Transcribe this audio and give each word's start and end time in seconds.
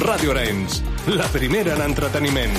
Ràdio 0.00 0.32
Arenys, 0.32 0.80
la 1.06 1.26
primera 1.30 1.74
en 1.76 1.82
entreteniment. 1.84 2.54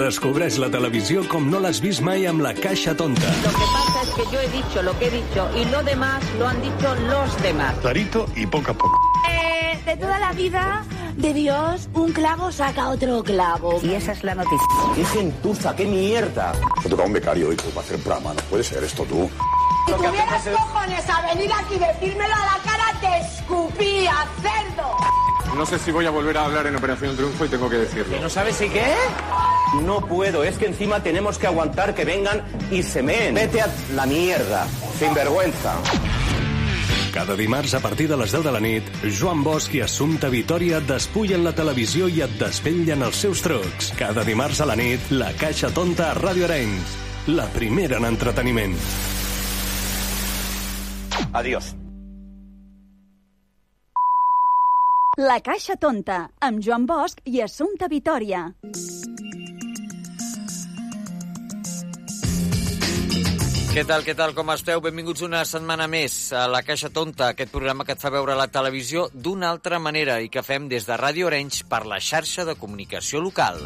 Descobreix 0.00 0.56
la 0.62 0.70
televisió 0.72 1.26
com 1.28 1.50
no 1.52 1.60
l'has 1.60 1.82
vist 1.84 2.00
mai 2.00 2.24
amb 2.30 2.40
la 2.40 2.54
caixa 2.56 2.94
tonta. 2.96 3.34
Lo 3.44 3.52
que 3.52 3.68
pasa 3.74 4.02
es 4.02 4.14
que 4.16 4.24
yo 4.32 4.40
he 4.40 4.48
dicho 4.48 4.82
lo 4.82 4.98
que 4.98 5.08
he 5.08 5.10
dicho 5.10 5.50
y 5.54 5.66
lo 5.66 5.82
demás 5.82 6.24
lo 6.38 6.48
han 6.48 6.62
dicho 6.62 6.94
los 7.10 7.42
demás. 7.42 7.74
Clarito 7.82 8.26
y 8.34 8.46
poco 8.46 8.70
a 8.70 8.74
poco. 8.74 8.98
Eh, 9.28 9.78
de 9.84 9.96
toda 9.96 10.18
la 10.18 10.32
vida 10.32 10.84
de 11.16 11.34
Dios, 11.34 11.90
un 11.92 12.12
clavo 12.12 12.50
saca 12.50 12.88
otro 12.88 13.22
clavo. 13.22 13.78
Y 13.82 13.92
esa 13.92 14.12
es 14.12 14.24
la 14.24 14.34
noticia. 14.34 14.66
¡Qué 14.94 15.04
gentuza, 15.04 15.76
qué 15.76 15.84
mierda! 15.84 16.54
Me 16.82 16.88
toca 16.88 17.02
un 17.02 17.12
becario 17.12 17.50
hoy 17.50 17.56
para 17.56 17.80
hacer 17.80 17.98
programa. 17.98 18.32
No 18.32 18.40
puede 18.48 18.64
ser 18.64 18.82
esto 18.84 19.04
tú. 19.04 19.28
Si 19.90 19.96
tuvieras 19.96 20.48
cojones 20.48 21.10
a 21.10 21.34
venir 21.34 21.50
aquí 21.52 21.74
y 21.74 21.78
decírmelo 21.78 22.34
a 22.34 22.44
la 22.44 22.62
cara, 22.62 23.00
te 23.00 23.26
escupía, 23.26 24.14
cerdo. 24.40 24.96
No 25.56 25.66
sé 25.66 25.80
si 25.80 25.90
voy 25.90 26.06
a 26.06 26.10
volver 26.10 26.38
a 26.38 26.44
hablar 26.44 26.66
en 26.68 26.76
Operación 26.76 27.16
Triunfo 27.16 27.44
y 27.44 27.48
tengo 27.48 27.68
que 27.68 27.78
decirlo. 27.78 28.20
¿No 28.20 28.30
sabes 28.30 28.54
si 28.54 28.68
qué? 28.68 28.94
No 29.82 30.00
puedo, 30.00 30.44
es 30.44 30.58
que 30.58 30.66
encima 30.66 31.02
tenemos 31.02 31.38
que 31.38 31.48
aguantar 31.48 31.94
que 31.94 32.04
vengan 32.04 32.44
y 32.70 32.84
se 32.84 33.02
meen. 33.02 33.34
Vete 33.34 33.62
a 33.62 33.68
la 33.94 34.06
mierda, 34.06 34.68
sin 34.96 35.12
vergüenza. 35.12 35.74
Cada 37.12 37.34
dimarts 37.34 37.74
a 37.74 37.80
partir 37.80 38.08
de 38.08 38.16
les 38.16 38.30
10 38.30 38.44
de 38.44 38.52
la 38.52 38.60
nit, 38.60 38.84
Joan 39.18 39.42
Bosch 39.42 39.74
i 39.74 39.80
Assumpta 39.82 40.28
Vitoria 40.30 40.78
et 40.78 40.86
despullen 40.86 41.42
la 41.42 41.52
televisió 41.52 42.06
i 42.06 42.22
et 42.22 42.38
desvetllen 42.38 43.02
els 43.02 43.26
seus 43.26 43.42
trucs. 43.42 43.90
Cada 43.98 44.22
dimarts 44.22 44.62
a 44.62 44.70
la 44.70 44.78
nit, 44.78 45.10
la 45.10 45.32
Caixa 45.34 45.74
Tonta 45.74 46.12
a 46.12 46.14
Ràdio 46.14 46.46
Arenys. 46.46 46.98
La 47.34 47.50
primera 47.50 47.98
en 47.98 48.06
entreteniment. 48.14 48.78
Adiós. 51.32 51.74
La 55.20 55.40
Caixa 55.44 55.76
Tonta, 55.76 56.30
amb 56.40 56.62
Joan 56.64 56.86
Bosch 56.88 57.20
i 57.28 57.42
Assumpta 57.44 57.90
Vitoria. 57.92 58.46
Què 63.70 63.84
tal, 63.86 64.02
què 64.02 64.16
tal, 64.18 64.32
com 64.34 64.48
esteu? 64.50 64.80
Benvinguts 64.82 65.22
una 65.22 65.44
setmana 65.46 65.86
més 65.86 66.32
a 66.34 66.48
La 66.50 66.64
Caixa 66.66 66.90
Tonta, 66.90 67.28
aquest 67.30 67.52
programa 67.54 67.86
que 67.86 67.94
et 67.94 68.02
fa 68.02 68.10
veure 68.10 68.34
la 68.34 68.48
televisió 68.50 69.06
d'una 69.14 69.52
altra 69.54 69.78
manera 69.78 70.18
i 70.24 70.32
que 70.32 70.42
fem 70.42 70.66
des 70.72 70.88
de 70.88 70.98
Ràdio 70.98 71.30
Orenys 71.30 71.62
per 71.70 71.84
la 71.86 72.00
xarxa 72.02 72.48
de 72.48 72.58
comunicació 72.58 73.22
local. 73.22 73.62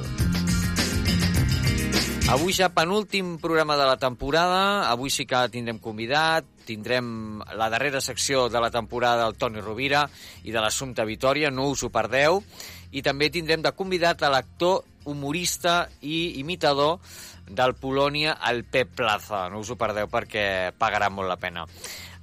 Avui 2.25 2.55
ja 2.57 2.71
penúltim 2.73 3.37
programa 3.37 3.77
de 3.77 3.85
la 3.85 3.99
temporada, 4.01 4.89
avui 4.89 5.11
sí 5.13 5.27
que 5.29 5.43
tindrem 5.53 5.77
convidat, 5.77 6.47
tindrem 6.65 7.43
la 7.53 7.69
darrera 7.69 8.01
secció 8.01 8.47
de 8.49 8.63
la 8.65 8.71
temporada 8.73 9.27
del 9.27 9.37
Toni 9.37 9.61
Rovira 9.61 10.07
i 10.43 10.55
de 10.55 10.63
l'Assumpta 10.65 11.05
Vitoria, 11.05 11.51
no 11.53 11.69
us 11.69 11.85
ho 11.85 11.93
perdeu, 11.93 12.41
i 12.97 13.05
també 13.05 13.29
tindrem 13.29 13.61
de 13.61 13.75
convidat 13.77 14.25
a 14.25 14.33
l'actor, 14.33 14.87
humorista 15.05 15.91
i 16.01 16.41
imitador 16.41 16.97
del 17.45 17.77
Polònia, 17.77 18.39
el 18.49 18.65
Pep 18.65 18.97
Plaza. 18.97 19.45
No 19.53 19.61
us 19.61 19.69
ho 19.69 19.77
perdeu 19.77 20.09
perquè 20.09 20.73
pagarà 20.81 21.13
molt 21.13 21.29
la 21.29 21.37
pena. 21.37 21.69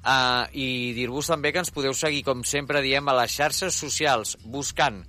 Uh, 0.01 0.49
I 0.57 0.97
dir-vos 0.97 1.29
també 1.29 1.53
que 1.53 1.61
ens 1.61 1.69
podeu 1.69 1.93
seguir, 1.93 2.23
com 2.25 2.41
sempre 2.41 2.81
diem, 2.81 3.05
a 3.05 3.19
les 3.21 3.37
xarxes 3.37 3.77
socials, 3.77 4.33
buscant 4.41 5.03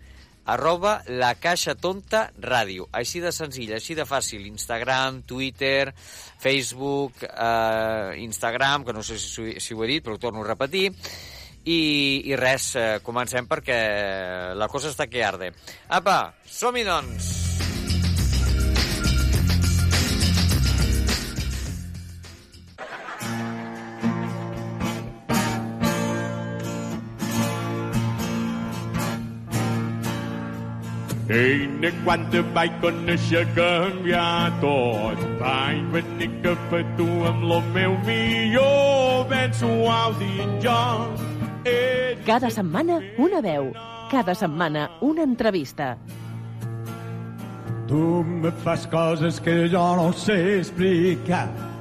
arroba 0.45 1.03
la 1.07 1.35
caixa 1.41 1.75
tonta 1.75 2.27
ràdio. 2.41 2.89
Així 2.93 3.21
de 3.23 3.33
senzill, 3.35 3.75
així 3.77 3.95
de 3.99 4.07
fàcil. 4.09 4.47
Instagram, 4.49 5.23
Twitter, 5.29 5.93
Facebook, 6.43 7.23
eh, 7.29 8.19
Instagram, 8.25 8.85
que 8.85 8.93
no 8.93 9.03
sé 9.03 9.19
si, 9.19 9.61
si 9.61 9.75
ho 9.75 9.85
he 9.85 9.93
dit, 9.95 10.05
però 10.05 10.17
ho 10.17 10.23
torno 10.23 10.43
a 10.43 10.49
repetir. 10.49 10.91
I, 11.63 11.79
i 12.27 12.37
res, 12.37 12.73
eh, 12.75 12.99
comencem 13.07 13.47
perquè 13.47 13.79
la 14.59 14.69
cosa 14.69 14.91
està 14.91 15.07
que 15.07 15.23
arde. 15.23 15.53
Apa, 15.89 16.35
som-hi 16.43 16.83
doncs! 16.89 17.42
Ei, 31.33 31.65
de 31.81 31.89
quan 32.05 32.27
te 32.29 32.43
vaig 32.53 32.75
conèixer 32.83 33.47
canviar 33.57 34.53
tot. 34.61 35.21
Vaig 35.41 35.81
venir 35.95 36.29
cap 36.45 36.75
a 36.77 36.83
tu 36.99 37.07
amb 37.31 37.47
lo 37.49 37.63
meu 37.73 37.97
millor, 38.05 39.25
ben 39.31 39.55
suau 39.57 40.13
dins 40.21 40.61
jo. 40.61 40.83
Cada 42.27 42.51
setmana 42.53 43.01
una 43.17 43.41
veu, 43.41 43.73
cada 44.13 44.37
setmana 44.37 44.91
una 45.01 45.25
entrevista. 45.25 45.97
Tu 47.89 48.23
me 48.25 48.53
fas 48.63 48.87
coses 48.87 49.41
que 49.41 49.71
jo 49.73 49.89
no 49.97 50.13
sé 50.13 50.59
explicar. 50.59 51.72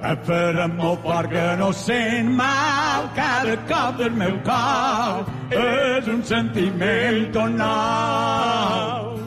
Eh, 0.00 0.14
Per 0.26 0.54
amor 0.62 0.96
perquè 1.02 1.56
no 1.58 1.72
sent 1.74 2.28
mal 2.38 3.08
cada 3.16 3.56
cop 3.66 3.96
del 3.98 4.12
meu 4.14 4.36
cor 4.46 5.26
és 5.50 6.06
un 6.06 6.22
sentiment 6.22 7.34
nou. 7.58 9.18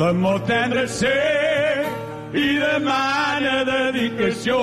L'amor 0.00 0.40
tendre 0.50 0.88
ser 0.88 1.86
i 2.34 2.58
demana 2.60 3.62
dedicació. 3.68 4.58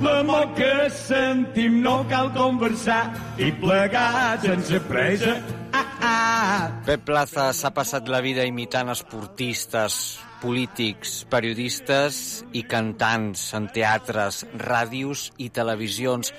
L'amor 0.00 0.48
que 0.56 0.88
sentim 0.94 1.80
no 1.84 2.00
cal 2.08 2.30
conversar 2.36 3.02
i 3.38 3.50
plegar 3.60 4.40
sense 4.44 4.80
pressa. 4.88 5.36
Ah, 5.76 5.86
ah. 6.00 6.64
Pep 6.86 7.04
Plaza 7.06 7.50
s'ha 7.52 7.70
passat 7.76 8.08
la 8.08 8.22
vida 8.24 8.46
imitant 8.48 8.90
esportistes, 8.90 10.18
polítics, 10.40 11.20
periodistes 11.30 12.40
i 12.56 12.64
cantants 12.64 13.50
en 13.58 13.68
teatres, 13.74 14.44
ràdios 14.56 15.28
i 15.38 15.50
televisions, 15.52 16.32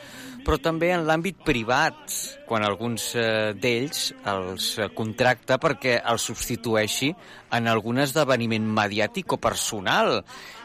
però 0.46 0.58
també 0.62 0.92
en 0.96 1.06
l'àmbit 1.08 1.42
privat, 1.46 2.16
quan 2.50 2.66
alguns 2.66 3.12
eh, 3.16 3.54
d'ells 3.58 4.12
els 4.28 4.72
eh, 4.80 4.90
contracta 4.96 5.58
perquè 5.62 6.00
els 6.12 6.26
substitueixi 6.30 7.12
en 7.56 7.70
algun 7.72 8.02
esdeveniment 8.04 8.66
mediàtic 8.80 9.36
o 9.36 9.40
personal. 9.42 10.22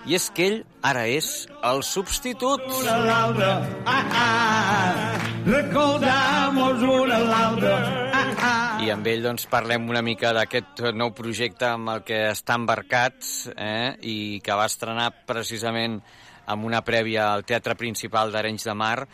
I 0.07 0.17
és 0.19 0.29
que 0.35 0.47
ell 0.47 0.59
ara 0.87 1.07
és 1.11 1.47
el 1.67 1.83
substitut. 1.87 2.63
Una 2.81 2.99
l'altra, 3.05 3.53
ah, 3.85 4.05
ah. 4.23 5.17
Recordamos 5.47 6.83
una 6.83 7.19
l'altra, 7.23 7.75
ah, 8.11 8.27
ah. 8.37 8.61
I 8.83 8.93
amb 8.95 9.07
ell 9.11 9.25
doncs, 9.25 9.47
parlem 9.51 9.89
una 9.91 10.03
mica 10.03 10.33
d'aquest 10.37 10.85
nou 10.95 11.13
projecte 11.17 11.69
amb 11.73 11.95
el 11.95 12.07
que 12.07 12.21
està 12.33 12.59
embarcat 12.59 13.19
eh? 13.55 13.97
i 14.03 14.17
que 14.45 14.59
va 14.59 14.69
estrenar 14.71 15.11
precisament 15.27 16.01
amb 16.47 16.67
una 16.67 16.83
prèvia 16.87 17.33
al 17.33 17.45
Teatre 17.47 17.75
Principal 17.79 18.31
d'Arenys 18.33 18.67
de 18.69 18.75
Mar 18.79 19.07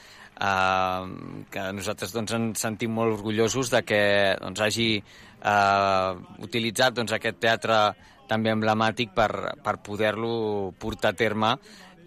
eh, 0.43 1.45
que 1.53 1.67
nosaltres 1.77 2.15
doncs, 2.15 2.35
ens 2.39 2.65
sentim 2.67 2.95
molt 2.97 3.19
orgullosos 3.21 3.71
de 3.73 3.83
que 3.87 4.03
doncs, 4.41 4.65
hagi 4.67 4.89
eh, 4.99 6.11
utilitzat 6.47 6.99
doncs, 6.99 7.15
aquest 7.17 7.41
teatre 7.43 7.83
també 8.31 8.53
emblemàtic 8.55 9.13
per, 9.15 9.31
per 9.63 9.79
poder-lo 9.85 10.73
portar 10.81 11.13
a 11.13 11.19
terme 11.19 11.57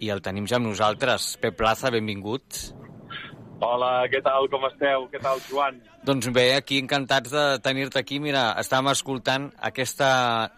i 0.02 0.10
el 0.12 0.20
tenim 0.24 0.48
ja 0.48 0.58
amb 0.60 0.68
nosaltres. 0.70 1.36
Pep 1.40 1.56
Plaza, 1.56 1.92
benvingut. 1.94 2.66
Hola, 3.56 4.04
què 4.12 4.20
tal, 4.20 4.46
com 4.52 4.66
esteu? 4.68 5.06
Què 5.08 5.20
tal, 5.22 5.38
Joan? 5.48 5.78
Doncs 6.04 6.28
bé, 6.34 6.44
aquí 6.58 6.76
encantats 6.82 7.32
de 7.32 7.44
tenir-te 7.64 8.02
aquí. 8.02 8.18
Mira, 8.20 8.50
estàvem 8.60 8.90
escoltant 8.92 9.46
aquesta, 9.68 10.10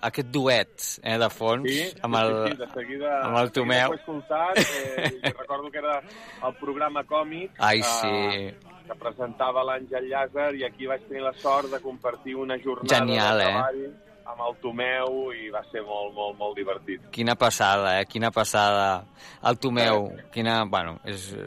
aquest 0.08 0.32
duet 0.34 0.88
eh, 1.04 1.14
de 1.22 1.28
fons 1.30 1.68
Sí, 1.70 1.84
amb, 2.02 2.18
el, 2.18 2.34
sí, 2.34 2.56
sí, 2.56 2.58
de 2.64 2.68
seguida, 2.72 3.12
amb 3.28 3.38
el 3.38 3.52
Tomeu. 3.54 3.92
Ho 3.92 3.94
he 3.94 4.00
escoltat, 4.00 4.58
eh, 4.58 5.30
recordo 5.30 5.70
que 5.70 5.78
era 5.78 6.00
el 6.02 6.58
programa 6.58 7.04
còmic 7.06 7.62
Ai, 7.70 7.78
eh, 7.78 7.94
sí. 8.02 8.74
que 8.90 8.98
presentava 8.98 9.62
l'Àngel 9.70 10.10
Llàzer 10.10 10.50
i 10.58 10.66
aquí 10.66 10.90
vaig 10.90 11.06
tenir 11.06 11.22
la 11.28 11.34
sort 11.38 11.70
de 11.70 11.80
compartir 11.84 12.34
una 12.34 12.58
jornada 12.58 12.98
Genial, 12.98 13.38
de 13.38 13.46
eh? 13.46 13.54
treball 13.54 14.06
amb 14.28 14.44
el 14.44 14.60
Tomeu 14.60 15.32
i 15.38 15.48
va 15.54 15.62
ser 15.70 15.86
molt, 15.86 16.12
molt, 16.18 16.34
molt 16.36 16.58
divertit. 16.58 17.06
Quina 17.14 17.38
passada, 17.38 17.94
eh? 18.02 18.04
Quina 18.10 18.34
passada. 18.34 19.04
El 19.46 19.56
Tomeu, 19.62 20.10
quina... 20.34 20.64
Bueno, 20.68 20.98
és 21.08 21.30
eh, 21.32 21.46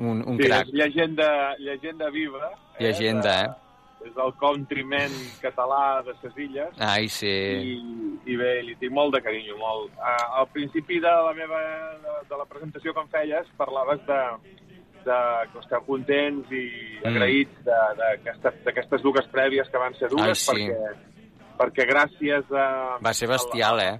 un, 0.00 0.22
un 0.26 0.36
sí, 0.40 0.46
crac. 0.48 0.66
és 0.68 0.72
llegenda, 0.74 1.28
llegenda 1.58 2.10
viva. 2.10 2.50
Llegenda, 2.80 3.34
eh? 3.44 3.50
És 4.08 4.16
el 4.16 4.32
countryman 4.40 5.12
català 5.42 6.00
de 6.06 6.14
ses 6.22 6.32
illes. 6.40 6.70
Ai, 6.80 7.08
sí. 7.12 7.28
I, 7.28 7.74
i 8.32 8.36
bé, 8.40 8.62
li 8.64 8.74
tinc 8.80 8.94
molt 8.96 9.12
de 9.12 9.20
carinyo, 9.20 9.58
molt. 9.60 9.92
Uh, 10.00 10.38
al 10.40 10.48
principi 10.54 10.96
de 11.04 11.12
la 11.26 11.34
meva 11.36 11.60
de, 12.00 12.14
de 12.30 12.38
la 12.40 12.46
presentació 12.48 12.94
que 12.96 13.04
em 13.04 13.10
feies 13.12 13.50
parlaves 13.60 14.00
de, 14.08 14.20
de 15.04 15.18
que 15.52 15.60
esteu 15.64 15.84
contents 15.86 16.48
i 16.52 16.64
Mm. 17.00 17.08
agraïts 17.14 17.62
d'aquesta- 17.64 18.50
d'aquestes 18.64 19.00
dues 19.04 19.28
prèvies 19.32 19.68
que 19.72 19.78
van 19.80 19.94
ser 19.96 20.08
dures 20.12 20.48
Ai, 20.48 20.56
sí. 20.56 20.66
perquè, 20.68 20.90
perquè 21.60 21.86
gràcies 21.88 22.50
a... 22.52 22.66
Va 23.04 23.12
ser 23.16 23.28
bestial, 23.28 23.80
eh? 23.80 23.94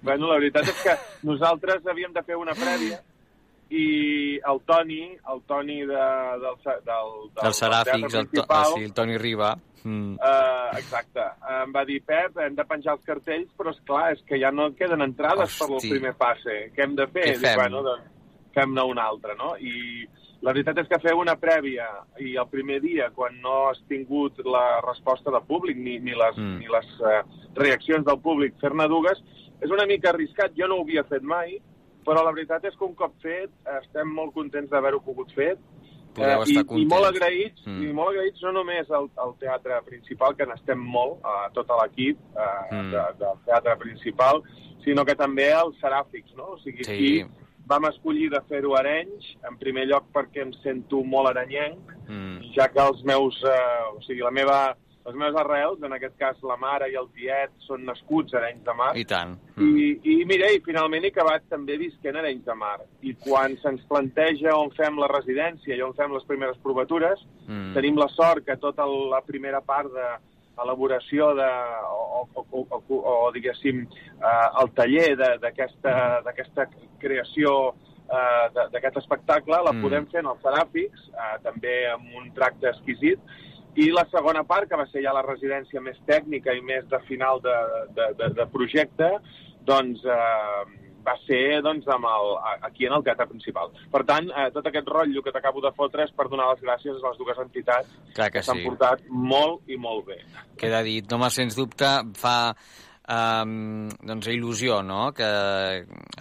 Bueno, 0.00 0.28
la 0.30 0.38
veritat 0.38 0.68
és 0.68 0.78
que 0.84 0.94
nosaltres 1.28 1.84
havíem 1.86 2.12
de 2.14 2.22
fer 2.22 2.36
una 2.40 2.52
prèvia 2.56 3.00
i 3.70 3.86
el 4.46 4.60
Toni, 4.66 5.00
el 5.32 5.40
Toni 5.46 5.80
de, 5.86 6.02
del, 6.42 6.58
del, 6.64 6.82
del, 6.86 7.14
Dels 7.40 7.62
seràfics, 7.62 8.04
el, 8.04 8.10
to, 8.12 8.30
principal, 8.30 8.74
sí, 8.74 8.84
el 8.84 8.92
Toni 8.94 9.18
Riba. 9.18 9.56
Mm. 9.86 10.18
Uh, 10.18 10.76
exacte. 10.80 11.22
Em 11.60 11.72
va 11.74 11.84
dir, 11.86 12.00
Pep, 12.06 12.38
hem 12.42 12.56
de 12.58 12.66
penjar 12.66 12.96
els 12.96 13.06
cartells, 13.06 13.50
però 13.58 13.70
és 13.74 13.80
clar, 13.86 14.04
és 14.16 14.22
que 14.26 14.38
ja 14.42 14.50
no 14.54 14.72
queden 14.78 15.04
entrades 15.04 15.58
per 15.58 15.68
al 15.68 15.76
Hosti. 15.78 15.92
primer 15.94 16.14
passe. 16.18 16.58
Què 16.74 16.86
hem 16.86 16.96
de 16.98 17.06
fer? 17.06 17.26
Què 17.28 17.34
Dic, 17.36 17.46
fem? 17.46 17.60
bueno, 17.62 17.82
doncs 17.86 18.12
fem-ne 18.56 18.86
una 18.88 19.04
altra, 19.06 19.36
no? 19.38 19.52
I 19.60 20.06
la 20.42 20.52
veritat 20.52 20.80
és 20.82 20.90
que 20.90 20.98
feu 21.02 21.20
una 21.20 21.36
prèvia 21.38 21.86
i 22.22 22.34
el 22.40 22.48
primer 22.50 22.80
dia, 22.82 23.10
quan 23.14 23.38
no 23.42 23.68
has 23.70 23.80
tingut 23.90 24.38
la 24.46 24.80
resposta 24.84 25.32
del 25.34 25.44
públic 25.48 25.78
ni, 25.78 25.98
ni 26.02 26.14
les, 26.18 26.38
mm. 26.38 26.58
ni 26.62 26.70
les 26.72 26.92
uh, 27.02 27.20
reaccions 27.58 28.06
del 28.06 28.20
públic, 28.22 28.58
fer-ne 28.62 28.88
dues, 28.90 29.22
és 29.62 29.72
una 29.72 29.86
mica 29.90 30.10
arriscat. 30.12 30.54
Jo 30.58 30.70
no 30.70 30.80
ho 30.80 30.86
havia 30.86 31.06
fet 31.10 31.22
mai, 31.22 31.58
però 32.06 32.22
la 32.24 32.32
veritat 32.32 32.64
és 32.64 32.76
que 32.78 32.84
un 32.86 32.94
cop 32.94 33.12
fet 33.22 33.50
estem 33.82 34.08
molt 34.14 34.32
contents 34.34 34.70
d'haver-ho 34.70 35.00
pogut 35.04 35.32
fet 35.34 35.58
Podeu 36.16 36.44
i, 36.46 36.54
estar 36.56 36.62
i 36.78 36.86
molt 36.86 37.04
contents. 37.04 37.08
agraïts, 37.16 37.66
Mm. 37.66 37.72
mm. 37.76 37.88
i 37.90 37.92
molt 37.92 38.08
agraïts 38.14 38.42
no 38.46 38.52
només 38.52 38.90
al, 38.90 39.10
al 39.20 39.34
teatre 39.38 39.82
principal, 39.84 40.34
que 40.36 40.46
n'estem 40.46 40.78
molt, 40.80 41.18
a 41.24 41.50
tot 41.52 41.68
l'equip 41.82 42.16
eh, 42.36 42.74
Mm. 42.74 42.90
de, 42.94 43.02
del 43.18 43.36
teatre 43.44 43.76
principal, 43.76 44.40
sinó 44.84 45.04
que 45.04 45.14
també 45.14 45.52
als 45.52 45.76
seràfics, 45.82 46.32
no? 46.36 46.52
O 46.54 46.58
sigui, 46.62 46.84
Sí. 46.84 46.92
aquí 46.92 47.26
vam 47.66 47.84
escollir 47.90 48.30
de 48.30 48.40
fer-ho 48.48 48.76
a 48.76 48.78
Arenys, 48.78 49.24
en 49.50 49.58
primer 49.58 49.86
lloc 49.88 50.04
perquè 50.14 50.40
em 50.42 50.52
sento 50.62 51.02
molt 51.04 51.28
arenyenc, 51.28 51.92
Mm. 52.08 52.54
ja 52.54 52.68
que 52.68 52.78
els 52.80 53.02
meus, 53.04 53.36
eh, 53.44 53.96
o 53.96 54.00
sigui, 54.02 54.20
la 54.22 54.30
meva, 54.30 54.76
les 55.06 55.14
meves 55.14 55.36
arrels, 55.38 55.82
en 55.86 55.92
aquest 55.94 56.16
cas 56.18 56.36
la 56.42 56.56
mare 56.58 56.88
i 56.90 56.96
el 56.98 57.06
tiet, 57.14 57.52
són 57.66 57.84
nascuts 57.86 58.34
a 58.34 58.40
Arenys 58.40 58.64
de 58.66 58.74
Mar, 58.74 58.90
I 58.98 59.04
tant. 59.06 59.36
Mm. 59.56 59.76
i, 59.78 59.88
i 60.12 60.24
mira, 60.26 60.48
i 60.50 60.58
finalment 60.66 61.04
he 61.06 61.12
acabat 61.14 61.44
també 61.48 61.76
visquent 61.78 62.16
a 62.16 62.24
Arenys 62.24 62.44
de 62.44 62.54
Mar. 62.58 62.80
I 63.06 63.14
quan 63.22 63.54
se'ns 63.62 63.84
planteja 63.88 64.56
on 64.58 64.72
fem 64.74 64.98
la 64.98 65.06
residència 65.12 65.76
i 65.78 65.82
on 65.86 65.94
fem 65.94 66.12
les 66.12 66.24
primeres 66.26 66.58
provatures, 66.62 67.22
Mm. 67.46 67.74
tenim 67.74 67.96
la 67.96 68.08
sort 68.10 68.42
que 68.44 68.56
tota 68.58 68.82
la 68.86 69.20
primera 69.22 69.60
part 69.62 69.86
de 69.94 70.06
elaboració 70.64 71.34
de, 71.36 71.46
o, 71.92 72.26
o, 72.34 72.44
o, 72.50 72.82
o, 72.88 73.00
o 73.28 73.30
diguéssim, 73.32 73.84
eh, 73.86 74.46
el 74.62 74.70
taller 74.74 75.10
d'aquesta 75.44 76.66
creació 76.98 77.52
eh, 78.06 78.46
d'aquest 78.72 78.96
espectacle 79.02 79.58
la 79.62 79.72
Mm. 79.72 79.82
podem 79.82 80.06
fer 80.10 80.20
en 80.24 80.26
els 80.32 80.42
seràfics, 80.42 81.08
eh, 81.12 81.38
també 81.42 81.76
amb 81.90 82.06
un 82.18 82.32
tracte 82.34 82.68
exquisit, 82.70 83.18
i 83.76 83.90
la 83.92 84.06
segona 84.10 84.44
part, 84.48 84.68
que 84.70 84.78
va 84.80 84.86
ser 84.88 85.02
ja 85.04 85.14
la 85.16 85.24
residència 85.26 85.82
més 85.84 85.98
tècnica 86.08 86.54
i 86.56 86.64
més 86.64 86.86
de 86.90 87.00
final 87.08 87.42
de, 87.44 87.56
de, 87.96 88.10
de, 88.20 88.32
de 88.38 88.46
projecte, 88.52 89.10
doncs 89.68 90.04
eh, 90.06 90.86
va 91.06 91.14
ser 91.26 91.60
doncs, 91.62 91.86
amb 91.92 92.08
el, 92.10 92.32
aquí 92.66 92.88
en 92.88 92.96
el 92.96 93.04
teatre 93.06 93.28
principal. 93.30 93.70
Per 93.92 94.02
tant, 94.08 94.30
eh, 94.32 94.48
tot 94.54 94.66
aquest 94.66 94.88
rotllo 94.90 95.22
que 95.22 95.34
t'acabo 95.34 95.62
de 95.64 95.72
fotre 95.76 96.06
és 96.06 96.14
per 96.16 96.28
donar 96.32 96.48
les 96.52 96.64
gràcies 96.64 96.98
a 96.98 97.12
les 97.12 97.20
dues 97.20 97.38
entitats 97.44 97.94
Clar 98.16 98.32
que 98.34 98.42
s'han 98.42 98.62
sí. 98.62 98.66
portat 98.66 99.06
molt 99.10 99.70
i 99.70 99.78
molt 99.78 100.06
bé. 100.08 100.18
Queda 100.58 100.82
dit, 100.86 101.06
no, 101.10 101.20
home, 101.20 101.30
sens 101.34 101.58
dubte 101.58 101.92
fa 102.18 102.36
um, 103.06 103.86
doncs, 104.02 104.30
il·lusió, 104.32 104.82
no?, 104.86 105.10
que 105.16 105.30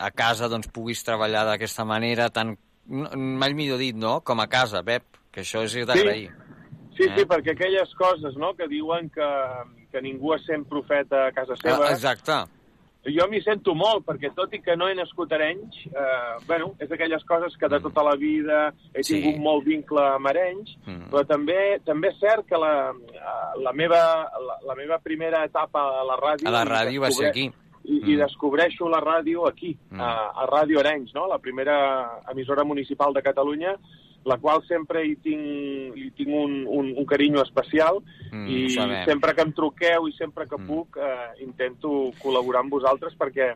a 0.10 0.12
casa 0.14 0.52
doncs, 0.52 0.70
puguis 0.74 1.04
treballar 1.08 1.46
d'aquesta 1.50 1.88
manera, 1.88 2.30
tan, 2.34 2.56
mai 2.86 3.58
millor 3.58 3.82
dit, 3.82 3.98
no?, 3.98 4.20
com 4.26 4.44
a 4.44 4.50
casa, 4.52 4.86
Pep, 4.86 5.24
que 5.34 5.44
això 5.44 5.66
és 5.66 5.80
d'agrair. 5.88 6.30
Sí, 6.30 6.45
Eh? 7.04 7.12
sí, 7.18 7.26
perquè 7.26 7.52
aquelles 7.52 7.94
coses 8.00 8.36
no, 8.38 8.54
que 8.56 8.68
diuen 8.72 9.10
que, 9.10 9.28
que 9.92 10.02
ningú 10.02 10.34
es 10.36 10.46
sent 10.46 10.64
profeta 10.70 11.28
a 11.28 11.32
casa 11.36 11.56
seva... 11.60 11.88
Ah, 11.88 11.92
exacte. 11.92 12.38
Jo 13.06 13.28
m'hi 13.30 13.38
sento 13.46 13.76
molt, 13.78 14.02
perquè 14.08 14.32
tot 14.34 14.50
i 14.58 14.60
que 14.66 14.74
no 14.76 14.88
he 14.90 14.96
nascut 14.98 15.30
a 15.32 15.36
Arenys, 15.36 15.76
eh, 15.86 16.38
bueno, 16.48 16.72
és 16.82 16.90
d'aquelles 16.90 17.22
coses 17.30 17.54
que 17.62 17.68
de 17.70 17.78
tota 17.80 18.02
la 18.02 18.16
vida 18.18 18.74
he 18.96 19.04
Sí. 19.04 19.20
tingut 19.22 19.38
molt 19.44 19.64
vincle 19.68 20.02
amb 20.02 20.26
Arenys, 20.32 20.72
Mm. 20.88 21.12
però 21.12 21.22
també 21.28 21.80
també 21.86 22.08
és 22.10 22.18
cert 22.20 22.48
que 22.50 22.58
la, 22.58 22.92
la, 23.62 23.74
meva, 23.74 24.26
la, 24.48 24.58
la 24.66 24.76
meva 24.76 24.98
primera 24.98 25.44
etapa 25.46 25.84
a 26.00 26.04
la 26.04 26.18
ràdio... 26.18 26.48
A 26.48 26.52
la 26.52 26.66
ràdio 26.66 27.02
va 27.02 27.12
ser 27.12 27.28
aquí. 27.30 27.46
I, 27.86 28.00
Mm. 28.02 28.10
i 28.10 28.16
descobreixo 28.18 28.90
la 28.90 29.00
ràdio 29.00 29.46
aquí, 29.48 29.78
Mm. 29.92 30.02
a, 30.02 30.32
a 30.42 30.48
Ràdio 30.48 30.80
Arenys, 30.80 31.14
no? 31.14 31.28
la 31.28 31.38
primera 31.38 32.20
emissora 32.32 32.64
municipal 32.64 33.14
de 33.14 33.22
Catalunya, 33.22 33.76
la 34.26 34.38
qual 34.42 34.64
sempre 34.66 35.04
hi 35.06 35.16
tinc, 35.22 35.96
hi 35.96 36.10
tinc 36.18 36.30
un, 36.34 36.66
un, 36.68 36.94
un 36.98 37.06
carinyo 37.06 37.44
especial 37.44 38.02
Mm, 38.32 38.48
i 38.50 38.70
sabem. 38.74 39.06
sempre 39.06 39.34
que 39.36 39.42
em 39.46 39.52
truqueu 39.54 40.08
i 40.10 40.12
sempre 40.14 40.48
que 40.48 40.58
Mm. 40.58 40.68
puc 40.68 40.98
eh, 40.98 41.44
intento 41.44 42.12
col·laborar 42.24 42.62
amb 42.66 42.72
vosaltres 42.74 43.14
perquè 43.16 43.54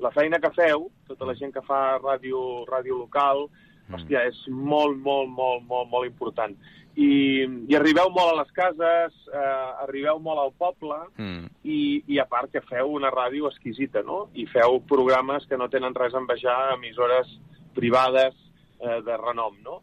la 0.00 0.10
feina 0.10 0.38
que 0.40 0.50
feu, 0.54 0.90
tota 1.06 1.26
la 1.26 1.34
gent 1.34 1.52
que 1.52 1.60
fa 1.62 1.98
ràdio, 1.98 2.64
ràdio 2.66 2.96
local, 2.98 3.48
Mm. 3.88 3.94
hòstia, 3.94 4.26
és 4.28 4.36
molt, 4.48 4.96
molt, 4.98 5.28
molt, 5.28 5.62
molt, 5.66 5.88
molt 5.90 6.06
important. 6.06 6.56
I, 6.96 7.46
i 7.68 7.74
arribeu 7.76 8.08
molt 8.10 8.32
a 8.32 8.42
les 8.42 8.50
cases, 8.52 9.14
eh, 9.32 9.82
arribeu 9.84 10.18
molt 10.18 10.38
al 10.40 10.52
poble, 10.58 10.96
Mm. 11.16 11.46
i, 11.64 12.02
i 12.08 12.18
a 12.18 12.24
part 12.26 12.50
que 12.50 12.60
feu 12.60 12.88
una 12.92 13.10
ràdio 13.10 13.46
exquisita, 13.48 14.02
no? 14.02 14.30
I 14.34 14.46
feu 14.46 14.80
programes 14.88 15.46
que 15.46 15.56
no 15.56 15.68
tenen 15.68 15.94
res 15.94 16.14
a 16.14 16.18
envejar 16.18 16.56
a 16.70 16.74
emissores 16.74 17.28
privades 17.74 18.34
eh, 18.80 19.00
de 19.02 19.16
renom, 19.16 19.54
no? 19.64 19.82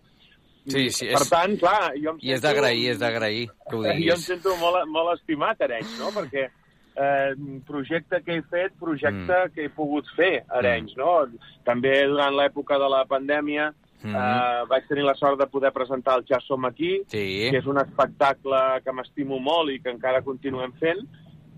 Sí, 0.68 0.90
sí, 0.90 1.06
Per 1.08 1.22
és- 1.22 1.30
tant, 1.30 1.58
clar, 1.60 1.94
jo 2.02 2.12
em 2.12 2.18
I 2.22 2.32
és 2.32 2.42
sento- 2.42 2.48
d'agrair, 2.48 2.90
és 2.92 3.00
d'agrair 3.00 3.48
que 3.70 3.76
ho 3.76 3.84
jo 3.84 3.90
em 3.92 3.98
diguis. 3.98 4.26
sento 4.26 4.56
molt, 4.58 4.88
molt 4.88 5.14
estimat, 5.20 5.62
Arenys, 5.62 6.00
no? 6.00 6.10
Perquè 6.12 6.50
eh, 6.98 7.36
projecte 7.68 8.22
que 8.24 8.38
he 8.38 8.42
fet, 8.42 8.72
projecte 8.80 9.34
Mm. 9.46 9.52
que 9.54 9.66
he 9.66 9.70
pogut 9.70 10.06
fer, 10.16 10.44
Arenys, 10.50 10.96
no? 10.98 11.28
També 11.66 12.06
durant 12.08 12.34
l'època 12.34 12.78
de 12.80 12.88
la 12.90 13.06
pandèmia 13.06 13.74
Mhm. 14.04 14.16
eh, 14.16 14.64
vaig 14.70 14.88
tenir 14.88 15.04
la 15.04 15.14
sort 15.16 15.38
de 15.40 15.48
poder 15.48 15.72
presentar 15.74 16.18
el 16.20 16.26
Ja 16.26 16.40
som 16.40 16.64
aquí, 16.66 17.02
Sí. 17.08 17.50
que 17.52 17.58
és 17.58 17.66
un 17.66 17.78
espectacle 17.80 18.82
que 18.84 18.92
m'estimo 18.94 19.40
molt 19.40 19.72
i 19.72 19.80
que 19.82 19.90
encara 19.90 20.22
continuem 20.22 20.72
fent, 20.74 21.00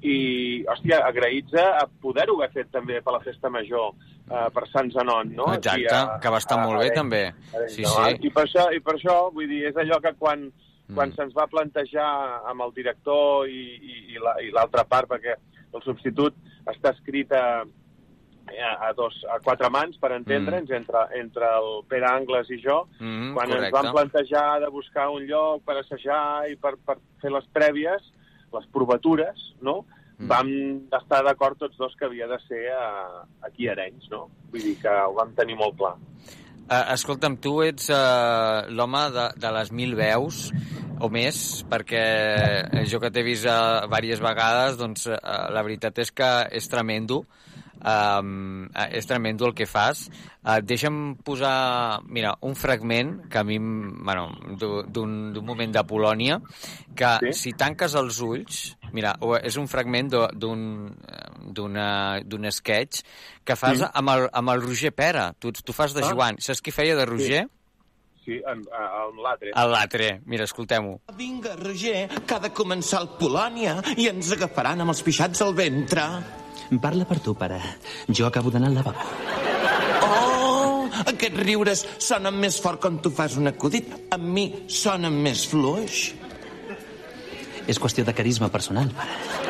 i, 0.07 0.65
hòstia, 0.69 1.01
agraïts 1.07 1.53
a 1.59 1.85
poder-ho 2.01 2.37
haver 2.39 2.51
fet 2.53 2.71
també 2.71 3.01
per 3.03 3.13
la 3.13 3.19
festa 3.25 3.49
major, 3.49 3.91
eh, 4.31 4.47
per 4.53 4.63
Sant 4.71 4.91
Zenon, 4.93 5.33
no? 5.35 5.49
Exacte, 5.53 5.93
a- 5.95 6.19
que 6.21 6.29
va 6.29 6.37
estar 6.43 6.59
a- 6.59 6.63
molt 6.65 6.77
a 6.77 6.79
bé, 6.79 6.89
Arenys. 6.91 7.01
també. 7.01 7.21
Arenys 7.53 7.75
Sí, 7.75 7.83
sí. 7.85 8.27
I 8.27 8.29
per, 8.29 8.45
això, 8.45 8.67
I 8.75 8.79
per 8.79 8.95
això, 8.95 9.17
vull 9.33 9.47
dir, 9.47 9.65
és 9.67 9.75
allò 9.75 9.99
que 10.01 10.13
quan, 10.17 10.51
quan 10.93 11.09
Mm. 11.09 11.15
se'ns 11.15 11.33
va 11.35 11.47
plantejar 11.47 12.07
amb 12.47 12.61
el 12.61 12.71
director 12.73 13.47
i, 13.49 13.61
i, 13.81 14.13
i 14.15 14.19
la- 14.19 14.37
l'altra 14.53 14.83
part, 14.85 15.09
perquè 15.09 15.35
el 15.73 15.81
substitut 15.83 16.33
està 16.65 16.91
escrit 16.95 17.31
a, 17.33 17.63
a, 18.47 18.87
a, 18.87 18.93
dos, 18.93 19.13
a 19.29 19.39
quatre 19.43 19.69
mans, 19.69 19.97
per 19.99 20.13
entendre'ns, 20.15 20.69
entre, 20.71 21.01
entre 21.19 21.43
el 21.57 21.83
Pere 21.89 22.05
Angles 22.07 22.49
i 22.49 22.61
jo, 22.63 22.87
Mm, 22.99 23.33
quan 23.33 23.49
ens 23.51 23.55
correcte. 23.57 23.75
vam 23.75 23.91
plantejar 23.93 24.59
de 24.61 24.69
buscar 24.69 25.09
un 25.09 25.25
lloc 25.27 25.63
per 25.65 25.75
assajar 25.77 26.49
i 26.49 26.55
per, 26.55 26.77
per 26.85 26.97
fer 27.21 27.29
les 27.31 27.45
prèvies, 27.53 28.01
les 28.53 28.65
provatures, 28.71 29.53
no?, 29.61 29.85
Mm. 30.17 30.27
vam 30.31 30.47
estar 30.97 31.21
d'acord 31.25 31.59
tots 31.61 31.77
dos 31.77 31.93
que 31.93 32.07
havia 32.07 32.25
de 32.25 32.39
ser 32.47 32.63
a, 32.73 33.21
aquí 33.45 33.67
a 33.67 33.75
Arenys, 33.75 34.07
no? 34.09 34.23
Vull 34.49 34.63
dir 34.65 34.75
que 34.81 34.89
ho 34.89 35.13
vam 35.13 35.35
tenir 35.37 35.57
molt 35.59 35.77
clar. 35.77 35.93
Uh, 36.67 36.81
escolta'm, 36.95 37.37
tu 37.39 37.59
ets 37.63 37.91
uh, 37.93 38.65
l'home 38.73 39.03
de, 39.13 39.27
de 39.39 39.51
les 39.55 39.69
mil 39.71 39.93
veus 39.95 40.47
o 40.99 41.07
més, 41.13 41.37
perquè 41.69 42.01
jo 42.89 42.99
que 42.99 43.11
t'he 43.13 43.23
vist 43.23 43.45
uh, 43.45 43.85
diverses 43.85 44.23
vegades, 44.25 44.79
doncs 44.81 45.05
uh, 45.11 45.19
la 45.53 45.63
veritat 45.63 46.01
és 46.01 46.11
que 46.11 46.31
és 46.57 46.67
tremendo. 46.67 47.21
Um, 47.83 48.67
és 48.91 49.05
tremendo 49.05 49.45
el 49.45 49.53
que 49.53 49.65
fas. 49.69 50.07
Uh, 50.43 50.61
deixa'm 50.63 51.15
posar, 51.23 52.01
mira, 52.09 52.33
un 52.41 52.55
fragment 52.55 53.27
que 53.29 53.37
a 53.37 53.43
mi, 53.43 53.57
bueno, 53.59 54.31
d'u- 54.57 54.83
d'un 54.87 55.31
d'un 55.33 55.45
moment 55.45 55.71
de 55.73 55.83
Polònia, 55.85 56.39
que 56.95 57.31
Sí? 57.31 57.33
si 57.33 57.53
tanques 57.53 57.93
els 57.95 58.19
ulls, 58.21 58.77
mira, 58.93 59.15
és 59.43 59.57
un 59.57 59.67
fragment 59.67 60.09
d'u- 60.09 60.29
d'un 60.33 60.95
d'una- 61.53 62.19
d'un 62.25 62.49
sketch 62.51 63.01
que 63.43 63.55
fas 63.55 63.79
Mm. 63.79 63.91
amb, 63.93 64.09
el, 64.09 64.29
amb 64.33 64.49
el 64.49 64.61
Roger 64.61 64.91
Pera. 64.93 65.33
Tu, 65.37 65.51
tu 65.51 65.71
fas 65.73 65.93
de 65.93 66.01
Ah. 66.03 66.09
Joan. 66.11 66.35
Saps 66.39 66.61
qui 66.61 66.71
feia 66.71 66.95
de 66.95 67.05
Roger? 67.05 67.47
Sí, 68.25 68.41
a- 68.45 68.51
amb 68.51 69.19
l'altre. 69.23 69.51
El 69.55 69.71
Latre. 69.71 70.21
Mira, 70.25 70.43
escoltem-ho. 70.43 70.99
Vinga, 71.15 71.55
Roger, 71.55 72.09
que 72.25 72.33
ha 72.35 72.39
de 72.39 72.51
començar 72.53 73.01
el 73.01 73.09
Polònia 73.17 73.81
i 73.95 74.07
ens 74.09 74.31
agafaran 74.33 74.81
amb 74.81 74.89
els 74.89 75.01
pixats 75.01 75.41
al 75.41 75.53
ventre. 75.53 76.03
Parla 76.81 77.05
per 77.05 77.19
tu, 77.19 77.33
pare. 77.35 77.59
Jo 78.09 78.27
acabo 78.27 78.49
d'anar 78.51 78.67
al 78.69 78.75
lavabo. 78.75 78.99
Oh, 80.07 80.87
aquests 81.05 81.39
riures 81.43 81.83
sonen 82.01 82.35
més 82.39 82.59
fort 82.61 82.81
quan 82.81 82.99
tu 83.03 83.11
fas 83.13 83.35
un 83.37 83.47
acudit. 83.51 83.91
A 84.11 84.17
mi 84.17 84.47
sonen 84.67 85.13
més 85.23 85.45
fluix. 85.49 86.13
És 87.67 87.79
qüestió 87.83 88.05
de 88.07 88.13
carisma 88.15 88.47
personal, 88.49 88.89
pare. 88.95 89.45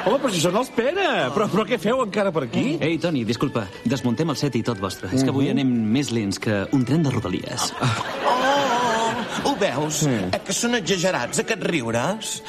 Home, 0.00 0.16
però 0.16 0.30
si 0.32 0.40
són 0.40 0.56
els 0.56 0.70
Pere! 0.72 1.04
Però, 1.34 1.44
però 1.52 1.64
què 1.68 1.76
feu 1.78 2.00
encara 2.02 2.30
per 2.32 2.46
aquí? 2.46 2.78
Ei, 2.80 2.96
Toni, 2.98 3.20
disculpa, 3.28 3.66
desmuntem 3.84 4.30
el 4.32 4.36
set 4.40 4.56
i 4.56 4.62
tot 4.64 4.80
vostre. 4.80 5.10
És 5.12 5.22
que 5.22 5.28
avui 5.28 5.44
Mhm. 5.50 5.50
anem 5.58 5.68
més 5.92 6.10
lents 6.10 6.38
que 6.40 6.66
un 6.72 6.84
tren 6.88 7.02
de 7.04 7.10
rodalies. 7.12 7.72
Oh, 7.82 9.50
ho 9.50 9.56
veus? 9.60 10.02
Eh, 10.08 10.40
que 10.44 10.52
són 10.56 10.74
exagerats, 10.74 11.38
aquests 11.44 11.66
riures? 11.68 12.42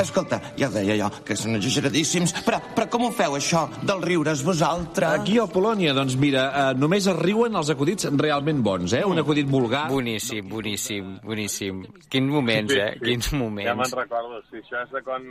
Escolta, 0.00 0.38
ja 0.58 0.68
deia 0.72 0.96
jo, 0.98 1.08
que 1.26 1.36
són 1.36 1.56
exageradíssims, 1.58 2.32
però, 2.46 2.58
però 2.74 2.86
com 2.90 3.04
ho 3.06 3.10
feu, 3.14 3.34
això, 3.38 3.64
del 3.84 4.00
riure's 4.02 4.42
vosaltres? 4.46 5.10
Aquí 5.20 5.36
a 5.38 5.44
Polònia, 5.50 5.92
doncs 5.96 6.16
mira, 6.20 6.44
eh, 6.48 6.78
només 6.80 7.06
es 7.10 7.16
riuen 7.18 7.54
els 7.60 7.70
acudits 7.74 8.08
realment 8.16 8.62
bons, 8.64 8.94
eh? 8.96 9.04
Un 9.04 9.20
acudit 9.22 9.48
vulgar... 9.50 9.86
Boníssim, 9.92 10.48
boníssim, 10.48 11.14
boníssim. 11.24 11.82
Quins 12.10 12.30
moments, 12.32 12.72
eh? 12.74 12.94
Quins 13.02 13.30
Ja 13.32 13.38
moments. 13.38 13.76
me'n 13.82 13.96
recordo, 14.00 14.40
sí, 14.50 14.62
això 14.64 14.82
és 14.86 14.92
de 14.96 15.02
quan... 15.06 15.28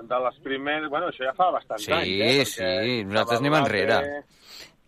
De 0.00 0.18
les 0.24 0.36
primeres... 0.44 0.88
Bueno, 0.88 1.10
això 1.12 1.26
ja 1.26 1.34
fa 1.36 1.50
bastants 1.52 1.84
Sí, 1.84 1.92
anys, 1.92 2.22
eh? 2.24 2.44
sí, 2.46 2.62
perquè 2.62 3.08
nosaltres 3.10 3.42
anem 3.42 3.56
enrere. 3.58 3.98
l'ATE, 3.98 4.22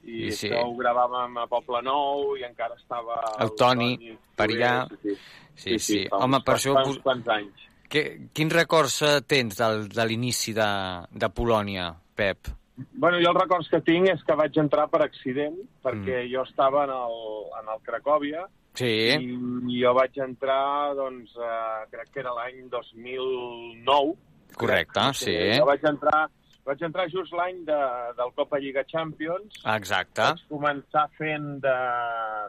I 0.03 0.31
Sí, 0.31 0.31
sí. 0.39 0.49
això 0.51 0.63
ho 0.67 0.73
gravàvem 0.79 1.37
a 1.43 1.45
Poble 1.51 1.83
Nou 1.87 2.33
i 2.41 2.47
encara 2.49 2.75
estava... 2.79 3.21
El 3.45 3.53
Toni, 3.59 3.93
per 4.39 4.49
allà. 4.51 4.73
Sí, 5.03 5.17
Sí, 5.55 5.77
sí. 5.79 5.99
fa 6.09 6.23
Home, 6.25 6.39
uns 6.41 6.47
per 6.47 6.55
quants- 6.55 6.65
això... 6.65 6.73
fa 6.79 6.89
uns 6.89 7.03
quants 7.05 7.29
anys. 7.37 7.62
Que, 7.93 8.03
quins 8.33 8.55
records 8.57 8.97
tens 9.29 9.59
del, 9.59 9.87
de 9.93 10.05
l'inici 10.09 10.55
de, 10.57 10.69
de 11.13 11.29
Polònia, 11.29 11.91
Pep? 12.17 12.49
Bueno, 12.97 13.19
jo 13.21 13.29
els 13.31 13.37
records 13.39 13.69
que 13.69 13.83
tinc 13.85 14.09
és 14.09 14.23
que 14.25 14.35
vaig 14.39 14.57
entrar 14.59 14.87
per 14.89 15.03
accident, 15.05 15.59
perquè 15.85 16.23
Mm. 16.25 16.31
jo 16.33 16.43
estava 16.49 16.85
en 16.89 16.91
el, 16.97 17.19
en 17.61 17.69
el 17.75 17.83
Cracòvia, 17.85 18.47
Sí. 18.75 18.89
i 19.13 19.83
jo 19.83 19.93
vaig 19.93 20.17
entrar, 20.25 20.95
doncs, 20.97 21.35
eh, 21.37 21.85
crec 21.93 22.09
que 22.15 22.21
era 22.25 22.33
l'any 22.33 22.63
2009. 22.73 24.15
Correcte, 24.57 25.01
crec. 25.01 25.15
sí. 25.21 25.37
Jo 25.59 25.67
vaig 25.69 25.85
entrar, 25.85 26.29
vaig 26.69 26.83
entrar 26.87 27.09
just 27.11 27.35
l'any 27.35 27.63
de, 27.67 27.81
del 28.19 28.33
Copa 28.37 28.61
Lliga 28.63 28.85
Champions. 28.89 29.59
Exacte. 29.75 30.23
Vaig 30.23 30.47
començar 30.51 31.09
fent 31.19 31.49
de, 31.65 31.77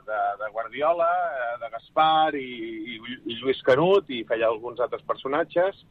de, 0.08 0.22
de 0.42 0.50
Guardiola, 0.54 1.10
eh, 1.42 1.52
de 1.64 1.72
Gaspar 1.74 2.36
i, 2.40 2.48
i, 2.96 2.98
i 3.00 3.38
Lluís 3.42 3.62
Canut, 3.66 4.10
i 4.14 4.24
feia 4.30 4.50
alguns 4.52 4.82
altres 4.84 5.06
personatges. 5.10 5.84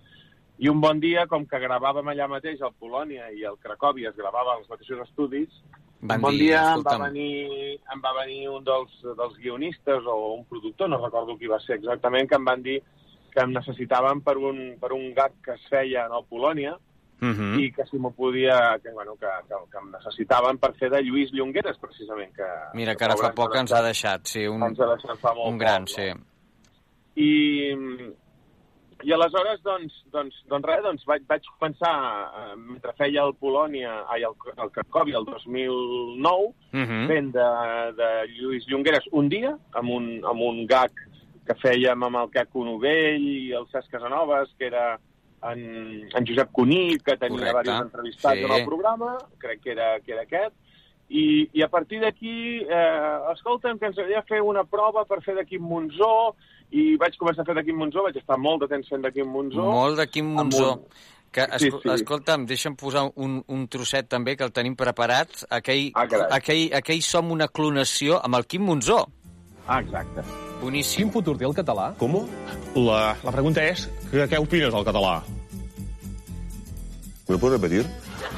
I 0.63 0.71
un 0.71 0.83
bon 0.83 1.01
dia, 1.03 1.27
com 1.27 1.47
que 1.49 1.59
gravàvem 1.59 2.13
allà 2.13 2.29
mateix, 2.31 2.63
al 2.63 2.75
Polònia 2.79 3.33
i 3.35 3.47
al 3.49 3.59
Cracòvia, 3.59 4.13
es 4.13 4.19
gravava 4.19 4.59
als 4.59 4.69
mateixos 4.71 5.03
estudis, 5.09 5.63
Van 6.03 6.19
un 6.19 6.23
bon 6.25 6.35
dir, 6.35 6.49
dia 6.49 6.63
em 6.75 6.81
va, 6.83 6.97
venir, 6.99 7.79
em 7.95 8.01
va 8.03 8.11
venir 8.17 8.41
un 8.51 8.65
dels, 8.67 8.95
dels 9.05 9.37
guionistes 9.39 10.07
o 10.11 10.17
un 10.35 10.43
productor, 10.51 10.91
no 10.91 10.99
recordo 10.99 11.37
qui 11.39 11.51
va 11.51 11.61
ser 11.63 11.77
exactament, 11.79 12.27
que 12.27 12.39
em 12.41 12.49
van 12.49 12.65
dir 12.65 12.81
que 13.33 13.41
em 13.41 13.53
necessitaven 13.55 14.21
per 14.27 14.35
un, 14.37 14.59
per 14.83 14.91
un 14.97 15.13
gag 15.15 15.37
que 15.45 15.55
es 15.55 15.69
feia 15.71 16.09
a 16.11 16.19
Polònia, 16.27 16.75
Mhm. 17.23 17.61
i 17.63 17.69
que 17.73 17.85
si 17.87 17.99
m'ho 18.03 18.11
podia, 18.11 18.57
que, 18.83 18.91
bueno, 18.91 19.15
que, 19.15 19.31
que, 19.49 19.55
que 19.71 19.79
em 19.79 19.91
necessitaven 19.93 20.59
per 20.59 20.73
fer 20.75 20.91
de 20.91 21.01
Lluís 21.07 21.31
Llongueres, 21.33 21.79
precisament. 21.79 22.35
Que, 22.35 22.49
Mira, 22.75 22.97
que 22.99 23.05
ara 23.07 23.17
fa 23.17 23.31
poc 23.33 23.55
ens 23.61 23.73
ha 23.73 23.83
deixat, 23.87 24.27
sí, 24.27 24.43
un, 24.51 24.63
Ens 24.67 24.81
ha 24.81 24.89
deixat 24.97 25.19
fa 25.23 25.33
molt 25.35 25.53
un 25.53 25.59
gran, 25.63 25.87
poc, 25.87 25.95
sí. 25.95 26.11
I, 27.23 27.31
i 29.05 29.13
aleshores, 29.13 29.61
doncs, 29.67 29.95
doncs, 30.15 30.35
doncs 30.51 30.67
res, 30.67 30.83
doncs 30.85 31.07
vaig, 31.07 31.23
vaig 31.29 31.47
començar, 31.59 31.95
eh, 32.41 32.57
mentre 32.57 32.93
feia 32.99 33.25
el 33.27 33.35
Polònia, 33.39 33.95
ai, 34.15 34.23
el, 34.27 34.35
el 34.57 34.71
Cracòvia 34.75 35.19
el 35.19 35.25
2009, 35.27 36.53
Mhm. 36.73 37.07
fent 37.09 37.33
de, 37.35 37.49
de 37.99 38.11
Lluís 38.39 38.67
Llongueres 38.67 39.07
un 39.13 39.29
dia, 39.29 39.55
amb 39.75 39.91
un, 39.91 40.07
amb 40.25 40.41
un 40.41 40.67
gag 40.67 40.91
que 41.47 41.55
fèiem 41.59 42.05
amb 42.07 42.17
el 42.17 42.31
Queco 42.31 42.65
Novell 42.65 43.23
i 43.27 43.53
el 43.53 43.67
Cesc 43.73 43.91
Casanovas, 43.91 44.49
que 44.59 44.67
era 44.67 44.99
en, 45.51 46.09
en 46.15 46.27
Josep 46.27 46.51
Cuní, 46.53 46.99
que 46.99 47.17
tenia 47.17 47.39
Correcte, 47.53 47.63
diversos 47.71 47.87
entrevistats 47.87 48.39
sí. 48.39 48.45
en 48.45 48.53
el 48.53 48.65
programa, 48.67 49.19
crec 49.39 49.61
que 49.63 49.73
era, 49.73 50.01
que 50.01 50.13
era 50.13 50.23
aquest, 50.23 50.55
i, 51.09 51.49
i 51.53 51.63
a 51.63 51.69
partir 51.69 52.01
d'aquí, 52.01 52.63
eh, 52.65 53.33
escolta'm, 53.35 53.79
que 53.79 53.87
ens 53.91 53.99
agradaria 53.99 54.23
fer 54.29 54.41
una 54.41 54.65
prova 54.65 55.05
per 55.05 55.21
fer 55.23 55.35
de 55.37 55.45
Quim 55.45 55.63
Monzó, 55.63 56.35
i 56.73 56.97
vaig 56.97 57.19
començar 57.21 57.43
a 57.43 57.49
fer 57.51 57.55
de 57.59 57.65
Quim 57.67 57.77
Monzó, 57.77 58.03
vaig 58.07 58.17
estar 58.17 58.39
molt 58.41 58.63
de 58.65 58.69
temps 58.71 58.89
fent 58.89 59.03
de 59.05 59.11
Quim 59.13 59.29
Monzó. 59.29 59.67
Molt 59.71 59.99
de 60.01 60.07
Quim 60.09 60.31
Monzó. 60.39 60.77
Un- 60.79 61.11
Que, 61.33 61.47
Sí, 61.57 61.69
esco 61.71 61.79
sí. 61.81 61.89
Escolta'm, 61.89 62.43
deixa'm 62.45 62.75
posar 62.77 63.07
un, 63.17 63.39
un 63.49 63.63
trosset 63.67 64.05
també, 64.07 64.35
que 64.37 64.45
el 64.45 64.53
tenim 64.53 64.75
preparat. 64.77 65.47
Aquell, 65.49 65.87
Ah, 65.95 66.05
carai. 66.07 66.29
aquell, 66.37 66.75
aquell 66.77 67.01
som 67.01 67.31
una 67.33 67.49
clonació 67.49 68.21
amb 68.23 68.37
el 68.37 68.45
Quim 68.45 68.67
Monzó. 68.69 69.07
Ah, 69.67 69.81
exacte. 69.81 70.21
Boníssim. 70.63 71.03
Quin 71.03 71.13
futur 71.13 71.35
té 71.39 71.47
el 71.49 71.55
català? 71.57 71.91
Com? 71.99 72.21
La, 72.79 73.01
la 73.19 73.35
pregunta 73.35 73.65
és, 73.67 73.89
que, 74.11 74.27
què 74.31 74.39
opines 74.41 74.71
del 74.73 74.87
català? 74.87 75.17
¿Me 77.29 77.39
puedes 77.39 77.59
repetir? 77.59 77.83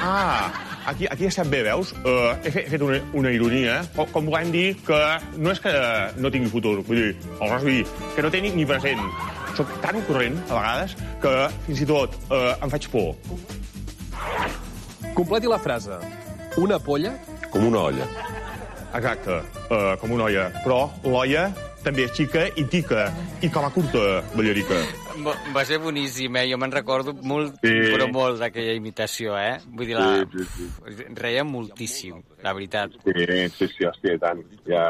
Ah, 0.00 0.50
aquí, 0.86 1.06
aquí 1.10 1.26
estem 1.26 1.50
bé, 1.50 1.62
veus? 1.66 1.92
Uh, 2.00 2.32
he, 2.44 2.50
fet, 2.50 2.64
he 2.66 2.70
fet 2.72 2.84
una, 2.84 3.00
una 3.16 3.32
ironia, 3.34 3.80
com, 3.96 4.08
com 4.12 4.28
volem 4.30 4.52
dir 4.54 4.66
que 4.86 5.00
no 5.36 5.52
és 5.52 5.60
que 5.60 5.72
no 6.16 6.30
tingui 6.32 6.52
futur, 6.52 6.78
vull 6.86 7.00
dir, 7.00 7.12
vull 7.40 7.68
dir, 7.68 7.84
que 8.16 8.24
no 8.24 8.32
té 8.32 8.40
ni, 8.44 8.52
ni 8.56 8.66
present. 8.68 9.02
Soc 9.58 9.70
tan 9.84 10.00
corrent, 10.08 10.38
a 10.48 10.56
vegades, 10.56 10.96
que 11.22 11.34
fins 11.68 11.84
i 11.84 11.88
tot 11.90 12.16
uh, 12.30 12.54
em 12.56 12.72
faig 12.72 12.88
por. 12.92 13.12
Completi 15.14 15.50
la 15.50 15.60
frase. 15.62 16.00
Una 16.58 16.80
polla? 16.82 17.12
Com 17.52 17.68
una 17.68 17.84
olla. 17.90 18.08
Exacte, 18.94 19.38
uh, 19.68 19.94
com 20.00 20.14
una 20.14 20.28
olla. 20.30 20.48
Però 20.64 20.80
l'olla 21.06 21.48
també 21.84 22.06
és 22.08 22.12
xica 22.16 22.46
i 22.56 22.64
tica, 22.72 23.06
i 23.44 23.50
com 23.52 23.66
a 23.66 23.70
curta, 23.74 24.22
ballarica. 24.34 24.80
Va 25.54 25.64
ser 25.68 25.78
boníssim, 25.82 26.34
eh? 26.40 26.46
Jo 26.50 26.58
me'n 26.58 26.72
recordo 26.72 27.14
molt, 27.22 27.58
Sí. 27.62 27.72
però 27.92 28.08
molt 28.12 28.40
d'aquella 28.40 28.74
imitació, 28.74 29.36
eh? 29.38 29.58
Vull 29.68 29.86
dir, 29.92 29.96
la... 29.98 30.24
Sí, 30.32 30.44
sí, 30.56 31.04
reia 31.14 31.44
moltíssim, 31.44 32.22
la 32.42 32.52
veritat. 32.56 32.96
Sí, 33.04 33.12
sí, 33.58 33.68
sí, 33.76 33.84
hòstia, 33.84 34.14
i 34.16 34.18
tant. 34.22 34.42
Ja, 34.66 34.86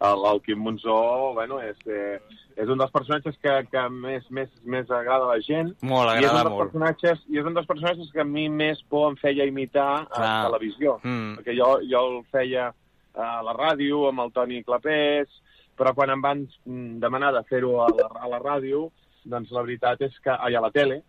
el, 0.00 0.26
el 0.30 0.42
Quim 0.44 0.60
Monzó, 0.60 1.32
bueno, 1.34 1.58
és, 1.64 1.76
eh, 1.88 2.20
és 2.56 2.68
un 2.68 2.78
dels 2.78 2.92
personatges 2.92 3.36
que, 3.42 3.54
que 3.72 3.86
més, 3.92 4.24
més, 4.30 4.48
més 4.64 4.90
agrada 4.90 5.24
a 5.26 5.34
la 5.34 5.40
gent. 5.44 5.72
Molt, 5.82 6.12
I 6.14 6.24
és 6.24 6.28
agrada 6.30 6.36
un 6.36 6.44
dels 6.44 6.54
molt. 6.54 6.70
Personatges, 6.70 7.24
I 7.32 7.40
és 7.40 7.48
un 7.48 7.54
dels 7.56 7.66
personatges 7.68 8.12
que 8.12 8.20
a 8.20 8.28
mi 8.28 8.48
més 8.52 8.82
por 8.88 9.10
em 9.10 9.16
feia 9.20 9.48
imitar 9.48 9.88
a 10.02 10.06
Clar. 10.12 10.36
televisió. 10.50 10.98
Mm. 11.02 11.38
Perquè 11.40 11.56
jo, 11.58 11.72
jo 11.90 12.04
el 12.12 12.22
feia 12.32 12.70
a 13.16 13.28
la 13.42 13.56
ràdio 13.56 14.06
amb 14.10 14.20
el 14.26 14.32
Toni 14.36 14.62
Clapés, 14.64 15.28
però 15.76 15.92
quan 15.96 16.12
em 16.14 16.22
van 16.24 16.46
mm, 16.46 16.96
demanar 17.02 17.32
de 17.36 17.42
fer-ho 17.50 17.76
a, 17.84 17.90
la, 17.92 18.08
a 18.22 18.30
la 18.32 18.40
ràdio, 18.42 18.86
doncs 19.26 19.52
la 19.52 19.62
veritat 19.66 20.02
és 20.06 20.16
que... 20.22 20.32
Ai, 20.32 20.56
a 20.56 20.62
la 20.64 20.72
tele, 20.74 21.02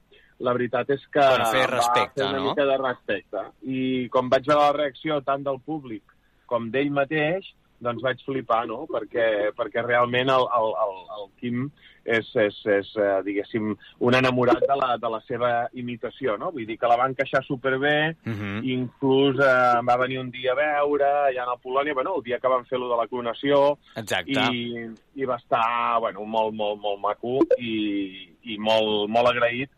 la 0.44 0.54
veritat 0.54 0.92
és 0.94 1.02
que 1.10 1.24
Per 1.24 1.48
fer 1.54 1.64
respecte, 1.72 2.22
va 2.22 2.28
fer 2.28 2.28
una 2.30 2.42
no? 2.44 2.52
mica 2.52 2.66
de 2.70 2.78
respecte. 2.82 3.46
I 3.66 3.82
com 4.14 4.30
vaig 4.30 4.46
veure 4.50 4.66
la 4.66 4.76
reacció 4.76 5.22
tant 5.26 5.46
del 5.46 5.62
públic 5.66 6.04
com 6.48 6.70
d'ell 6.74 6.92
mateix, 6.96 7.50
doncs 7.80 8.02
vaig 8.04 8.24
flipar, 8.26 8.64
no? 8.70 8.86
Perquè, 8.90 9.52
perquè 9.58 9.84
realment 9.86 10.30
el, 10.34 10.48
el, 10.60 10.72
el, 10.86 10.96
el 11.18 11.28
Quim 11.40 11.68
és, 12.08 12.28
és, 12.40 12.56
és 12.72 12.90
eh, 12.96 13.08
diguéssim, 13.26 13.74
un 14.08 14.16
enamorat 14.16 14.62
de 14.64 14.76
la, 14.80 14.94
de 14.98 15.10
la 15.12 15.20
seva 15.28 15.50
imitació, 15.76 16.38
no? 16.40 16.54
Vull 16.56 16.66
dir 16.70 16.78
que 16.80 16.88
la 16.88 16.96
va 16.98 17.08
encaixar 17.12 17.44
superbé, 17.44 18.16
Mhm. 18.26 18.62
inclús 18.64 19.40
eh, 19.44 19.82
va 19.88 19.98
venir 20.00 20.20
un 20.22 20.32
dia 20.32 20.54
a 20.54 20.56
veure, 20.56 21.10
allà 21.30 21.44
a 21.52 21.58
Polònia, 21.62 21.94
bueno, 21.94 22.16
el 22.18 22.24
dia 22.24 22.40
que 22.40 22.48
van 22.48 22.66
fer 22.66 22.80
lo 22.80 22.90
de 22.90 22.98
la 23.02 23.08
clonació, 23.08 23.78
Exacte. 23.96 24.32
i, 24.54 24.88
i 25.16 25.26
va 25.26 25.36
estar 25.36 26.00
bueno, 26.00 26.24
molt, 26.26 26.54
molt, 26.56 26.80
molt 26.80 27.00
maco 27.02 27.40
i, 27.60 28.30
i 28.44 28.58
molt, 28.58 29.10
molt 29.10 29.28
agraït 29.34 29.70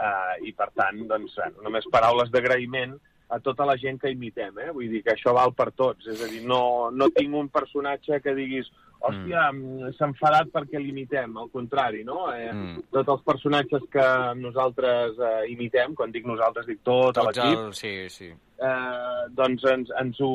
eh, 0.00 0.48
i 0.48 0.52
per 0.52 0.70
tant, 0.74 1.04
doncs, 1.08 1.36
només 1.62 1.84
paraules 1.92 2.30
d'agraïment 2.32 2.96
a 3.28 3.38
tota 3.42 3.66
la 3.66 3.76
gent 3.80 3.98
que 4.00 4.10
imitem, 4.14 4.58
eh? 4.62 4.72
Vull 4.74 4.90
dir 4.92 5.02
que 5.02 5.14
això 5.16 5.34
val 5.34 5.54
per 5.56 5.72
tots, 5.74 6.06
és 6.12 6.22
a 6.22 6.28
dir, 6.30 6.42
no, 6.46 6.90
no 6.94 7.08
tinc 7.14 7.34
un 7.34 7.48
personatge 7.52 8.20
que 8.22 8.34
diguis 8.36 8.70
hòstia, 9.06 9.50
mm. 9.52 9.92
s'ha 9.96 10.08
enfadat 10.08 10.50
perquè 10.54 10.80
l'imitem, 10.80 11.36
al 11.38 11.50
contrari, 11.52 12.02
no? 12.04 12.26
Eh, 12.32 12.52
Mm. 12.56 12.82
Tots 12.94 13.10
els 13.12 13.22
personatges 13.26 13.82
que 13.92 14.06
nosaltres 14.38 15.18
eh, 15.18 15.50
imitem, 15.52 15.94
quan 15.98 16.12
dic 16.14 16.26
nosaltres 16.26 16.66
dic 16.66 16.78
tot, 16.86 17.18
a 17.18 17.24
Tots 17.24 17.26
l'equip, 17.26 17.58
el... 17.58 17.72
Sí, 17.74 17.94
sí. 18.08 18.30
eh, 18.30 19.24
doncs 19.36 19.66
ens, 19.72 19.90
ens, 20.00 20.20
ho, 20.22 20.32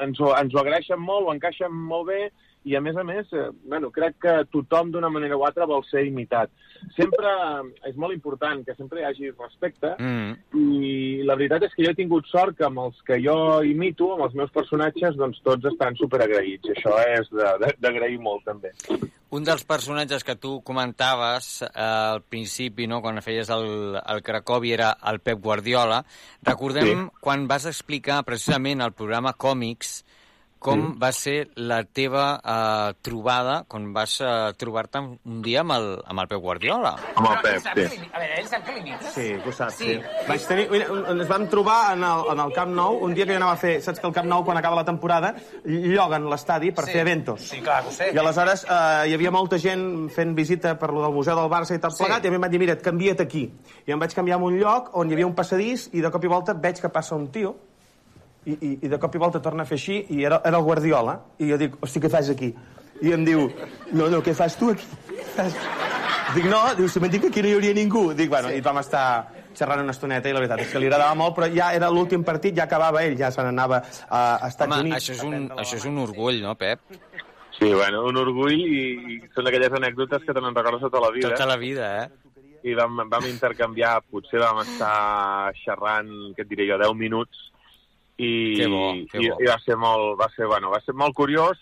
ens, 0.00 0.20
ho, 0.20 0.30
ens 0.38 0.54
ho 0.54 0.60
agraeixen 0.62 1.02
molt, 1.02 1.26
ho 1.26 1.34
encaixen 1.34 1.74
molt 1.74 2.08
bé 2.08 2.20
i 2.68 2.76
a 2.76 2.80
més 2.84 2.96
a 3.00 3.04
més, 3.06 3.26
eh, 3.32 3.48
bueno, 3.64 3.90
crec 3.94 4.18
que 4.22 4.34
tothom 4.52 4.90
d'una 4.92 5.08
manera 5.10 5.36
o 5.38 5.44
altra 5.46 5.66
vol 5.68 5.84
ser 5.88 6.04
imitat. 6.06 6.50
Sempre 6.94 7.26
eh, 7.26 7.90
és 7.90 7.96
molt 7.98 8.14
important 8.14 8.60
que 8.66 8.74
sempre 8.78 9.00
hi 9.02 9.06
hagi 9.08 9.30
respecte 9.32 9.94
Mm. 9.98 10.34
i 10.60 11.22
la 11.26 11.34
veritat 11.38 11.64
és 11.66 11.74
que 11.74 11.84
jo 11.86 11.90
he 11.90 11.98
tingut 11.98 12.26
sort 12.30 12.56
que 12.58 12.66
amb 12.68 12.78
els 12.84 12.98
que 13.06 13.18
jo 13.24 13.36
imito, 13.66 14.12
amb 14.14 14.26
els 14.28 14.34
meus 14.38 14.50
personatges, 14.54 15.16
doncs 15.16 15.40
tots 15.42 15.64
estan 15.72 15.96
superagraïts 15.98 16.68
això 16.76 16.94
és 17.18 17.30
d'agrair 17.80 18.18
molt 18.20 18.44
també. 18.44 18.70
Un 19.30 19.44
dels 19.44 19.64
personatges 19.68 20.24
que 20.24 20.36
tu 20.40 20.62
comentaves 20.64 21.62
eh, 21.62 21.68
al 21.76 22.22
principi, 22.22 22.86
no, 22.88 23.02
quan 23.04 23.20
feies 23.22 23.50
el, 23.52 23.98
el 24.00 24.22
Cracòvia, 24.24 24.74
era 24.78 24.90
el 25.10 25.20
Pep 25.20 25.40
Guardiola. 25.44 26.02
Recordem 26.46 26.86
Sí. 26.88 27.16
quan 27.20 27.46
vas 27.48 27.66
explicar 27.66 28.22
precisament 28.24 28.80
al 28.80 28.92
programa 28.96 29.34
Còmics 29.36 30.04
com 30.58 30.78
Mm. 30.78 30.98
va 31.02 31.12
ser 31.12 31.50
la 31.56 31.84
teva 31.84 32.40
eh, 32.44 32.94
trobada, 33.02 33.64
quan 33.68 33.92
vas 33.92 34.20
eh, 34.20 34.52
trobar-te 34.56 34.98
un 34.98 35.42
dia 35.42 35.60
amb 35.60 35.72
el, 35.72 35.86
amb 36.06 36.20
el 36.20 36.28
Pep 36.28 36.40
Guardiola. 36.40 36.96
Amb 37.14 37.28
el 37.30 37.38
Pep, 37.42 37.60
sí. 37.88 38.00
A 38.12 38.18
veure, 38.18 38.40
ell 38.40 38.48
sap 38.48 38.64
que 38.66 38.72
limites. 38.74 39.12
Sí, 39.14 39.28
que 39.42 39.48
ho 39.48 39.52
saps, 39.52 39.74
Sí. 39.74 39.94
sí. 39.94 40.00
Vaig 40.28 40.46
tenir, 40.46 40.68
mira, 40.70 40.86
ens 41.12 41.28
vam 41.28 41.46
trobar 41.48 41.92
en 41.94 42.02
el, 42.04 42.24
en 42.32 42.40
el 42.40 42.52
Camp 42.52 42.72
Nou, 42.74 42.98
un 43.04 43.14
dia 43.14 43.24
que 43.26 43.32
jo 43.32 43.36
anava 43.38 43.52
a 43.52 43.56
fer, 43.56 43.80
saps 43.82 44.00
que 44.00 44.06
el 44.06 44.12
Camp 44.12 44.26
Nou, 44.28 44.44
quan 44.44 44.56
acaba 44.58 44.76
la 44.76 44.84
temporada, 44.84 45.34
lloguen 45.64 46.28
l'estadi 46.28 46.72
per 46.72 46.84
Sí. 46.86 46.92
fer 46.92 47.00
eventos. 47.02 47.40
Sí, 47.42 47.60
clar, 47.60 47.84
ho 47.86 47.90
sé. 47.90 48.10
I 48.14 48.18
aleshores 48.18 48.64
eh, 48.64 49.08
hi 49.08 49.14
havia 49.14 49.30
molta 49.30 49.58
gent 49.58 50.08
fent 50.10 50.34
visita 50.34 50.78
per 50.78 50.90
lo 50.92 51.02
del 51.02 51.12
Museu 51.12 51.36
del 51.36 51.50
Barça 51.50 51.74
i 51.74 51.78
tot 51.78 51.92
Sí. 51.92 52.02
plegat, 52.04 52.24
i 52.24 52.28
a 52.28 52.30
mi 52.30 52.36
em 52.36 52.42
van 52.42 52.50
dir, 52.50 52.58
mira, 52.58 52.72
et 52.72 52.82
canvia't 52.82 53.20
aquí. 53.22 53.50
I 53.86 53.92
em 53.92 53.98
vaig 53.98 54.14
canviar 54.14 54.38
a 54.38 54.42
un 54.42 54.58
lloc 54.58 54.90
on 54.96 55.08
hi 55.10 55.14
havia 55.14 55.26
un 55.26 55.34
passadís 55.34 55.90
i 55.92 56.00
de 56.00 56.10
cop 56.10 56.24
i 56.24 56.28
volta 56.28 56.52
veig 56.54 56.80
que 56.80 56.88
passa 56.88 57.14
un 57.14 57.28
tio 57.30 57.56
i, 58.48 58.56
i, 58.56 58.70
i 58.86 58.90
de 58.90 58.98
cop 59.00 59.14
i 59.14 59.20
volta 59.20 59.42
torna 59.44 59.64
a 59.64 59.68
fer 59.68 59.78
així 59.78 59.98
i 60.14 60.24
era, 60.24 60.40
era 60.48 60.58
el 60.58 60.66
Guardiola 60.66 61.18
i 61.38 61.50
jo 61.50 61.58
dic, 61.60 61.76
hosti, 61.84 62.02
què 62.02 62.10
fas 62.12 62.30
aquí? 62.32 62.52
I 63.04 63.12
em 63.14 63.26
diu, 63.26 63.46
no, 63.92 64.08
no, 64.10 64.22
què 64.24 64.34
fas 64.34 64.56
tu 64.58 64.72
aquí? 64.72 64.88
Fas? 65.36 65.58
Dic, 66.28 66.44
no, 66.44 66.58
diu, 66.76 66.84
si 66.92 67.00
m'han 67.00 67.08
dit 67.08 67.22
que 67.22 67.30
aquí 67.30 67.40
no 67.40 67.48
hi 67.48 67.54
hauria 67.56 67.72
ningú. 67.72 68.02
Dic, 68.12 68.28
bueno, 68.28 68.50
sí. 68.52 68.58
i 68.60 68.64
vam 68.64 68.76
estar 68.82 69.04
xerrant 69.56 69.80
una 69.80 69.94
estoneta 69.94 70.28
i 70.28 70.34
la 70.36 70.42
veritat 70.42 70.60
és 70.60 70.74
que 70.74 70.82
li 70.82 70.88
agradava 70.90 71.16
molt, 71.16 71.34
però 71.38 71.48
ja 71.54 71.70
era 71.76 71.88
l'últim 71.88 72.24
partit, 72.26 72.52
ja 72.58 72.66
acabava 72.66 73.00
ell, 73.06 73.16
ja 73.16 73.30
se 73.32 73.44
n'anava 73.46 73.80
a, 73.80 74.20
a 74.20 74.50
Estats 74.50 74.68
Home, 74.68 74.82
Units. 74.84 74.98
això 74.98 75.16
és, 75.16 75.22
un, 75.24 75.48
això 75.56 75.78
és 75.80 75.86
un 75.88 75.96
orgull, 76.04 76.42
no, 76.44 76.52
Pep? 76.60 76.84
Sí, 77.56 77.72
bueno, 77.72 78.04
un 78.10 78.20
orgull 78.20 78.60
i, 78.60 78.82
i 79.14 79.18
són 79.34 79.48
aquelles 79.48 79.72
anècdotes 79.80 80.26
que 80.26 80.36
te 80.36 80.44
n'en 80.44 80.54
recordes 80.54 80.84
tota 80.84 81.02
la 81.02 81.10
vida. 81.16 81.32
Tota 81.32 81.48
la 81.48 81.56
vida, 81.58 81.90
eh? 82.04 82.36
I 82.68 82.76
vam, 82.76 83.02
vam 83.08 83.26
intercanviar, 83.30 83.96
potser 84.12 84.42
vam 84.42 84.60
estar 84.66 85.54
xerrant, 85.64 86.12
què 86.36 86.44
et 86.44 86.52
diré 86.52 86.68
jo, 86.68 86.78
10 86.84 86.94
minuts, 86.98 87.48
i, 88.18 88.30
Que 88.58 88.66
bo, 88.66 88.92
que 89.10 89.22
i, 89.22 89.30
bo. 89.30 89.38
i 89.40 89.46
va 89.48 89.58
ser 89.64 89.76
molt, 89.78 90.16
va 90.20 90.28
ser, 90.34 90.46
bueno, 90.50 90.70
va 90.74 90.80
ser 90.84 90.94
molt 90.98 91.14
curiós 91.16 91.58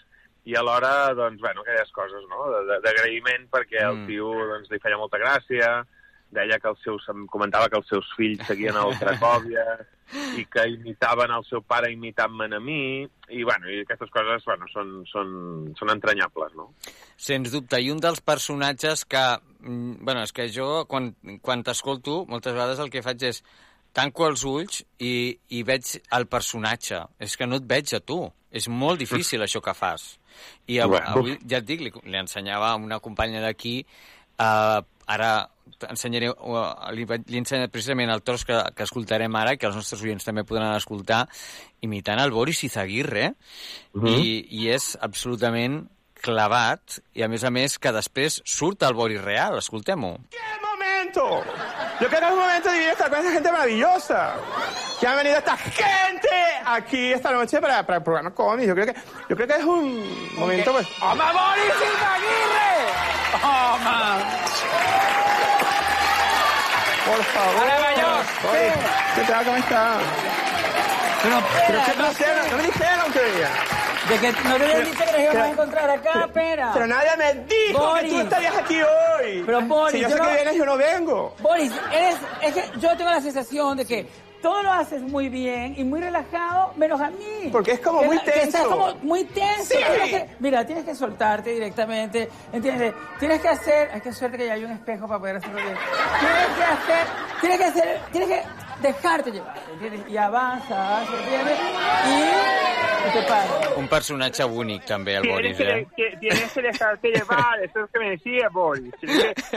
i 0.47 0.55
alhora, 0.57 1.13
doncs, 1.19 1.41
bueno, 1.43 1.61
aquelles 1.65 1.91
coses, 1.93 2.23
no?, 2.31 2.45
d'agraïment 2.85 3.49
perquè 3.53 3.83
el 3.83 3.97
Mm. 4.03 4.07
tio, 4.07 4.31
doncs, 4.53 4.71
li 4.71 4.79
feia 4.81 4.97
molta 5.01 5.19
gràcia, 5.19 5.83
deia 6.31 6.59
que 6.59 6.69
els 6.69 6.81
seus, 6.83 7.05
em 7.11 7.27
comentava 7.31 7.69
que 7.69 7.77
els 7.79 7.89
seus 7.89 8.07
fills 8.17 8.47
seguien 8.47 8.77
el 8.77 8.95
Cracòvia 8.99 9.65
i 10.39 10.45
que 10.47 10.65
imitaven 10.71 11.33
el 11.35 11.43
seu 11.49 11.63
pare 11.67 11.91
imitant-me 11.93 12.47
a 12.55 12.61
mi, 12.63 13.03
i, 13.29 13.43
bueno, 13.43 13.67
i 13.71 13.81
aquestes 13.83 14.11
coses, 14.15 14.45
bueno, 14.47 14.67
són, 14.71 14.93
són, 15.11 15.31
són 15.79 15.91
entranyables, 15.91 16.55
no? 16.55 16.69
Sens 17.17 17.51
dubte, 17.51 17.81
i 17.83 17.91
un 17.91 17.99
dels 18.03 18.21
personatges 18.23 19.05
que... 19.05 19.25
mm, 19.67 20.05
Bueno, 20.07 20.23
és 20.23 20.33
que 20.33 20.47
jo, 20.53 20.85
quan, 20.87 21.11
quan 21.43 21.63
t'escolto, 21.67 22.25
moltes 22.31 22.55
vegades 22.55 22.79
el 22.79 22.91
que 22.91 23.03
faig 23.03 23.23
és 23.33 23.43
tanco 23.97 24.27
els 24.29 24.45
ulls 24.45 24.83
i, 25.01 25.39
i 25.57 25.63
veig 25.65 25.97
el 26.17 26.27
personatge. 26.29 27.01
És 27.23 27.37
que 27.41 27.49
no 27.49 27.57
et 27.63 27.67
veig 27.69 27.95
a 27.97 28.03
tu. 28.05 28.27
És 28.53 28.69
molt 28.69 29.01
difícil 29.01 29.43
això 29.45 29.61
que 29.65 29.75
fas. 29.77 30.19
I 30.69 30.79
avui, 30.85 31.01
avui 31.01 31.35
ja 31.49 31.59
et 31.63 31.67
dic, 31.69 31.81
li, 31.85 31.93
li 32.05 32.19
ensenyava 32.21 32.71
a 32.75 32.77
una 32.81 33.01
companya 33.05 33.41
d'aquí, 33.45 33.79
uh, 34.41 34.81
ara 35.13 35.31
ensenyaré, 35.91 36.31
uh, 36.31 36.63
li, 36.97 37.05
li 37.05 37.37
he 37.37 37.43
ensenyat 37.43 37.73
precisament 37.73 38.13
el 38.13 38.23
tros 38.25 38.47
que, 38.49 38.57
que 38.77 38.87
escoltarem 38.87 39.35
ara, 39.37 39.57
que 39.61 39.69
els 39.69 39.77
nostres 39.77 40.05
oients 40.05 40.25
també 40.25 40.45
podran 40.49 40.77
escoltar, 40.77 41.27
imitant 41.85 42.21
el 42.23 42.33
Boris 42.33 42.63
Izaguirre, 42.69 43.35
Mhm. 43.97 44.09
i, 44.09 44.47
i 44.63 44.69
és 44.73 44.95
absolutament 45.01 45.87
clavat, 46.23 47.01
i 47.15 47.23
a 47.23 47.29
més 47.29 47.45
a 47.45 47.51
més 47.53 47.79
que 47.79 47.93
després 47.93 48.41
surt 48.45 48.83
el 48.89 48.97
Boris 48.97 49.21
real, 49.25 49.59
escoltem-ho. 49.59 50.17
Momento! 51.17 51.45
Yo 52.01 52.09
creo 52.09 52.21
que 52.21 52.27
es 52.27 52.33
un 52.33 52.39
momento 52.39 52.69
de 52.69 52.75
vivir 52.75 52.91
estar 52.91 53.11
con 53.11 53.19
esa 53.21 53.31
gente 53.31 53.53
maravillosa. 53.53 54.35
Que 55.01 55.07
ha 55.07 55.15
venido 55.15 55.39
esta 55.39 55.57
gente 55.57 56.29
aquí 56.65 57.13
esta 57.13 57.31
noche 57.31 57.61
para, 57.61 57.85
para 57.85 57.99
el 57.99 58.03
programa 58.05 58.31
cómic. 58.31 58.67
Yo 58.67 58.75
creo 58.75 58.87
que, 58.87 58.95
yo 59.29 59.37
creo 59.37 59.47
que 59.49 59.55
es 59.55 59.65
un 59.65 60.35
momento, 60.39 60.73
pues... 60.73 60.87
¡Home, 61.01 61.23
Boris 61.25 61.75
Izaguirre! 61.77 62.77
¡Home! 63.43 64.25
Por 67.07 67.25
favor. 67.25 67.63
Hola, 67.63 67.79
Mayor. 67.81 68.25
¿Qué 69.15 69.33
tal? 69.33 69.45
¿Cómo 69.45 69.57
está? 69.57 69.95
Pero, 71.23 71.43
¿Pero 71.67 71.85
qué 71.85 71.93
placer? 71.93 72.27
sé. 72.45 72.51
No 72.51 72.57
me 72.57 72.63
dijeron 72.65 73.13
que 73.13 73.19
venía. 73.21 73.76
De 74.09 74.19
que 74.19 74.33
no 74.33 74.57
te 74.57 74.85
dicho 74.85 75.05
que 75.05 75.13
nos 75.13 75.21
íbamos 75.21 75.37
a 75.43 75.51
encontrar 75.51 75.91
acá, 75.91 76.21
espera. 76.27 76.71
Pero 76.73 76.87
nadie 76.87 77.11
me 77.19 77.35
dijo 77.45 77.79
Boris. 77.79 78.03
que 78.05 78.09
tú 78.11 78.21
estarías 78.21 78.57
aquí 78.57 78.79
hoy. 78.81 79.43
Pero 79.45 79.61
Boris, 79.63 79.93
si 79.93 80.01
yo, 80.01 80.09
yo 80.09 80.17
sé 80.17 80.23
no- 80.23 80.29
que 80.29 80.35
vienes, 80.37 80.55
yo 80.57 80.65
no 80.67 80.77
vengo. 80.77 81.35
Boris, 81.41 81.73
eres, 81.93 82.17
es 82.43 82.55
que 82.55 82.79
yo 82.79 82.97
tengo 82.97 83.11
la 83.11 83.21
sensación 83.21 83.77
de 83.79 83.85
que 83.85 84.07
todo 84.43 84.63
lo 84.63 84.71
haces 84.71 85.03
muy 85.03 85.29
bien 85.29 85.75
y 85.77 85.83
muy 85.83 86.01
relajado, 86.01 86.73
menos 86.77 87.01
a 87.01 87.11
mí. 87.11 87.49
Porque 87.51 87.73
es 87.73 87.81
como 87.81 88.01
Que 88.03 88.07
muy 88.07 88.19
que 88.21 88.31
estás 88.31 88.53
tenso. 88.63 88.69
como 88.71 88.95
muy 89.03 89.25
tenso. 89.25 89.65
Sí. 89.65 89.79
Tienes 89.79 90.11
que- 90.11 90.37
mira, 90.39 90.65
tienes 90.65 90.85
que 90.85 90.95
soltarte 90.95 91.51
directamente, 91.51 92.29
¿entiendes? 92.53 92.95
Tienes 93.19 93.41
que 93.41 93.49
hacer, 93.49 93.91
hay 93.93 94.01
que 94.03 94.13
suerte 94.13 94.39
que 94.39 94.47
ya 94.47 94.53
hay 94.53 94.65
un 94.65 94.71
espejo 94.71 95.09
para 95.09 95.19
poder 95.19 95.37
hacerlo 95.39 95.57
bien. 95.57 95.77
Tienes 96.21 96.47
que 96.57 96.63
hacer, 96.65 97.07
tienes 97.41 97.59
que 97.59 97.65
hacer, 97.65 98.01
tienes 98.13 98.29
que 98.29 98.43
dejarte 98.83 99.31
llevar, 99.33 99.55
¿entiendes? 99.73 100.09
Y 100.09 100.17
avanzas, 100.17 101.09
¿entiendes? 101.11 101.59
Y. 102.09 102.56
Un 103.77 103.89
personatge 103.89 104.45
únic, 104.45 104.85
també, 104.85 105.15
el 105.17 105.29
Boris, 105.29 105.59
eh? 105.61 105.87
que- 105.97 106.17
tienes 106.19 106.53
que 106.53 106.63
dejarte 106.63 107.09
llevar, 107.09 107.59
eso 107.63 107.71
es 107.79 107.83
lo 107.83 107.89
que 107.89 107.99
me 107.99 108.11
decía 108.11 108.49
Boris. 108.51 108.93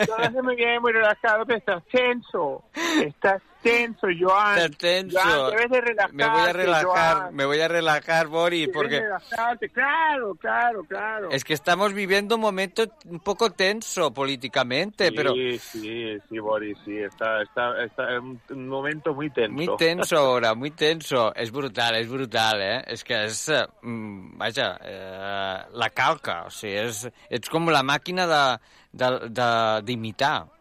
Todo 0.05 0.17
hace 0.17 0.41
muy 0.41 0.55
bien, 0.55 0.81
muy 0.81 0.91
relajado, 0.91 1.45
pero 1.45 1.57
estás 1.59 1.83
tenso. 1.91 2.63
Estás 3.01 3.41
tenso, 3.61 4.07
Joan. 4.19 4.57
Estás 4.57 4.77
tenso. 4.77 5.19
Joan, 5.19 5.51
debes 5.51 5.69
de 5.71 5.81
relajarte, 5.81 6.15
Me 6.15 6.27
voy 6.29 6.41
a 6.41 6.53
relajar, 6.53 7.17
Joan. 7.17 7.35
me 7.35 7.45
voy 7.45 7.59
a 7.61 7.67
relajar, 7.67 8.29
Debes 8.61 8.75
porque... 8.75 8.99
relajarte. 9.01 9.69
Claro, 9.69 10.35
claro, 10.35 10.83
claro. 10.87 11.29
Es 11.31 11.43
que 11.43 11.53
estamos 11.53 11.93
viviendo 11.93 12.35
un 12.35 12.41
momento 12.41 12.83
un 13.05 13.19
poco 13.19 13.51
tenso 13.51 14.13
políticamente, 14.13 15.07
Sí, 15.09 15.13
pero 15.15 15.33
sí, 15.33 15.59
sí, 16.29 16.39
Boris, 16.39 16.77
sí, 16.85 16.97
está, 16.97 17.41
está, 17.41 17.83
está 17.83 18.15
en 18.15 18.39
un 18.49 18.67
momento 18.67 19.13
muy 19.13 19.29
tenso. 19.29 19.53
muy 19.53 19.67
tenso 19.77 20.17
ahora, 20.17 20.53
muy 20.55 20.71
tenso. 20.71 21.33
És 21.35 21.51
brutal, 21.51 21.95
és 21.95 22.07
brutal, 22.09 22.61
eh? 22.61 22.83
És 22.87 23.03
que 23.03 23.23
és, 23.25 23.49
eh, 23.49 23.65
mm, 23.81 24.37
vaja, 24.37 24.77
eh, 24.81 25.65
la 25.73 25.89
calca, 25.89 26.43
o 26.45 26.49
sigui, 26.49 26.77
és, 26.77 27.05
ets 27.29 27.49
com 27.49 27.69
la 27.69 27.83
màquina 27.83 28.25
de- 28.27 28.59
de- 28.91 29.29
de- 29.29 29.81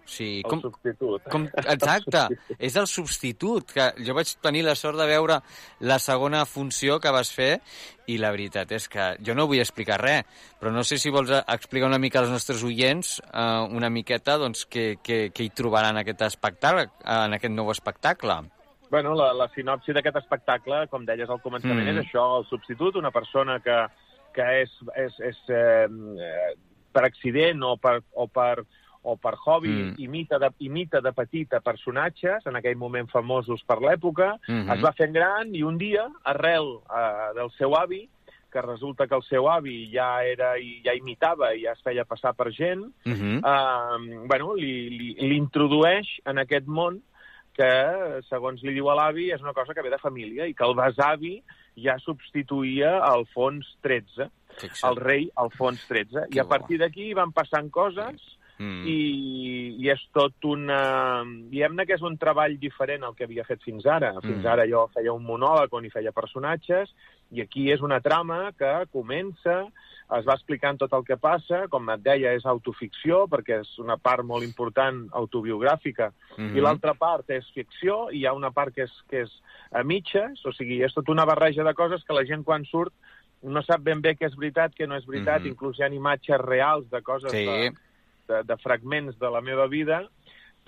sigui, 0.09 0.41
El 0.43 0.51
com, 0.51 0.61
substitut. 0.65 1.29
com, 1.31 1.47
exacte, 1.63 2.25
és 2.59 2.77
el 2.81 2.87
substitut, 2.91 3.73
que 3.73 3.91
jo 4.07 4.17
vaig 4.17 4.33
tenir 4.45 4.65
la 4.67 4.75
sort 4.79 4.99
de 4.99 5.07
veure 5.07 5.41
la 5.81 5.99
segona 6.03 6.45
funció 6.49 6.99
que 7.01 7.13
vas 7.15 7.31
fer 7.35 7.61
i 8.09 8.17
la 8.19 8.31
veritat 8.33 8.73
és 8.73 8.89
que 8.89 9.11
jo 9.25 9.35
no 9.37 9.47
vull 9.47 9.61
explicar 9.61 9.99
res, 10.01 10.25
però 10.59 10.73
no 10.73 10.83
sé 10.85 10.97
si 10.99 11.11
vols 11.13 11.31
explicar 11.41 11.89
una 11.91 11.99
mica 12.01 12.23
als 12.23 12.31
nostres 12.33 12.63
oients 12.65 13.19
eh, 13.29 13.65
una 13.77 13.91
miqueta 13.93 14.39
doncs, 14.41 14.65
què, 14.71 14.95
què, 15.05 15.29
què 15.35 15.45
hi 15.45 15.51
trobaran 15.55 15.97
en 15.97 16.03
aquest 16.05 16.23
espectacle, 16.31 16.89
en 17.05 17.37
aquest 17.37 17.53
nou 17.55 17.69
espectacle. 17.75 18.41
Bueno, 18.89 19.13
la, 19.13 19.35
la 19.37 19.51
sinopsi 19.53 19.93
d'aquest 19.93 20.17
espectacle, 20.23 20.87
com 20.89 21.05
deies 21.05 21.29
al 21.29 21.43
començament, 21.45 21.85
Mm. 21.85 21.99
és 21.99 22.07
això, 22.07 22.23
el 22.39 22.47
substitut, 22.49 22.97
una 22.97 23.11
persona 23.13 23.59
que, 23.61 23.77
que 24.33 24.47
és, 24.63 24.73
és, 24.97 25.19
és 25.29 25.43
eh, 25.53 25.85
eh, 25.85 26.55
per 26.97 27.05
accident 27.05 27.61
o 27.69 27.75
per, 27.77 27.99
o 28.17 28.25
per, 28.33 28.65
o 29.03 29.17
per 29.17 29.35
hobby 29.45 29.69
Mm. 29.69 29.95
imita, 29.99 30.39
de, 30.39 30.51
imita 30.61 31.01
de 31.01 31.13
petita 31.13 31.61
personatges, 31.61 32.45
en 32.47 32.57
aquell 32.57 32.77
moment 32.77 33.09
famosos 33.09 33.63
per 33.65 33.79
l'època, 33.81 34.39
Mhm. 34.49 34.71
es 34.73 34.81
va 34.83 34.93
fent 34.93 35.13
gran 35.13 35.55
i 35.55 35.63
un 35.63 35.79
dia, 35.79 36.09
arrel 36.25 36.79
eh, 36.91 37.35
del 37.35 37.51
seu 37.53 37.75
avi, 37.77 38.09
que 38.51 38.63
resulta 38.63 39.07
que 39.07 39.15
el 39.15 39.23
seu 39.23 39.49
avi 39.51 39.91
ja 39.93 40.25
era 40.25 40.59
i 40.59 40.81
ja 40.83 40.95
imitava 40.95 41.55
i 41.55 41.63
ja 41.65 41.73
es 41.73 41.83
feia 41.83 42.05
passar 42.05 42.35
per 42.35 42.51
gent, 42.51 42.83
Mhm. 43.05 43.43
eh, 43.45 44.25
bueno, 44.27 44.55
li, 44.55 44.89
li, 44.91 45.15
li 45.15 45.37
introdueix 45.37 46.07
en 46.25 46.39
aquest 46.39 46.67
món 46.67 47.03
que, 47.55 48.23
segons 48.29 48.63
li 48.63 48.73
diu 48.73 48.89
a 48.91 48.95
l'avi, 48.95 49.31
és 49.33 49.41
una 49.43 49.53
cosa 49.53 49.75
que 49.75 49.83
ve 49.83 49.91
de 49.91 49.99
família 49.99 50.47
i 50.47 50.55
que 50.55 50.65
el 50.65 50.75
besavi 50.75 51.43
ja 51.77 51.99
substituïa 51.99 53.01
Alfons 53.03 53.67
XIII, 53.83 54.29
Fixa't. 54.59 54.91
el 54.91 54.97
rei 54.97 55.31
Alfons 55.37 55.81
XIII. 55.89 56.27
I 56.35 56.39
a 56.39 56.45
partir 56.45 56.79
d'aquí 56.79 57.13
van 57.15 57.33
passant 57.33 57.69
coses 57.71 58.38
Mm. 58.59 58.87
i, 58.91 59.77
i 59.79 59.91
és 59.93 60.01
tot 60.13 60.35
una... 60.45 61.23
Diguem-ne 61.51 61.85
que 61.87 61.95
és 61.95 62.03
un 62.03 62.17
treball 62.19 62.57
diferent 62.59 63.05
al 63.07 63.15
que 63.15 63.25
havia 63.29 63.45
fet 63.47 63.63
fins 63.63 63.87
ara. 63.87 64.15
Fins 64.21 64.43
Mm. 64.43 64.47
ara 64.51 64.67
jo 64.67 64.89
feia 64.95 65.13
un 65.13 65.23
monòleg 65.25 65.73
on 65.73 65.85
hi 65.87 65.91
feia 65.91 66.11
personatges 66.13 66.91
i 67.31 67.41
aquí 67.45 67.71
és 67.71 67.81
una 67.81 68.01
trama 68.01 68.51
que 68.59 68.73
comença, 68.91 69.61
es 70.19 70.25
va 70.27 70.35
explicant 70.35 70.79
tot 70.81 70.93
el 70.97 71.05
que 71.05 71.17
passa, 71.21 71.67
com 71.69 71.89
et 71.91 72.01
deia, 72.03 72.33
és 72.35 72.47
autoficció, 72.47 73.27
perquè 73.29 73.61
és 73.61 73.79
una 73.79 73.97
part 74.01 74.25
molt 74.25 74.43
important 74.43 75.07
autobiogràfica, 75.13 76.13
Mhm. 76.39 76.57
i 76.57 76.61
l'altra 76.61 76.95
part 76.95 77.29
és 77.31 77.45
ficció, 77.55 78.11
i 78.11 78.21
hi 78.23 78.27
ha 78.27 78.33
una 78.33 78.51
part 78.51 78.75
que 78.75 78.83
és, 78.85 78.93
que 79.09 79.23
és 79.23 79.31
a 79.73 79.83
mitges, 79.85 80.41
o 80.47 80.53
sigui, 80.53 80.83
és 80.83 80.95
tota 80.95 81.13
una 81.13 81.27
barreja 81.27 81.63
de 81.63 81.75
coses 81.75 82.03
que 82.05 82.15
la 82.15 82.25
gent 82.25 82.43
quan 82.45 82.65
surt 82.65 82.93
no 83.43 83.63
sap 83.63 83.83
ben 83.83 84.01
bé 84.01 84.17
què 84.17 84.27
és 84.27 84.35
veritat, 84.37 84.73
què 84.75 84.89
no 84.89 84.97
és 84.97 85.07
veritat, 85.07 85.43
Mhm. 85.43 85.49
inclús 85.49 85.79
hi 85.79 85.83
ha 85.83 85.93
imatges 85.95 86.41
reals 86.41 86.89
de 86.91 87.03
coses 87.03 87.31
Sí. 87.31 87.45
de, 87.45 87.73
de, 88.29 88.43
de 88.45 88.57
fragments 88.63 89.19
de 89.19 89.31
la 89.33 89.41
meva 89.41 89.67
vida, 89.67 90.03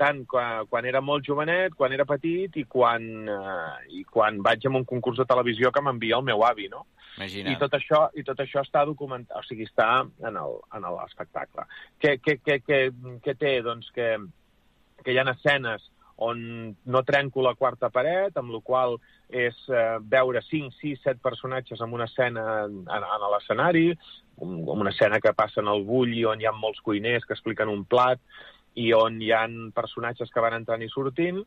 tant 0.01 0.23
quan, 0.27 0.65
quan 0.71 0.87
era 0.89 1.03
molt 1.05 1.27
jovenet, 1.29 1.75
quan 1.77 1.93
era 1.93 2.07
petit 2.09 2.57
i 2.57 2.65
quan, 2.65 3.05
eh, 3.29 3.99
i 4.01 4.05
quan 4.09 4.41
vaig 4.43 4.65
a 4.65 4.73
un 4.73 4.85
concurs 4.89 5.19
de 5.21 5.27
televisió 5.29 5.71
que 5.73 5.83
m'envia 5.85 6.17
el 6.17 6.25
meu 6.25 6.45
avi, 6.47 6.69
no? 6.73 6.87
Imagina't. 7.19 7.53
I 7.53 7.59
tot 7.61 7.75
això, 7.77 8.07
i 8.17 8.23
tot 8.25 8.39
això 8.41 8.63
està 8.65 8.85
documentat, 8.89 9.37
o 9.37 9.43
sigui, 9.45 9.67
està 9.69 10.07
en 10.25 10.37
el- 10.41 10.61
en 10.73 10.87
l'espectacle. 10.97 11.67
Què, 12.01 12.17
què, 12.25 12.39
què, 12.41 12.61
què, 12.65 12.79
què 13.21 13.35
té? 13.37 13.61
Doncs 13.63 13.91
que, 13.93 14.17
que 15.05 15.13
hi 15.13 15.19
ha 15.19 15.27
escenes 15.31 15.83
on 16.21 16.41
no 16.85 17.01
trenco 17.09 17.41
la 17.43 17.55
quarta 17.57 17.89
paret, 17.89 18.37
amb 18.37 18.53
la 18.53 18.61
qual 18.61 18.99
és 19.31 19.57
eh, 19.73 19.97
veure 20.05 20.43
5, 20.45 20.75
6, 20.83 21.01
7 21.07 21.21
personatges 21.25 21.81
en 21.81 21.93
una 21.97 22.05
escena 22.11 22.45
en, 22.67 22.81
en, 22.85 23.07
en 23.17 23.27
l'escenari, 23.33 23.87
com 24.41 24.57
una 24.77 24.93
escena 24.93 25.21
que 25.21 25.33
passa 25.37 25.61
en 25.65 25.69
el 25.73 25.85
bulli 25.89 26.25
on 26.29 26.41
hi 26.41 26.47
ha 26.49 26.53
molts 26.57 26.81
cuiners 26.85 27.25
que 27.29 27.35
expliquen 27.37 27.69
un 27.73 27.85
plat 27.89 28.21
i 28.79 28.93
on 28.95 29.17
hi 29.21 29.33
han 29.35 29.73
personatges 29.75 30.31
que 30.31 30.41
van 30.45 30.55
entrant 30.61 30.83
i 30.85 30.89
sortint, 30.93 31.41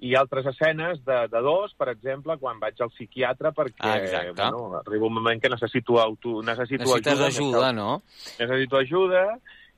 i 0.00 0.14
altres 0.16 0.46
escenes 0.48 1.02
de, 1.04 1.18
de 1.28 1.40
dos, 1.44 1.74
per 1.76 1.90
exemple, 1.92 2.38
quan 2.40 2.58
vaig 2.62 2.78
al 2.80 2.88
psiquiatre 2.94 3.50
perquè 3.52 3.84
Ah, 3.84 3.98
exacte. 4.00 4.32
bueno, 4.40 4.78
arriba 4.80 5.06
un 5.10 5.18
moment 5.18 5.42
que 5.42 5.50
necessito, 5.52 5.98
auto, 6.00 6.38
necessito 6.42 6.86
Necessites 6.86 7.20
ajuda. 7.20 7.58
ajuda, 7.58 7.72
no? 7.76 8.02
Necessito 8.38 8.78
ajuda, 8.80 9.26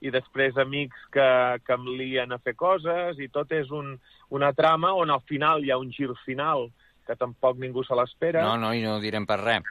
i 0.03 0.11
després 0.11 0.57
amics 0.59 0.99
que, 1.15 1.27
que 1.63 1.75
em 1.79 1.85
lien 1.97 2.33
a 2.35 2.39
fer 2.43 2.57
coses, 2.59 3.21
i 3.23 3.29
tot 3.31 3.53
és 3.55 3.71
un, 3.71 3.95
una 4.35 4.53
trama 4.53 4.91
on 4.99 5.11
al 5.15 5.23
final 5.31 5.63
hi 5.63 5.71
ha 5.71 5.79
un 5.79 5.93
gir 5.95 6.11
final 6.25 6.67
que 7.07 7.15
tampoc 7.19 7.59
ningú 7.63 7.85
se 7.87 7.95
l'espera. 7.99 8.43
No, 8.43 8.57
no, 8.59 8.73
i 8.75 8.83
no 8.83 8.99
direm 9.03 9.27
per 9.27 9.39
res. 9.43 9.63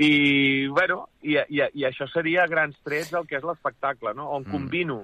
I, 0.00 0.66
bueno, 0.74 1.04
i, 1.22 1.36
i, 1.38 1.60
i 1.78 1.84
això 1.86 2.08
seria 2.10 2.42
a 2.44 2.50
grans 2.50 2.74
trets 2.82 3.12
el 3.14 3.28
que 3.30 3.36
és 3.38 3.44
l'espectacle, 3.46 4.14
no? 4.16 4.30
On 4.34 4.42
Mm. 4.42 4.50
combino 4.50 4.96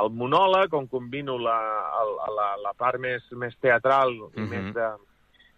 el 0.00 0.10
monòleg, 0.16 0.72
on 0.78 0.86
combino 0.88 1.34
la, 1.38 1.56
el, 2.00 2.12
la, 2.36 2.50
la 2.62 2.72
part 2.78 3.00
més, 3.02 3.24
més 3.32 3.56
teatral 3.60 4.12
i, 4.14 4.40
Mhm. 4.40 4.48
més 4.48 4.74
de, 4.74 4.86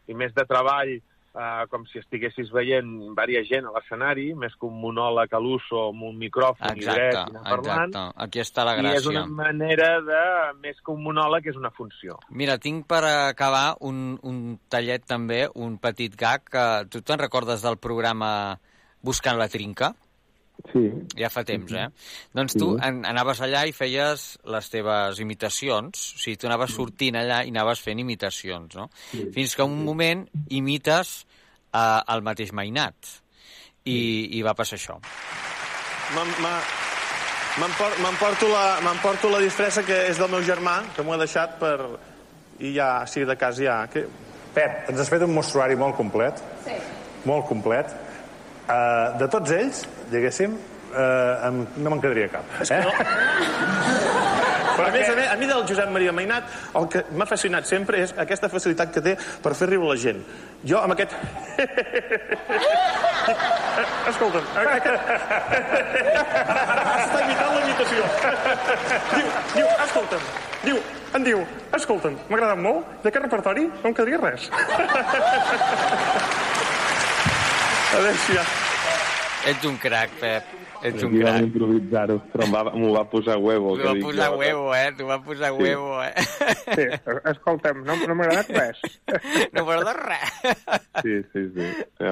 i 0.08 0.14
més 0.14 0.32
de 0.34 0.44
treball, 0.48 0.96
eh, 1.34 1.64
com 1.72 1.84
si 1.90 1.98
estiguessis 2.00 2.50
veient 2.52 2.88
varia 3.16 3.42
gent 3.48 3.66
a 3.68 3.72
l'escenari, 3.74 4.28
més 4.34 4.54
que 4.58 4.66
un 4.68 4.78
monòleg 4.82 5.32
a 5.32 5.40
l'uso 5.40 5.88
amb 5.88 6.02
un 6.10 6.18
micròfon 6.20 6.76
i 6.76 6.84
dret 6.84 7.12
Exacte, 7.12 7.32
i 7.32 7.36
anar 7.36 7.44
parlant. 7.48 7.94
exacte. 7.94 8.22
Aquí 8.26 8.42
està 8.44 8.64
la 8.68 8.74
I 8.76 8.84
és 8.92 9.06
gràcia. 9.06 9.10
una 9.10 9.26
manera 9.26 9.90
de, 10.04 10.22
més 10.60 10.80
que 10.84 10.92
un 10.92 11.02
monòleg, 11.02 11.46
és 11.52 11.56
una 11.56 11.70
funció. 11.70 12.18
Mira, 12.30 12.58
tinc 12.58 12.86
per 12.86 13.02
acabar 13.04 13.76
un, 13.80 14.18
un 14.22 14.58
tallet 14.68 15.04
també, 15.06 15.46
un 15.54 15.78
petit 15.78 16.14
gag, 16.16 16.44
que 16.52 16.66
tu 16.90 17.00
te'n 17.02 17.18
recordes 17.18 17.62
del 17.62 17.78
programa 17.78 18.58
Buscant 19.02 19.38
la 19.38 19.48
trinca? 19.50 19.94
Sí. 20.72 20.82
Ja 21.18 21.28
fa 21.32 21.42
temps, 21.44 21.72
eh? 21.74 21.88
Doncs 22.36 22.54
tu 22.54 22.68
Sí. 22.76 22.80
an 22.86 23.02
anaves 23.08 23.40
allà 23.42 23.64
i 23.66 23.72
feies 23.74 24.38
les 24.44 24.70
teves 24.70 25.18
imitacions. 25.20 26.04
O 26.14 26.18
sigui, 26.22 26.36
tu 26.38 26.46
anaves 26.46 26.70
sortint 26.76 27.16
allà 27.18 27.42
i 27.44 27.50
anaves 27.50 27.80
fent 27.82 27.98
imitacions, 27.98 28.76
no? 28.78 28.88
Fins 29.34 29.56
que 29.56 29.66
un 29.66 29.84
moment 29.84 30.28
imites 30.50 31.26
eh, 31.72 32.00
el 32.14 32.22
mateix 32.22 32.52
Mainat. 32.52 33.18
I, 33.84 34.38
I 34.38 34.42
va 34.46 34.54
passar 34.54 34.78
això. 34.78 35.00
M'emporto 37.58 38.48
la, 38.48 38.78
la 39.34 39.40
disfressa 39.42 39.82
que 39.82 39.96
és 40.08 40.20
del 40.20 40.30
meu 40.30 40.42
germà, 40.46 40.82
que 40.94 41.02
m'ho 41.02 41.16
ha 41.16 41.20
deixat 41.20 41.58
per... 41.58 41.76
I 42.62 42.74
ja, 42.76 43.04
sí, 43.10 43.24
de 43.26 43.36
casa 43.36 43.64
ja... 43.64 43.76
Que... 43.90 44.06
Pep, 44.54 44.90
ens 44.92 45.00
has 45.00 45.08
fet 45.10 45.24
un 45.24 45.32
mostruari 45.34 45.74
molt 45.80 45.96
complet. 45.96 46.38
Sí. 46.62 46.76
Molt 47.26 47.48
complet. 47.48 47.90
Uh, 48.62 49.18
de 49.18 49.26
tots 49.28 49.50
ells, 49.56 49.82
diguéssim, 50.12 50.54
uh, 50.92 51.48
em, 51.48 51.66
no 51.82 51.90
me'n 51.90 52.00
quedaria 52.02 52.28
cap. 52.30 52.44
És 52.62 52.68
que 52.70 52.78
no. 52.84 52.92
Però 54.72 54.86
a 54.88 54.90
més 54.92 55.08
a 55.08 55.14
més, 55.16 55.28
a 55.28 55.36
mi 55.36 55.46
del 55.48 55.66
Josep 55.68 55.90
Maria 55.92 56.12
Mainat, 56.16 56.44
el 56.78 56.86
que 56.92 57.00
m'ha 57.12 57.26
fascinat 57.28 57.66
sempre 57.68 57.98
és 58.06 58.10
aquesta 58.18 58.48
facilitat 58.52 58.92
que 58.94 59.00
té 59.04 59.12
per 59.44 59.52
fer 59.58 59.66
riure 59.70 59.88
la 59.90 59.96
gent. 60.00 60.20
Jo 60.68 60.76
amb 60.80 60.92
aquest... 60.94 61.12
Escolta'm, 64.12 64.46
aquest... 64.62 64.86
Està 67.02 67.18
imitant 67.20 67.50
la 67.52 67.60
imitació. 67.66 68.00
Diu, 69.12 69.26
diu, 69.52 69.66
escolta'm, 69.86 70.24
diu, 70.64 70.76
em 71.18 71.22
diu, 71.28 71.38
escolta'm, 71.76 72.14
m'ha 72.28 72.36
agradat 72.40 72.60
molt, 72.64 72.80
d'aquest 73.04 73.24
repertori 73.28 73.64
no 73.68 73.86
em 73.92 73.96
quedaria 73.98 74.18
res. 74.24 74.42
A 77.92 78.00
veure 78.00 78.14
si 78.26 78.32
ja... 78.38 78.44
Ets 79.50 79.64
un 79.66 79.74
crac, 79.82 80.10
Pep. 80.20 80.50
Ets 80.86 81.02
un 81.02 81.16
crac. 81.18 81.40
improvisar-ho, 81.42 82.16
però 82.30 82.44
em 82.46 82.52
va- 82.54 82.72
m'ho 82.74 82.92
va 82.94 83.02
posar 83.10 83.36
huevo. 83.42 83.72
T'ho 83.74 83.80
que 83.82 83.88
va 83.88 83.94
dic 83.96 84.04
posar 84.06 84.28
jo. 84.30 84.36
huevo, 84.38 84.68
eh? 84.78 84.92
T'ho 84.98 85.06
va 85.08 85.16
posar 85.22 85.50
Sí. 85.50 85.56
huevo, 85.62 86.02
eh? 86.04 86.12
Sí, 86.76 86.86
escolta'm, 87.32 87.82
no, 87.86 87.96
no 88.06 88.14
m'ha 88.14 88.28
agradat 88.28 88.50
res. 88.54 88.80
No 89.54 89.64
m'agrada 89.66 89.94
res. 89.98 90.38
Sí, 91.02 91.16
sí, 91.32 91.44
sí. 91.56 91.66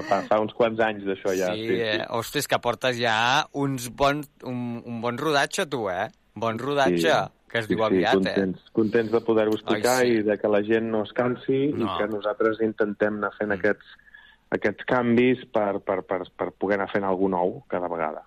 Fa, 0.08 0.20
fa 0.26 0.40
uns 0.42 0.54
quants 0.58 0.82
anys 0.82 1.06
d'això 1.06 1.34
ja. 1.38 1.52
Sí, 1.54 1.68
Sí, 1.68 1.76
sí. 1.76 1.80
eh? 1.86 2.04
Ostres, 2.18 2.48
que 2.50 2.58
portes 2.58 2.98
ja 2.98 3.16
uns 3.52 3.88
bons, 3.94 4.26
un, 4.42 4.82
un 4.84 5.00
bon 5.00 5.18
rodatge, 5.22 5.66
tu, 5.70 5.86
eh? 5.90 6.08
Bon 6.34 6.58
rodatge, 6.58 7.14
que 7.50 7.62
es 7.62 7.70
diu 7.70 7.82
aviat, 7.86 8.14
eh? 8.14 8.34
contents, 8.34 8.66
contents 8.74 9.10
de 9.14 9.20
poder-ho 9.26 9.54
explicar 9.54 10.00
Ai, 10.02 10.10
sí. 10.16 10.18
i 10.20 10.26
de 10.26 10.36
que 10.38 10.50
la 10.50 10.62
gent 10.66 10.90
no 10.90 11.04
es 11.06 11.14
cansi 11.14 11.68
No. 11.74 11.86
i 11.86 11.98
que 11.98 12.10
nosaltres 12.10 12.58
intentem 12.66 13.18
anar 13.22 13.32
fent 13.38 13.54
aquests, 13.54 13.96
aquests 14.50 14.86
canvis 14.88 15.46
per, 15.54 15.78
per, 15.86 16.02
per, 16.06 16.24
per 16.36 16.50
poder 16.58 16.80
anar 16.80 16.90
fent 16.92 17.06
alguna 17.06 17.38
nou 17.38 17.60
cada 17.70 17.88
vegada. 17.90 18.26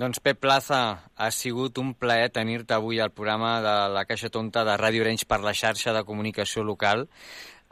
Doncs 0.00 0.22
Pep 0.24 0.40
Plaza, 0.40 0.82
ha 1.14 1.30
sigut 1.30 1.76
un 1.78 1.92
plaer 1.94 2.30
tenir-te 2.32 2.74
avui 2.74 2.98
al 2.98 3.12
programa 3.12 3.58
de 3.62 3.74
la 3.92 4.06
Caixa 4.08 4.32
Tonta 4.32 4.64
de 4.64 4.76
Ràdio 4.80 5.04
Orenys 5.04 5.26
per 5.28 5.42
la 5.44 5.52
xarxa 5.52 5.92
de 5.92 6.04
comunicació 6.08 6.64
local. 6.64 7.06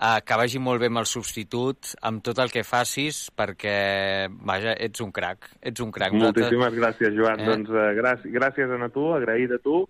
Eh, 0.00 0.20
que 0.24 0.36
vagi 0.40 0.60
molt 0.60 0.80
bé 0.80 0.88
amb 0.88 1.02
el 1.02 1.08
substitut, 1.08 1.90
amb 2.08 2.22
tot 2.24 2.38
el 2.40 2.52
que 2.52 2.62
facis, 2.64 3.26
perquè, 3.36 4.28
vaja, 4.48 4.72
ets 4.80 5.02
un 5.04 5.10
crac. 5.12 5.50
Ets 5.60 5.84
un 5.84 5.92
crac. 5.92 6.16
Moltíssimes 6.16 6.76
gràcies, 6.76 7.12
Joan. 7.16 7.40
Eh? 7.40 7.44
Eh? 7.44 7.50
Doncs 7.50 7.74
uh, 7.74 7.90
gràcies, 7.98 8.32
gràcies 8.36 8.72
a 8.72 8.90
tu, 8.94 9.10
agraït 9.16 9.52
a 9.52 9.60
tu 9.60 9.82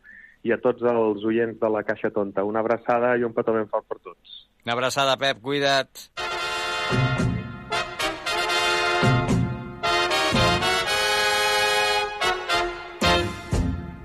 i 0.43 0.55
a 0.55 0.59
tots 0.59 0.83
els 0.83 1.27
oients 1.31 1.59
de 1.61 1.71
la 1.71 1.85
Caixa 1.87 2.11
Tonta. 2.15 2.47
Una 2.47 2.65
abraçada 2.65 3.15
i 3.19 3.27
un 3.27 3.37
petó 3.37 3.55
ben 3.55 3.71
fort 3.71 3.87
per 3.87 4.01
tots. 4.01 4.47
Una 4.67 4.75
abraçada, 4.75 5.15
Pep, 5.21 5.39
cuida't. 5.45 6.11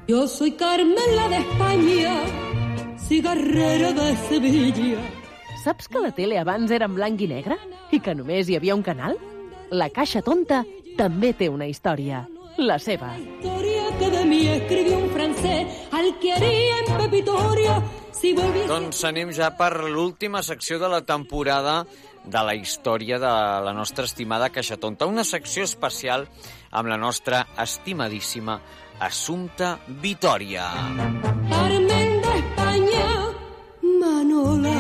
Yo 0.08 0.28
soy 0.28 0.52
Carmen 0.52 1.16
la 1.16 1.30
de 1.30 1.38
España, 1.38 2.14
cigarrera 3.08 3.92
de 3.92 4.16
Sevilla. 4.30 5.00
Saps 5.64 5.88
que 5.88 6.00
la 6.00 6.12
tele 6.12 6.38
abans 6.38 6.70
era 6.70 6.86
en 6.86 6.94
blanc 6.94 7.22
i 7.26 7.28
negre? 7.32 7.58
I 7.90 7.98
que 8.06 8.14
només 8.14 8.46
hi 8.46 8.60
havia 8.60 8.76
un 8.78 8.84
canal? 8.86 9.18
La 9.74 9.90
Caixa 9.90 10.22
Tonta 10.22 10.62
també 11.00 11.34
té 11.34 11.50
una 11.50 11.66
història. 11.66 12.22
La 12.62 12.78
seva. 12.78 13.16
Historia 13.18 13.90
que 13.98 14.12
de 14.14 14.24
mí 14.30 14.46
escribió 14.46 15.00
un 15.00 15.10
francés, 15.10 15.82
al 15.92 16.14
que 16.22 16.34
haría 16.34 16.78
en 16.84 16.98
Pepitoria 17.02 17.82
si 18.14 18.36
volviese... 18.38 18.70
Doncs 18.70 19.02
anem 19.10 19.34
ja 19.34 19.50
per 19.58 19.74
l'última 19.90 20.46
secció 20.46 20.78
de 20.78 20.88
la 20.88 21.02
temporada 21.02 21.82
de 22.24 22.46
la 22.46 22.54
història 22.54 23.18
de 23.18 23.36
la 23.66 23.74
nostra 23.74 24.06
estimada 24.06 24.54
Caixa 24.54 24.78
Tonta. 24.78 25.10
Una 25.10 25.26
secció 25.26 25.66
especial 25.66 26.30
amb 26.70 26.94
la 26.94 27.02
nostra 27.02 27.48
estimadíssima 27.58 28.62
Assumpta 29.00 29.78
Vitòria. 30.02 30.64
Carmen 31.50 32.22
de 32.22 32.32
España, 32.40 33.08
Manola. 34.00 34.76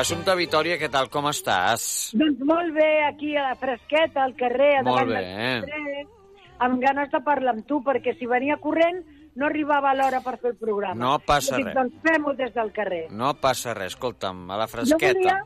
Assumpta 0.00 0.34
Vitòria, 0.38 0.76
què 0.78 0.90
tal, 0.90 1.08
com 1.10 1.28
estàs? 1.30 1.84
Doncs 2.18 2.42
molt 2.46 2.74
bé, 2.76 2.88
aquí 3.06 3.34
a 3.36 3.48
la 3.50 3.56
fresqueta, 3.58 4.24
al 4.26 4.34
carrer, 4.38 4.72
a 4.80 4.82
Molt 4.86 5.06
davant 5.06 5.14
bé, 5.14 5.70
del 5.70 6.14
amb 6.58 6.80
ganes 6.82 7.10
de 7.14 7.20
parlar 7.22 7.54
amb 7.54 7.66
tu, 7.70 7.78
perquè 7.86 8.16
si 8.18 8.26
venia 8.26 8.56
corrent 8.58 8.98
no 9.38 9.46
arribava 9.46 9.92
a 9.92 9.94
l'hora 9.94 10.18
per 10.24 10.34
fer 10.42 10.50
el 10.50 10.56
programa. 10.58 10.98
No 10.98 11.12
passa 11.22 11.54
Jo 11.54 11.60
dic, 11.62 11.68
res. 11.70 11.76
Doncs 11.78 12.00
fem-ho 12.02 12.32
des 12.34 12.54
del 12.56 12.72
carrer. 12.74 13.04
No 13.14 13.32
passa 13.38 13.74
res, 13.78 13.94
escolta'm, 13.94 14.42
a 14.50 14.56
la 14.58 14.66
Jo 14.66 14.72
fresqueta. 14.74 15.14
volia, 15.14 15.36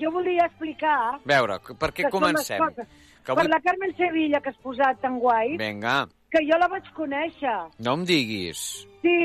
jo 0.00 0.10
volia 0.16 0.46
explicar... 0.48 0.96
A 1.12 1.20
veure, 1.28 1.60
per 1.76 1.92
què 1.92 2.08
comencem? 2.10 2.64
Que 3.24 3.32
Per 3.32 3.36
avui... 3.44 3.52
la 3.52 3.60
Carmen 3.64 3.92
Sevilla, 3.96 4.40
que 4.40 4.50
has 4.52 4.60
posat 4.64 5.00
tan 5.04 5.18
guai, 5.20 5.54
Vinga, 5.60 6.06
que 6.34 6.42
jo 6.48 6.58
la 6.58 6.68
vaig 6.72 6.90
conèixer. 6.96 7.56
no 7.86 7.94
em 7.94 8.04
diguis. 8.04 8.64
Sí, 9.04 9.16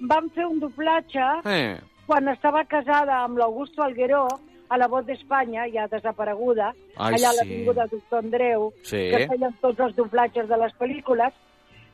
vam 0.00 0.28
fer 0.34 0.46
un 0.50 0.58
doblatge 0.60 1.22
Eh, 1.46 1.78
quan 2.06 2.28
estava 2.28 2.64
casada 2.64 3.22
amb 3.24 3.38
l'Augusto 3.38 3.82
Algueró, 3.82 4.26
a 4.68 4.76
la 4.78 4.88
Voz 4.90 5.06
d'Espanya, 5.06 5.68
ja 5.72 5.86
desapareguda, 5.86 6.72
Ai, 6.96 7.14
allà 7.14 7.28
a 7.28 7.32
sí. 7.32 7.36
l'Avinguda 7.38 7.86
Doctor 7.86 8.18
Andreu, 8.24 8.72
Sí. 8.82 8.98
que 9.12 9.26
feien 9.30 9.54
tots 9.62 9.78
els 9.80 9.94
doblatges 9.94 10.48
de 10.48 10.56
les 10.58 10.72
pel·lícules, 10.74 11.32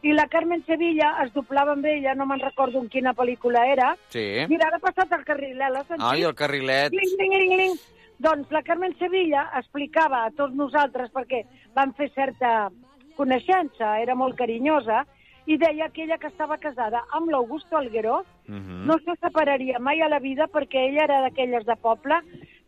i 0.02 0.12
la 0.16 0.24
Carmen 0.26 0.64
Sevilla 0.66 1.12
es 1.22 1.32
doblava 1.34 1.72
amb 1.76 1.84
ella, 1.86 2.14
no 2.14 2.24
me'n 2.26 2.40
recordo 2.40 2.80
en 2.80 2.88
quina 2.88 3.12
pel·lícula 3.14 3.66
era. 3.70 3.94
sí. 4.08 4.24
Mira, 4.48 4.66
ara 4.68 4.78
ha 4.80 4.86
passat 4.88 5.12
el 5.12 5.24
carrilet, 5.24 5.70
l'has 5.70 5.86
sentit? 5.86 6.06
Ai, 6.08 6.22
el 6.22 6.34
carrilet. 6.34 6.90
Cling, 6.90 7.16
cling, 7.18 7.30
cling, 7.36 7.52
cling. 7.52 7.76
Doncs 8.18 8.50
la 8.52 8.62
Carmen 8.62 8.96
Sevilla 8.98 9.50
explicava 9.58 10.24
a 10.24 10.30
tots 10.30 10.54
nosaltres, 10.54 11.10
perquè 11.12 11.44
vam 11.74 11.92
fer 11.94 12.08
certa 12.14 12.70
coneixença, 13.16 13.98
era 14.00 14.14
molt 14.14 14.36
carinyosa, 14.38 15.04
i 15.46 15.56
deia 15.58 15.88
que 15.90 16.04
ella 16.04 16.18
que 16.18 16.28
estava 16.30 16.56
casada 16.58 17.00
amb 17.10 17.28
l'Augusto 17.30 17.76
Algueró 17.76 18.24
Mhm. 18.46 18.86
no 18.86 18.94
se 18.98 19.14
separaria 19.20 19.78
mai 19.78 20.00
a 20.00 20.08
la 20.08 20.18
vida 20.20 20.46
perquè 20.46 20.88
ella 20.88 21.04
era 21.04 21.20
d'aquelles 21.22 21.64
de 21.66 21.74
poble 21.76 22.14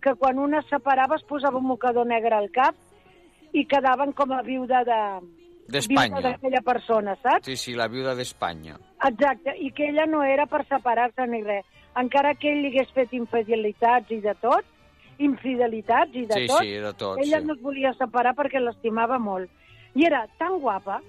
que 0.03 0.15
quan 0.15 0.39
una 0.39 0.59
es 0.59 0.67
separava 0.71 1.17
es 1.17 1.23
posava 1.25 1.59
un 1.59 1.67
mocador 1.67 2.07
negre 2.07 2.35
al 2.35 2.51
cap 2.51 2.75
i 3.53 3.65
quedaven 3.67 4.13
com 4.13 4.33
a 4.33 4.43
viuda 4.43 4.83
de... 4.85 5.01
D'Espanya. 5.69 6.21
d'aquella 6.21 6.61
persona, 6.61 7.15
saps? 7.23 7.47
Sí, 7.47 7.57
sí, 7.57 7.75
la 7.75 7.87
viuda 7.89 8.15
d'Espanya. 8.15 8.77
Exacte, 9.07 9.55
i 9.59 9.71
que 9.73 9.89
ella 9.89 10.05
no 10.07 10.23
era 10.23 10.45
per 10.47 10.67
separar-se 10.69 11.27
ni 11.27 11.43
res. 11.43 11.65
Encara 11.97 12.35
que 12.35 12.51
ell 12.53 12.61
li 12.61 12.69
hagués 12.69 12.91
fet 12.93 13.13
infidelitats 13.15 14.11
i 14.11 14.19
de 14.21 14.35
tot, 14.43 14.65
infidelitats 15.19 16.15
i 16.15 16.27
de 16.27 16.35
Sí, 16.35 16.47
tot, 16.49 16.61
sí, 16.61 16.71
de 16.73 16.93
tot, 16.95 17.19
ella 17.23 17.41
sí. 17.41 17.47
no 17.47 17.55
es 17.55 17.61
volia 17.63 17.93
separar 17.95 18.35
perquè 18.37 18.61
l'estimava 18.61 19.19
molt. 19.19 19.49
I 19.95 20.05
era 20.07 20.27
tan 20.39 20.59
guapa, 20.61 21.01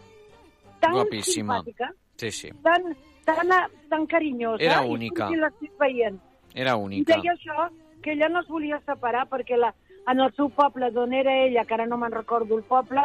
tan 0.79 0.93
Guapíssima. 0.93 1.57
simpàtica, 1.63 1.91
Sí, 2.17 2.31
sí. 2.31 2.49
tan, 2.63 2.95
tan, 3.25 3.49
tan 3.89 4.05
carinyosa. 4.07 4.63
Era 4.63 4.85
i 4.85 4.89
única. 4.89 5.27
si 5.27 5.35
l'estic 5.35 5.71
veient. 5.79 6.19
Era 6.53 6.71
I 6.71 6.81
única. 6.83 7.15
deia 7.15 7.33
això, 7.33 7.69
que 8.01 8.11
ella 8.13 8.29
no 8.29 8.39
es 8.41 8.47
volia 8.47 8.79
separar 8.85 9.27
perquè 9.27 9.57
la, 9.57 9.73
en 10.07 10.19
el 10.19 10.31
seu 10.35 10.49
poble, 10.49 10.91
d'on 10.91 11.13
era 11.13 11.33
ella, 11.45 11.65
que 11.65 11.73
ara 11.73 11.85
no 11.87 11.97
me'n 11.97 12.11
recordo 12.11 12.55
el 12.57 12.63
poble, 12.63 13.01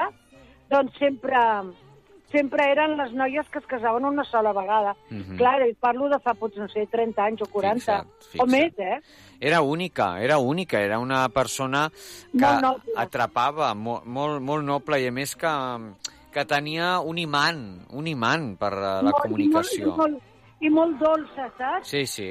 doncs 0.69 0.93
sempre, 0.99 1.37
sempre 2.33 2.71
eren 2.73 2.97
les 2.97 3.13
noies 3.13 3.49
que 3.51 3.59
es 3.59 3.67
casaven 3.67 4.05
una 4.05 4.25
sola 4.25 4.53
vegada. 4.53 4.95
Mhm. 5.11 5.37
Clar, 5.37 5.67
i 5.69 5.75
parlo 5.75 6.09
de 6.09 6.19
fa, 6.21 6.35
potser, 6.35 6.61
no 6.63 6.69
sé, 6.69 6.87
30 6.87 7.25
anys 7.25 7.43
o 7.43 7.47
40, 7.47 7.75
Fixa't, 7.81 8.07
o 8.07 8.47
fixa't. 8.47 8.51
més, 8.51 8.79
eh? 8.79 9.01
Era 9.41 9.63
única, 9.63 10.21
era 10.23 10.39
única, 10.39 10.81
era 10.81 10.99
una 10.99 11.29
persona 11.31 11.91
que 12.33 12.39
Molt 12.39 12.61
noble. 12.63 12.93
atrapava, 12.97 13.75
molt, 13.75 14.05
molt, 14.05 14.41
molt 14.43 14.65
noble, 14.65 15.01
i 15.03 15.07
a 15.09 15.13
més 15.13 15.35
que, 15.35 15.49
que 16.31 16.45
tenia 16.45 17.01
un 17.01 17.19
imant, 17.19 17.87
un 17.91 18.07
imant 18.07 18.57
per 18.59 18.73
la 18.75 19.03
Molt- 19.03 19.23
comunicació. 19.23 19.87
I 19.87 19.91
molt, 19.91 20.11
i 20.11 20.13
molt, 20.13 20.23
i 20.61 20.71
molt 20.71 20.99
dolça, 21.01 21.51
saps? 21.57 21.89
Sí, 21.89 22.07
sí, 22.07 22.29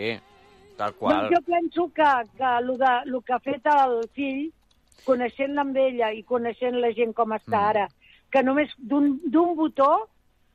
tal 0.78 0.94
qual. 0.94 1.28
Doncs 1.28 1.36
jo 1.36 1.42
penso 1.52 1.92
que, 1.94 2.12
que 2.38 2.44
el, 2.60 2.78
de, 2.78 2.94
el 3.08 3.24
que 3.26 3.34
ha 3.34 3.40
fet 3.40 3.66
el 3.66 4.10
fill, 4.14 4.54
coneixent-la 5.06 5.62
amb 5.62 5.78
ella 5.78 6.12
i 6.14 6.24
coneixent 6.24 6.76
la 6.80 6.92
gent 6.94 7.14
com 7.16 7.32
està 7.32 7.58
Mm. 7.58 7.70
ara, 7.72 7.88
que 8.32 8.44
només 8.44 8.72
d'un 8.78 9.20
botó 9.58 10.10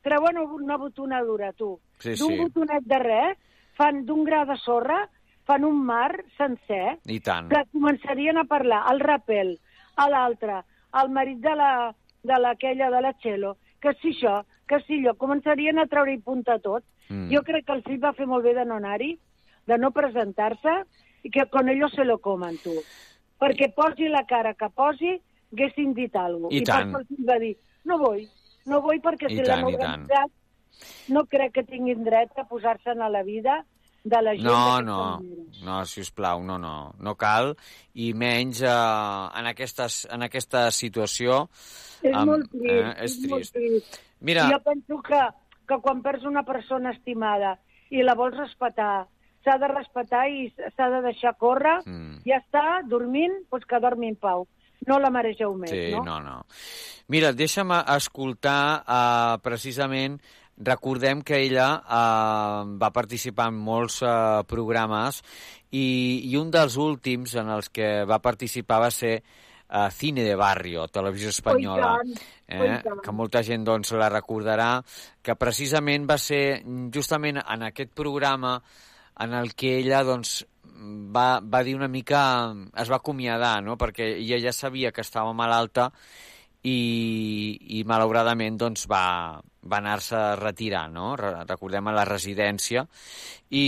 treuen 0.05 0.37
una 0.37 0.77
botonadura, 0.77 1.51
tu. 1.53 1.79
Sí, 1.99 2.13
d'un 2.19 2.35
sí. 2.35 2.39
botonet 2.43 2.85
de 2.85 2.99
res, 3.01 3.37
fan 3.75 4.05
d'un 4.05 4.23
gra 4.23 4.45
de 4.45 4.57
sorra, 4.61 5.01
fan 5.45 5.65
un 5.65 5.81
mar 5.85 6.23
sencer, 6.37 6.97
I 7.05 7.19
tant. 7.19 7.49
que 7.49 7.61
començarien 7.73 8.37
a 8.37 8.45
parlar 8.49 8.83
al 8.89 8.99
rapel, 8.99 9.57
a 9.95 10.09
l'altre, 10.09 10.61
al 10.91 11.11
marit 11.11 11.41
de 11.43 11.55
la 11.55 11.71
de 12.25 12.39
l'aquella 12.41 12.89
de 12.89 13.01
la 13.05 13.13
Txelo, 13.13 13.55
que 13.81 13.93
si 14.01 14.15
això, 14.15 14.39
que 14.65 14.79
si 14.87 14.97
allò, 14.97 15.13
començarien 15.21 15.77
a 15.77 15.85
treure-hi 15.85 16.17
punta 16.25 16.55
a 16.57 16.61
tot. 16.63 16.83
Mm. 17.09 17.29
Jo 17.29 17.43
crec 17.45 17.67
que 17.67 17.75
el 17.77 17.83
fill 17.85 18.01
va 18.01 18.15
fer 18.17 18.25
molt 18.25 18.45
bé 18.47 18.55
de 18.57 18.65
no 18.65 18.79
anar-hi, 18.79 19.11
de 19.69 19.77
no 19.77 19.91
presentar-se, 19.93 20.73
i 21.25 21.29
que 21.29 21.45
con 21.53 21.69
ellos 21.69 21.93
se 21.93 22.05
lo 22.05 22.17
coman, 22.17 22.57
tu. 22.63 22.73
Perquè 23.41 23.69
posi 23.77 24.09
la 24.09 24.23
cara 24.25 24.55
que 24.57 24.69
posi, 24.73 25.19
haguessin 25.53 25.93
dit 25.93 26.15
alguna 26.15 26.47
cosa. 26.49 26.55
I 26.57 26.63
tant. 26.63 26.89
això 26.89 26.99
el 26.99 27.05
fill 27.07 27.27
va 27.29 27.37
dir, 27.39 27.53
no 27.85 27.97
vull, 28.01 28.25
no 28.65 28.81
vull 28.81 28.99
perquè 29.01 29.29
I 29.31 29.37
si 29.37 29.43
tant, 29.43 29.61
l'hem 29.65 29.69
i 29.73 29.77
tant. 29.77 30.07
organitzat, 30.07 30.31
no 31.09 31.25
crec 31.25 31.53
que 31.53 31.63
tinguin 31.63 32.03
dret 32.03 32.31
a 32.37 32.43
posar-se'n 32.49 33.01
a 33.01 33.09
la 33.09 33.23
vida 33.23 33.63
de 34.03 34.21
la 34.21 34.33
gent. 34.35 34.43
No, 34.45 34.81
no, 34.81 35.19
no, 35.63 35.85
si 35.85 36.01
us 36.01 36.11
plau, 36.11 36.43
no, 36.43 36.57
no, 36.59 36.93
no 36.99 37.15
cal, 37.15 37.55
i 37.93 38.11
menys 38.13 38.61
eh, 38.61 38.67
en, 39.39 39.47
aquestes, 39.47 40.07
en 40.11 40.21
aquesta 40.27 40.69
situació. 40.71 41.47
És 42.03 42.13
amb- 42.13 42.29
molt 42.29 42.51
trist, 42.51 42.69
eh, 42.69 42.93
és 43.05 43.15
és 43.17 43.29
molt 43.29 43.41
trist. 43.41 43.53
trist. 43.55 44.01
Mira, 44.21 44.49
Jo 44.51 44.59
penso 44.63 45.01
que, 45.01 45.21
que 45.67 45.79
quan 45.81 46.01
perds 46.03 46.23
una 46.25 46.43
persona 46.43 46.91
estimada 46.91 47.57
i 47.89 48.03
la 48.03 48.13
vols 48.13 48.37
respetar, 48.37 49.07
s'ha 49.43 49.57
de 49.61 49.67
respetar 49.69 50.27
i 50.29 50.49
s'ha 50.75 50.89
de 50.89 51.01
deixar 51.01 51.35
córrer, 51.37 51.79
Mm. 51.85 52.21
ja 52.25 52.37
està, 52.41 52.81
dormint, 52.87 53.33
doncs 53.51 53.65
que 53.65 53.79
dormi 53.79 54.07
en 54.09 54.15
pau. 54.17 54.47
No 54.87 54.99
la 55.01 55.11
maregeu 55.13 55.53
més, 55.57 55.71
sí, 55.71 55.91
no? 55.95 56.03
no, 56.05 56.19
no. 56.23 56.39
Mira, 57.13 57.31
deixa'm 57.37 57.71
escoltar 57.95 58.59
uh, 58.81 59.37
precisament 59.45 60.17
Recordem 60.57 61.19
que 61.21 61.35
ella 61.43 61.81
uh, 61.83 62.63
va 62.79 62.89
participar 62.95 63.49
en 63.51 63.57
molts 63.59 63.99
uh, 64.07 64.39
programes 64.47 65.19
i, 65.75 66.23
i 66.31 66.37
un 66.39 66.47
dels 66.53 66.77
últims 66.79 67.33
en 67.35 67.51
els 67.51 67.67
que 67.67 68.05
va 68.07 68.21
participar 68.23 68.79
va 68.85 68.91
ser 68.93 69.17
uh, 69.19 69.89
Cine 69.91 70.23
de 70.23 70.37
Barrio, 70.39 70.87
Televisió 70.87 71.33
Espanyola, 71.35 71.97
tant, 71.99 72.15
eh, 72.47 72.61
oi 72.61 72.71
tant. 72.87 73.03
que 73.03 73.11
molta 73.11 73.43
gent 73.43 73.67
doncs, 73.67 73.91
la 73.99 74.07
recordarà, 74.13 74.69
que 75.19 75.35
precisament 75.35 76.07
va 76.07 76.17
ser 76.23 76.63
justament 76.95 77.41
en 77.43 77.67
aquest 77.67 77.91
programa 77.91 78.61
en 79.19 79.35
el 79.35 79.51
que 79.59 79.75
ella 79.81 80.05
doncs, 80.07 80.45
va, 80.75 81.39
va 81.41 81.63
dir 81.63 81.75
una 81.75 81.87
mica... 81.87 82.53
es 82.75 82.91
va 82.91 83.01
acomiadar, 83.01 83.61
no? 83.63 83.77
perquè 83.77 84.15
ella 84.17 84.39
ja 84.47 84.53
sabia 84.53 84.91
que 84.91 85.01
estava 85.01 85.33
malalta 85.33 85.91
i, 86.65 87.79
i 87.79 87.83
malauradament 87.85 88.57
doncs, 88.57 88.87
va, 88.89 89.37
va 89.69 89.77
anar-se 89.77 90.17
a 90.17 90.35
retirar, 90.39 90.87
no? 90.91 91.13
Re- 91.19 91.43
recordem 91.45 91.87
a 91.87 91.93
la 91.95 92.05
residència. 92.09 92.85
I, 93.53 93.65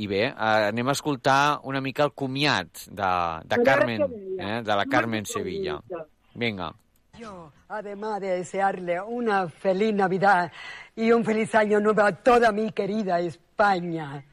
i 0.00 0.08
bé, 0.08 0.22
eh, 0.30 0.32
anem 0.72 0.88
a 0.88 0.96
escoltar 0.96 1.60
una 1.68 1.82
mica 1.84 2.06
el 2.08 2.14
comiat 2.16 2.86
de, 2.88 3.12
de 3.52 3.62
Carmen, 3.64 4.06
eh, 4.38 4.60
de 4.64 4.78
la 4.80 4.86
Carmen 4.86 5.28
Sevilla. 5.28 5.78
Vinga. 6.34 6.72
Yo, 7.18 7.52
además 7.68 8.20
de 8.20 8.38
desearle 8.38 9.00
una 9.00 9.48
feliz 9.48 9.92
Navidad 9.92 10.52
y 10.94 11.10
un 11.10 11.24
feliz 11.24 11.54
año 11.54 11.80
nuevo 11.80 12.02
a 12.02 12.12
toda 12.12 12.52
mi 12.52 12.70
querida 12.70 13.20
España. 13.20 14.24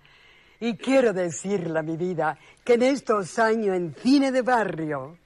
Y 0.59 0.75
quiero 0.75 1.13
decirle 1.13 1.83
mi 1.83 1.97
vida 1.97 2.37
que 2.63 2.73
en 2.73 2.83
estos 2.83 3.37
años 3.39 3.75
en 3.75 3.93
cine 3.95 4.31
de 4.31 4.41
barrio 4.41 5.17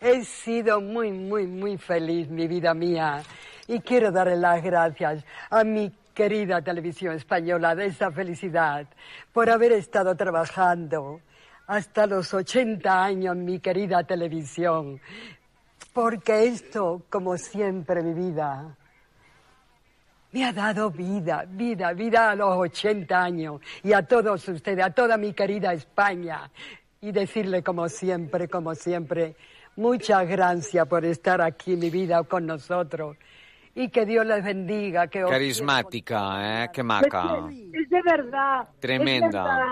he 0.00 0.24
sido 0.24 0.80
muy, 0.80 1.12
muy, 1.12 1.46
muy 1.46 1.76
feliz, 1.76 2.28
mi 2.28 2.46
vida 2.46 2.74
mía. 2.74 3.22
Y 3.66 3.80
quiero 3.80 4.10
darle 4.10 4.36
las 4.36 4.62
gracias 4.62 5.24
a 5.50 5.62
mi 5.64 5.92
querida 6.14 6.62
televisión 6.62 7.14
española 7.14 7.74
de 7.74 7.86
esa 7.86 8.10
felicidad 8.10 8.86
por 9.32 9.50
haber 9.50 9.72
estado 9.72 10.16
trabajando 10.16 11.20
hasta 11.68 12.06
los 12.06 12.32
80 12.32 13.04
años 13.04 13.36
mi 13.36 13.60
querida 13.60 14.02
televisión. 14.02 15.00
Porque 15.92 16.46
esto, 16.46 17.02
como 17.10 17.36
siempre, 17.36 18.02
mi 18.02 18.14
vida, 18.14 18.76
me 20.32 20.44
ha 20.44 20.52
dado 20.52 20.90
vida, 20.90 21.44
vida, 21.48 21.92
vida 21.92 22.30
a 22.30 22.34
los 22.36 22.56
80 22.56 23.22
años 23.22 23.60
y 23.82 23.92
a 23.92 24.02
todos 24.02 24.46
ustedes, 24.48 24.84
a 24.84 24.90
toda 24.90 25.16
mi 25.16 25.32
querida 25.32 25.72
España. 25.72 26.50
Y 27.00 27.12
decirle 27.12 27.62
como 27.62 27.88
siempre, 27.88 28.48
como 28.48 28.74
siempre, 28.74 29.36
muchas 29.76 30.26
gracias 30.28 30.86
por 30.88 31.04
estar 31.04 31.40
aquí, 31.40 31.76
mi 31.76 31.90
vida, 31.90 32.22
con 32.24 32.44
nosotros. 32.46 33.16
Y 33.74 33.88
que 33.90 34.04
Dios 34.04 34.26
les 34.26 34.42
bendiga. 34.42 35.06
Que 35.06 35.22
os 35.22 35.30
Carismàtica, 35.30 36.64
eh? 36.64 36.68
Que 36.72 36.82
maca. 36.82 37.46
Es 37.72 37.88
de 37.88 38.02
verdad. 38.02 38.68
Tremenda. 38.80 39.26
es 39.28 39.32
verdad. 39.34 39.66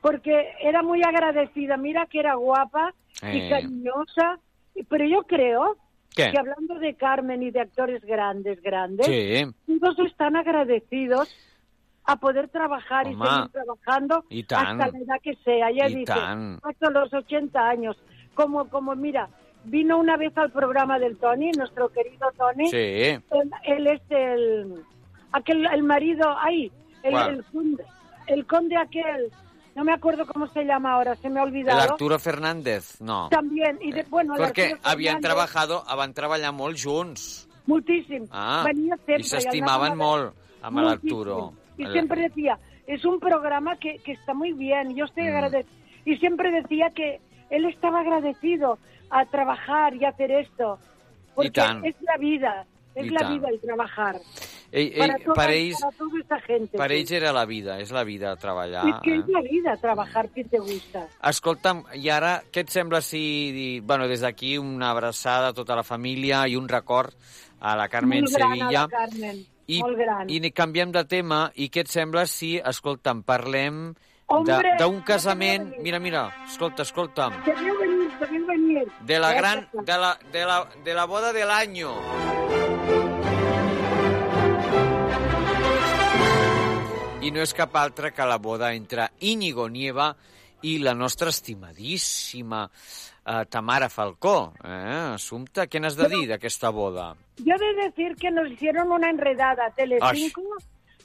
Porque 0.00 0.54
era 0.60 0.82
muy 0.82 1.02
agradecida. 1.04 1.76
Mira 1.76 2.06
que 2.06 2.18
era 2.18 2.34
guapa 2.34 2.92
y 3.22 3.38
Eh. 3.38 3.48
cariñosa. 3.48 4.40
Pero 4.88 5.04
yo 5.06 5.22
creo 5.22 5.76
¿Qué? 6.14 6.30
que 6.32 6.38
hablando 6.38 6.74
de 6.76 6.94
Carmen 6.94 7.42
y 7.42 7.50
de 7.50 7.60
actores 7.60 8.02
grandes, 8.04 8.60
grandes, 8.62 9.06
Sí. 9.06 9.44
todos 9.80 9.98
están 10.10 10.36
agradecidos 10.36 11.28
a 12.04 12.16
poder 12.16 12.48
trabajar 12.48 13.06
y 13.06 13.14
seguir 13.14 13.48
trabajando 13.52 14.24
tant. 14.48 14.52
hasta 14.52 14.88
la 14.90 14.98
edad 14.98 15.16
que 15.22 15.34
sea. 15.44 15.68
Ella 15.68 15.88
I 15.88 15.94
dice, 15.94 16.12
hasta 16.12 16.90
los 16.90 17.12
80 17.12 17.60
años. 17.68 17.96
Como, 18.34 18.68
como, 18.70 18.94
mira, 18.96 19.28
vino 19.64 19.98
una 19.98 20.16
vez 20.16 20.36
al 20.38 20.50
programa 20.50 20.98
del 20.98 21.18
Tony, 21.18 21.50
nuestro 21.52 21.90
querido 21.90 22.30
Tony. 22.36 22.68
Sí. 22.70 22.76
Él, 22.76 23.22
él 23.64 23.86
es 23.88 24.00
el, 24.08 24.74
aquel, 25.32 25.66
el 25.66 25.82
marido, 25.82 26.34
ahí, 26.38 26.72
el, 27.02 27.14
el, 27.14 27.44
conde, 27.44 27.84
el 28.26 28.46
conde 28.46 28.76
aquel, 28.76 29.30
no 29.78 29.84
me 29.84 29.92
acuerdo 29.94 30.26
cómo 30.26 30.48
se 30.48 30.64
llama 30.64 30.94
ahora, 30.94 31.14
se 31.14 31.28
me 31.30 31.38
ha 31.38 31.44
El 31.44 31.50
olvidado. 31.50 31.80
Arturo 31.92 32.18
Fernández, 32.18 33.00
no. 33.00 33.28
También, 33.28 33.78
y 33.80 33.92
de, 33.92 34.02
bueno, 34.10 34.34
el 34.34 34.42
Perquè 34.42 34.76
havien 34.82 35.20
trabajado, 35.20 35.84
van 35.96 36.12
treballar 36.12 36.50
molt 36.52 36.76
junts. 36.82 37.46
Moltíssim. 37.66 38.26
Ah, 38.32 38.64
Venia 38.66 38.96
sempre. 39.06 39.20
i 39.22 39.28
s'estimaven 39.28 39.94
molt 39.96 40.34
amb 40.66 40.78
l'Arturo. 40.82 41.52
Y 41.76 41.86
siempre 41.92 42.22
decía, 42.22 42.58
es 42.88 43.04
un 43.04 43.20
programa 43.20 43.76
que, 43.76 43.98
que 44.04 44.12
está 44.18 44.34
muy 44.34 44.52
bien, 44.52 44.96
yo 44.96 45.04
Mm. 45.04 45.08
estoy 45.08 45.26
agradecido. 45.28 45.76
Y 46.06 46.16
siempre 46.16 46.50
decía 46.50 46.90
que 46.90 47.20
él 47.50 47.64
estaba 47.66 48.00
agradecido 48.00 48.78
a 49.10 49.26
trabajar 49.26 49.94
y 49.94 50.04
hacer 50.04 50.32
esto. 50.32 50.80
Porque 51.36 51.60
es 51.84 51.94
la 52.02 52.16
vida, 52.18 52.66
es 52.96 53.06
I 53.06 53.10
la 53.10 53.28
vida 53.30 53.48
el 53.48 53.60
trabajar. 53.60 54.16
Ell, 54.70 54.92
para, 54.98 55.14
ell, 55.14 55.22
toda, 55.24 55.34
per 55.34 55.50
ells, 55.50 55.80
para 55.80 55.96
toda 55.96 56.20
esa 56.20 56.40
gente. 56.40 56.76
per 56.76 56.92
ells 56.92 57.10
era 57.16 57.32
la 57.32 57.44
vida, 57.46 57.78
és 57.80 57.90
la 57.90 58.04
vida 58.04 58.34
treballar. 58.36 58.86
Es 58.88 58.96
que 59.02 59.14
eh? 59.14 59.18
es 59.20 59.28
la 59.28 59.40
vida 59.40 59.76
trabajar 59.80 60.28
que 60.28 60.44
te 60.44 60.58
gusta. 60.58 61.06
Escolta'm, 61.24 61.84
i 61.96 62.10
ara 62.12 62.42
què 62.52 62.66
et 62.66 62.72
sembla 62.74 63.00
si... 63.00 63.80
Bueno, 63.80 64.08
des 64.08 64.20
d'aquí 64.20 64.58
una 64.58 64.90
abraçada 64.90 65.48
a 65.48 65.56
tota 65.56 65.76
la 65.76 65.84
família 65.84 66.46
i 66.48 66.56
un 66.56 66.68
record 66.68 67.14
a 67.60 67.76
la 67.76 67.88
Carmen 67.88 68.26
Molt 68.26 68.36
gran, 68.36 68.50
Sevilla. 68.58 68.82
la 68.82 68.88
Carmen, 68.88 69.46
I, 69.66 69.80
molt 69.80 69.96
gran. 69.98 70.28
I 70.30 70.50
canviem 70.52 70.92
de 70.92 71.04
tema, 71.04 71.40
i 71.56 71.70
què 71.72 71.86
et 71.86 71.88
sembla 71.92 72.26
si, 72.26 72.58
escolta'm, 72.58 73.22
parlem 73.24 73.94
de- 74.44 74.74
d'un 74.78 75.00
casament... 75.00 75.72
Mira, 75.80 75.98
mira, 75.98 76.28
escolta, 76.46 76.84
escolta'm. 76.84 77.40
Que 77.44 77.54
venir 77.56 78.10
podeu 78.20 78.46
venir. 78.46 78.84
De 79.00 79.18
la 79.18 79.32
gran... 79.32 79.68
De 79.72 79.96
la, 79.96 80.18
de 80.32 80.44
la, 80.44 80.66
de 80.84 80.94
la 80.94 81.06
boda 81.06 81.32
del 81.32 81.50
año. 81.50 81.96
I 87.28 87.32
no 87.34 87.42
és 87.44 87.50
cap 87.52 87.74
altra 87.76 88.08
que 88.16 88.24
la 88.24 88.38
boda 88.40 88.70
entre 88.72 89.10
Íñigo 89.20 89.66
Nieva 89.68 90.06
i 90.64 90.78
la 90.80 90.94
nostra 90.96 91.28
estimadíssima 91.28 92.62
eh, 92.64 93.42
Tamara 93.52 93.90
Falcó. 93.92 94.54
Eh? 94.64 95.12
Assumpta, 95.18 95.66
què 95.68 95.76
n'has 95.76 95.98
de 95.98 96.08
dir 96.08 96.22
d'aquesta 96.30 96.70
boda? 96.72 97.10
Yo 97.44 97.52
he 97.52 97.58
de 97.58 97.74
decir 97.82 98.16
que 98.16 98.30
nos 98.30 98.48
hicieron 98.50 98.92
una 98.96 99.10
enredada. 99.10 99.68
Telecinco, 99.76 100.40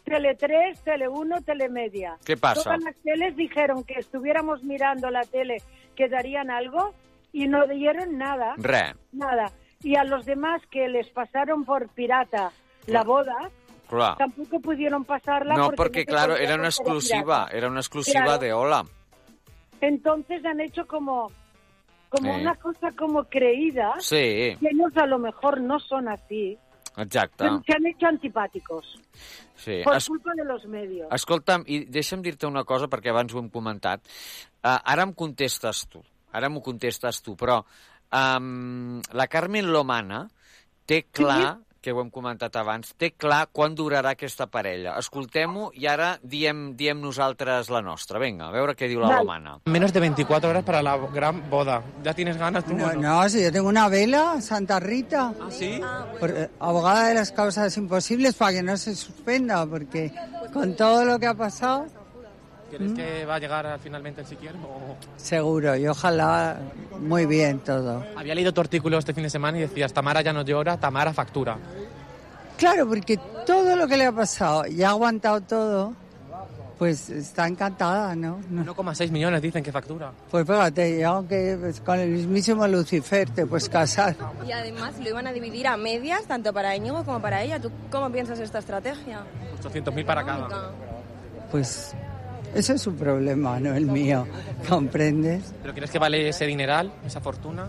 Tele 0.05 0.35
3, 0.35 0.79
Tele 0.85 1.09
1, 1.09 1.41
Telemedia. 1.41 2.15
¿Qué 2.23 2.37
pasa? 2.37 2.63
Todas 2.63 2.83
las 2.83 2.95
teles 3.03 3.35
dijeron 3.35 3.83
que 3.83 3.99
estuviéramos 3.99 4.63
mirando 4.63 5.09
la 5.09 5.25
tele, 5.25 5.61
que 5.93 6.07
darían 6.07 6.49
algo, 6.49 6.93
y 7.33 7.49
no 7.49 7.67
dieron 7.67 8.17
nada. 8.17 8.53
Re, 8.55 8.95
Nada. 9.11 9.51
Y 9.81 9.97
a 9.97 10.05
los 10.05 10.25
demás 10.25 10.61
que 10.71 10.87
les 10.87 11.09
pasaron 11.09 11.65
por 11.65 11.89
pirata 11.89 12.53
la 12.87 13.03
boda, 13.03 13.51
clar. 13.87 14.17
tampoco 14.17 14.59
pudieron 14.59 15.03
pasarla. 15.05 15.55
No, 15.55 15.65
porque 15.67 15.75
porque, 15.77 16.05
claro, 16.05 16.35
era 16.35 16.55
una 16.55 16.67
exclusiva, 16.67 17.47
era 17.51 17.67
una 17.67 17.79
exclusiva 17.79 18.23
Claro. 18.23 18.39
de 18.41 18.53
Hola. 18.53 18.85
Entonces 19.81 20.43
han 20.45 20.59
hecho 20.61 20.85
como, 20.87 21.31
como 22.09 22.33
Eh. 22.35 22.41
una 22.41 22.55
cosa 22.55 22.91
como 22.97 23.23
creída, 23.25 23.93
Sí, 23.99 24.15
que 24.15 24.67
ellos 24.71 24.95
a 24.95 25.05
lo 25.05 25.19
mejor 25.19 25.59
no 25.61 25.79
son 25.79 26.07
así, 26.07 26.57
exacte. 26.97 27.43
se 27.65 27.73
han 27.75 27.85
hecho 27.85 28.07
antipáticos 28.07 28.99
Sí. 29.55 29.81
por 29.83 29.95
Es, 29.97 30.07
culpa 30.07 30.31
de 30.35 30.45
los 30.45 30.65
medios. 30.65 31.07
escolta'm, 31.11 31.63
i 31.67 31.85
deixa'm 31.85 32.21
dir-te 32.21 32.45
una 32.47 32.63
cosa, 32.63 32.87
perquè 32.87 33.09
abans 33.09 33.33
ho 33.33 33.39
hem 33.39 33.49
comentat. 33.49 34.01
Uh, 34.63 34.79
ara 34.83 35.03
em 35.03 35.13
contestes 35.13 35.87
tu, 35.89 36.01
ara 36.31 36.49
m'ho 36.49 36.61
contestes 36.61 37.21
tu, 37.21 37.35
però 37.35 37.63
um, 38.13 39.01
la 39.11 39.27
Carmen 39.27 39.71
Lomana 39.71 40.27
té 40.85 41.03
clar, 41.11 41.57
que 41.83 41.91
ho 41.91 41.99
hem 42.01 42.09
comentat 42.13 42.55
abans, 42.55 42.93
té 42.97 43.11
clar 43.19 43.49
quan 43.51 43.75
durarà 43.75 44.13
aquesta 44.15 44.47
parella. 44.47 44.95
Escoltem-ho 45.01 45.67
i 45.75 45.85
ara 45.91 46.13
diem, 46.23 46.69
diem 46.79 47.01
nosaltres 47.03 47.69
la 47.73 47.81
nostra. 47.83 48.21
Vinga, 48.23 48.47
a 48.47 48.53
veure 48.55 48.73
què 48.79 48.87
diu 48.87 49.01
la 49.03 49.17
Lomana. 49.19 49.57
Menos 49.65 49.91
de 49.91 49.99
24 49.99 50.49
horas 50.49 50.63
para 50.63 50.81
la 50.81 50.95
gran 51.13 51.43
boda. 51.49 51.81
¿Ya 52.03 52.13
tienes 52.13 52.37
ganas 52.37 52.63
tú? 52.65 52.73
No, 52.73 52.93
no, 52.93 53.27
si 53.29 53.43
yo 53.43 53.51
tengo 53.51 53.67
una 53.67 53.89
vela, 53.89 54.39
Santa 54.41 54.79
Rita. 54.79 55.33
¿Ah, 55.41 55.51
sí? 55.51 55.81
Por- 56.19 56.31
eh, 56.31 56.49
abogada 56.59 57.09
de 57.09 57.15
las 57.15 57.31
causas 57.33 57.75
imposibles 57.77 58.33
para 58.35 58.53
que 58.53 58.63
no 58.63 58.77
se 58.77 58.95
suspenda, 58.95 59.65
porque 59.65 60.11
con 60.53 60.75
todo 60.75 61.03
lo 61.03 61.19
que 61.19 61.27
ha 61.27 61.33
pasado, 61.33 61.85
¿Crees 62.77 62.93
que 62.93 63.25
va 63.25 63.35
a 63.35 63.39
llegar 63.39 63.79
finalmente 63.83 64.21
el 64.21 64.27
siquiera? 64.27 64.57
O... 64.59 64.95
seguro, 65.15 65.75
y 65.75 65.87
ojalá 65.87 66.57
muy 66.99 67.25
bien 67.25 67.59
todo. 67.59 68.03
Había 68.15 68.33
leído 68.33 68.51
tu 68.51 68.61
artículo 68.61 68.97
este 68.97 69.13
fin 69.13 69.23
de 69.23 69.29
semana 69.29 69.59
y 69.59 69.61
decías, 69.61 69.93
Tamara 69.93 70.21
ya 70.21 70.33
no 70.33 70.41
llora, 70.43 70.77
Tamara 70.77 71.13
factura. 71.13 71.57
Claro, 72.57 72.87
porque 72.87 73.19
todo 73.45 73.75
lo 73.75 73.87
que 73.87 73.97
le 73.97 74.05
ha 74.05 74.11
pasado 74.11 74.65
y 74.65 74.81
ha 74.81 74.89
aguantado 74.89 75.41
todo, 75.41 75.93
pues 76.79 77.09
está 77.09 77.47
encantada, 77.47 78.15
¿no? 78.15 78.41
no. 78.49 78.75
1,6 78.75 79.11
millones 79.11 79.41
dicen 79.41 79.63
que 79.63 79.71
factura. 79.71 80.11
Pues 80.31 80.45
fíjate, 80.45 80.99
yo 80.99 81.09
aunque 81.09 81.57
pues, 81.59 81.79
con 81.79 81.99
el 81.99 82.09
mismísimo 82.09 82.67
Lucifer 82.67 83.29
te 83.29 83.45
puedes 83.45 83.69
casar. 83.69 84.15
Y 84.47 84.51
además 84.51 84.97
lo 84.99 85.09
iban 85.09 85.27
a 85.27 85.31
dividir 85.31 85.67
a 85.67 85.77
medias, 85.77 86.25
tanto 86.25 86.51
para 86.51 86.75
Íñigo 86.75 87.03
como 87.03 87.21
para 87.21 87.43
ella. 87.43 87.59
¿Tú 87.59 87.71
cómo 87.91 88.09
piensas 88.11 88.39
esta 88.39 88.59
estrategia? 88.59 89.21
800.000 89.61 90.05
para 90.05 90.25
cada. 90.25 90.71
Pues 91.51 91.95
eso 92.55 92.73
es 92.73 92.81
su 92.81 92.95
problema, 92.95 93.59
no 93.59 93.73
el 93.75 93.85
mío, 93.85 94.25
¿comprendes? 94.69 95.53
¿Pero 95.61 95.73
crees 95.73 95.91
que 95.91 95.99
vale 95.99 96.29
ese 96.29 96.45
dineral, 96.45 96.91
esa 97.05 97.21
fortuna? 97.21 97.67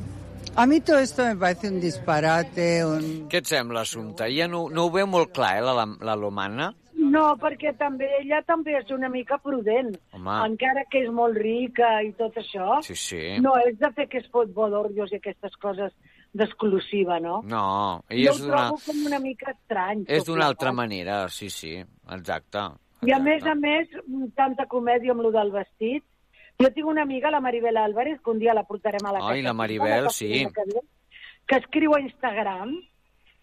A 0.56 0.66
mí 0.66 0.80
todo 0.80 0.98
esto 0.98 1.24
me 1.24 1.34
parece 1.36 1.68
un 1.68 1.80
disparate, 1.80 2.84
un... 2.84 3.28
Què 3.28 3.40
et 3.42 3.46
sembla, 3.50 3.80
Assumpta? 3.82 4.28
Ja 4.30 4.46
no, 4.46 4.68
no 4.70 4.84
ho 4.86 4.90
veu 4.94 5.06
molt 5.10 5.32
clar, 5.34 5.56
eh, 5.58 5.62
la, 5.66 5.84
la 6.00 6.14
Lomana? 6.14 6.68
No, 6.94 7.24
perquè 7.38 7.72
també 7.78 8.06
ella 8.20 8.38
també 8.46 8.76
és 8.78 8.88
una 8.94 9.08
mica 9.10 9.36
prudent. 9.42 9.90
Home. 10.14 10.36
Encara 10.46 10.84
que 10.90 11.02
és 11.04 11.10
molt 11.14 11.36
rica 11.38 11.96
i 12.06 12.12
tot 12.18 12.38
això, 12.40 12.78
Sí, 12.86 12.94
sí. 12.94 13.22
no 13.42 13.56
és 13.66 13.76
de 13.78 13.90
fer 13.98 14.06
que 14.08 14.18
es 14.22 14.28
pot 14.30 14.48
bodorrios 14.54 15.10
i 15.12 15.18
aquestes 15.18 15.54
coses 15.62 15.92
d'exclusiva, 16.34 17.18
no? 17.22 17.40
No, 17.46 17.64
Jo 18.08 18.14
ella 18.16 18.30
ho 18.30 18.34
és 18.34 18.40
d'una 18.42 18.56
trobo 18.56 18.80
com 18.86 19.04
una 19.06 19.18
mica 19.22 19.50
estrany. 19.52 20.04
és 20.08 20.22
tot 20.24 20.32
d'una 20.32 20.46
altra 20.46 20.72
manera, 20.72 21.28
sí, 21.28 21.50
sí, 21.50 21.76
exacte. 22.10 22.64
I 23.06 23.12
a 23.12 23.18
més 23.18 23.44
a 23.46 23.54
més, 23.54 23.88
mm, 24.06 24.32
tanta 24.34 24.66
comèdia 24.66 25.12
amb 25.12 25.22
lo 25.22 25.30
del 25.30 25.50
vestit. 25.52 26.04
Jo 26.60 26.70
tinc 26.70 26.86
una 26.86 27.02
amiga, 27.02 27.30
la 27.30 27.40
Maribel 27.40 27.76
Álvarez, 27.76 28.20
que 28.22 28.30
un 28.30 28.38
dia 28.38 28.54
la 28.54 28.62
portarem 28.64 29.04
a 29.06 29.12
la 29.12 29.18
Ai, 29.18 29.40
casa. 29.40 29.48
la 29.48 29.52
Maribel, 29.52 30.10
sí. 30.10 30.46
Que, 30.54 30.64
ve, 30.72 30.80
que 31.46 31.56
escriu 31.56 31.94
a 31.94 32.00
Instagram 32.00 32.76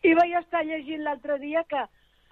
i 0.03 0.13
vaig 0.17 0.31
estar 0.39 0.63
llegint 0.65 1.03
l'altre 1.03 1.37
dia 1.39 1.63
que 1.69 1.83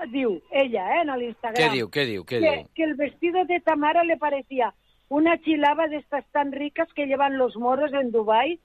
diu, 0.07 0.41
ella, 0.51 0.85
eh, 0.95 1.01
en 1.01 1.11
l'Instagram, 1.19 1.59
Què 1.59 1.75
diu, 1.75 1.89
què 1.89 2.05
diu, 2.07 2.23
què 2.23 2.39
que, 2.39 2.51
diu? 2.55 2.67
que 2.73 2.83
el 2.83 2.95
vestido 2.95 3.43
de 3.45 3.59
Tamara 3.59 4.03
le 4.03 4.15
parecía 4.17 4.73
una 5.09 5.37
chilaba 5.41 5.87
de 5.87 5.97
estas 5.97 6.25
tan 6.31 6.51
ricas 6.51 6.87
que 6.95 7.05
llevan 7.05 7.37
los 7.37 7.57
moros 7.57 7.91
en 7.93 8.11
Dubai 8.11 8.59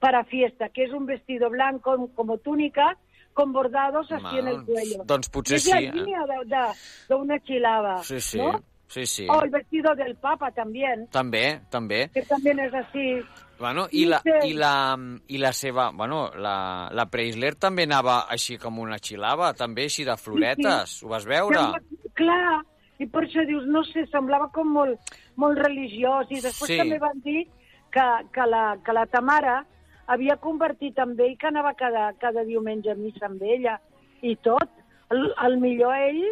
para 0.00 0.24
fiesta, 0.24 0.70
que 0.70 0.84
es 0.84 0.92
un 0.92 1.06
vestido 1.06 1.50
blanco 1.50 2.08
como 2.14 2.38
túnica 2.38 2.96
con 3.32 3.52
bordados 3.52 4.10
así 4.12 4.38
en 4.38 4.48
el 4.48 4.64
cuello. 4.64 5.04
doncs 5.04 5.28
potser 5.30 5.56
és 5.56 5.66
la 5.68 5.78
sí, 5.78 5.84
eh? 5.86 5.92
línia 5.92 6.20
de, 6.26 6.44
de, 6.46 6.64
de 7.08 7.14
una 7.14 7.38
chilaba, 7.40 8.02
Sí, 8.02 8.20
sí, 8.20 8.38
¿no? 8.38 8.60
sí, 8.88 9.06
sí. 9.06 9.26
O 9.28 9.42
el 9.42 9.50
vestido 9.50 9.94
del 9.94 10.16
Papa 10.16 10.50
también, 10.50 11.08
També, 11.10 11.60
també. 11.70 12.10
que 12.12 12.22
también 12.22 12.58
es 12.60 12.74
así. 12.74 13.20
Bueno, 13.58 13.86
i 13.92 14.04
la, 14.06 14.18
Sí. 14.20 14.48
i 14.50 14.52
la, 14.54 14.96
i 15.28 15.38
la 15.38 15.52
seva... 15.52 15.90
Bueno, 15.92 16.30
la, 16.36 16.88
la 16.92 17.06
Preisler 17.06 17.54
també 17.54 17.84
anava 17.84 18.26
així 18.28 18.58
com 18.58 18.78
una 18.80 18.98
xilava, 18.98 19.52
també 19.54 19.84
així 19.84 20.04
de 20.04 20.16
floretes. 20.16 21.02
Ho 21.04 21.08
vas 21.08 21.24
veure? 21.24 21.58
Sembla- 21.58 22.10
Clar, 22.14 22.62
i 22.98 23.06
per 23.06 23.22
això 23.24 23.46
dius, 23.46 23.64
no 23.66 23.84
sé, 23.84 24.04
semblava 24.10 24.50
com 24.52 24.66
molt, 24.68 24.98
molt 25.36 25.58
religiós. 25.58 26.26
I 26.30 26.40
després 26.42 26.68
Sí. 26.74 26.76
també 26.78 26.98
van 26.98 27.20
dir 27.22 27.46
que, 27.90 28.02
que, 28.32 28.46
la, 28.46 28.76
que 28.84 28.92
la 28.92 29.06
Tamara 29.06 29.64
havia 30.12 30.36
convertit 30.40 30.98
amb 31.02 31.18
ell, 31.20 31.34
que 31.40 31.48
anava 31.48 31.72
cada, 31.78 32.10
cada 32.20 32.44
diumenge 32.48 32.92
a 32.92 32.96
missa 32.98 33.26
amb 33.28 33.42
ella, 33.42 33.78
i 34.22 34.36
tot. 34.44 34.68
El, 35.12 35.26
el 35.44 35.58
millor 35.60 35.94
ell, 35.96 36.22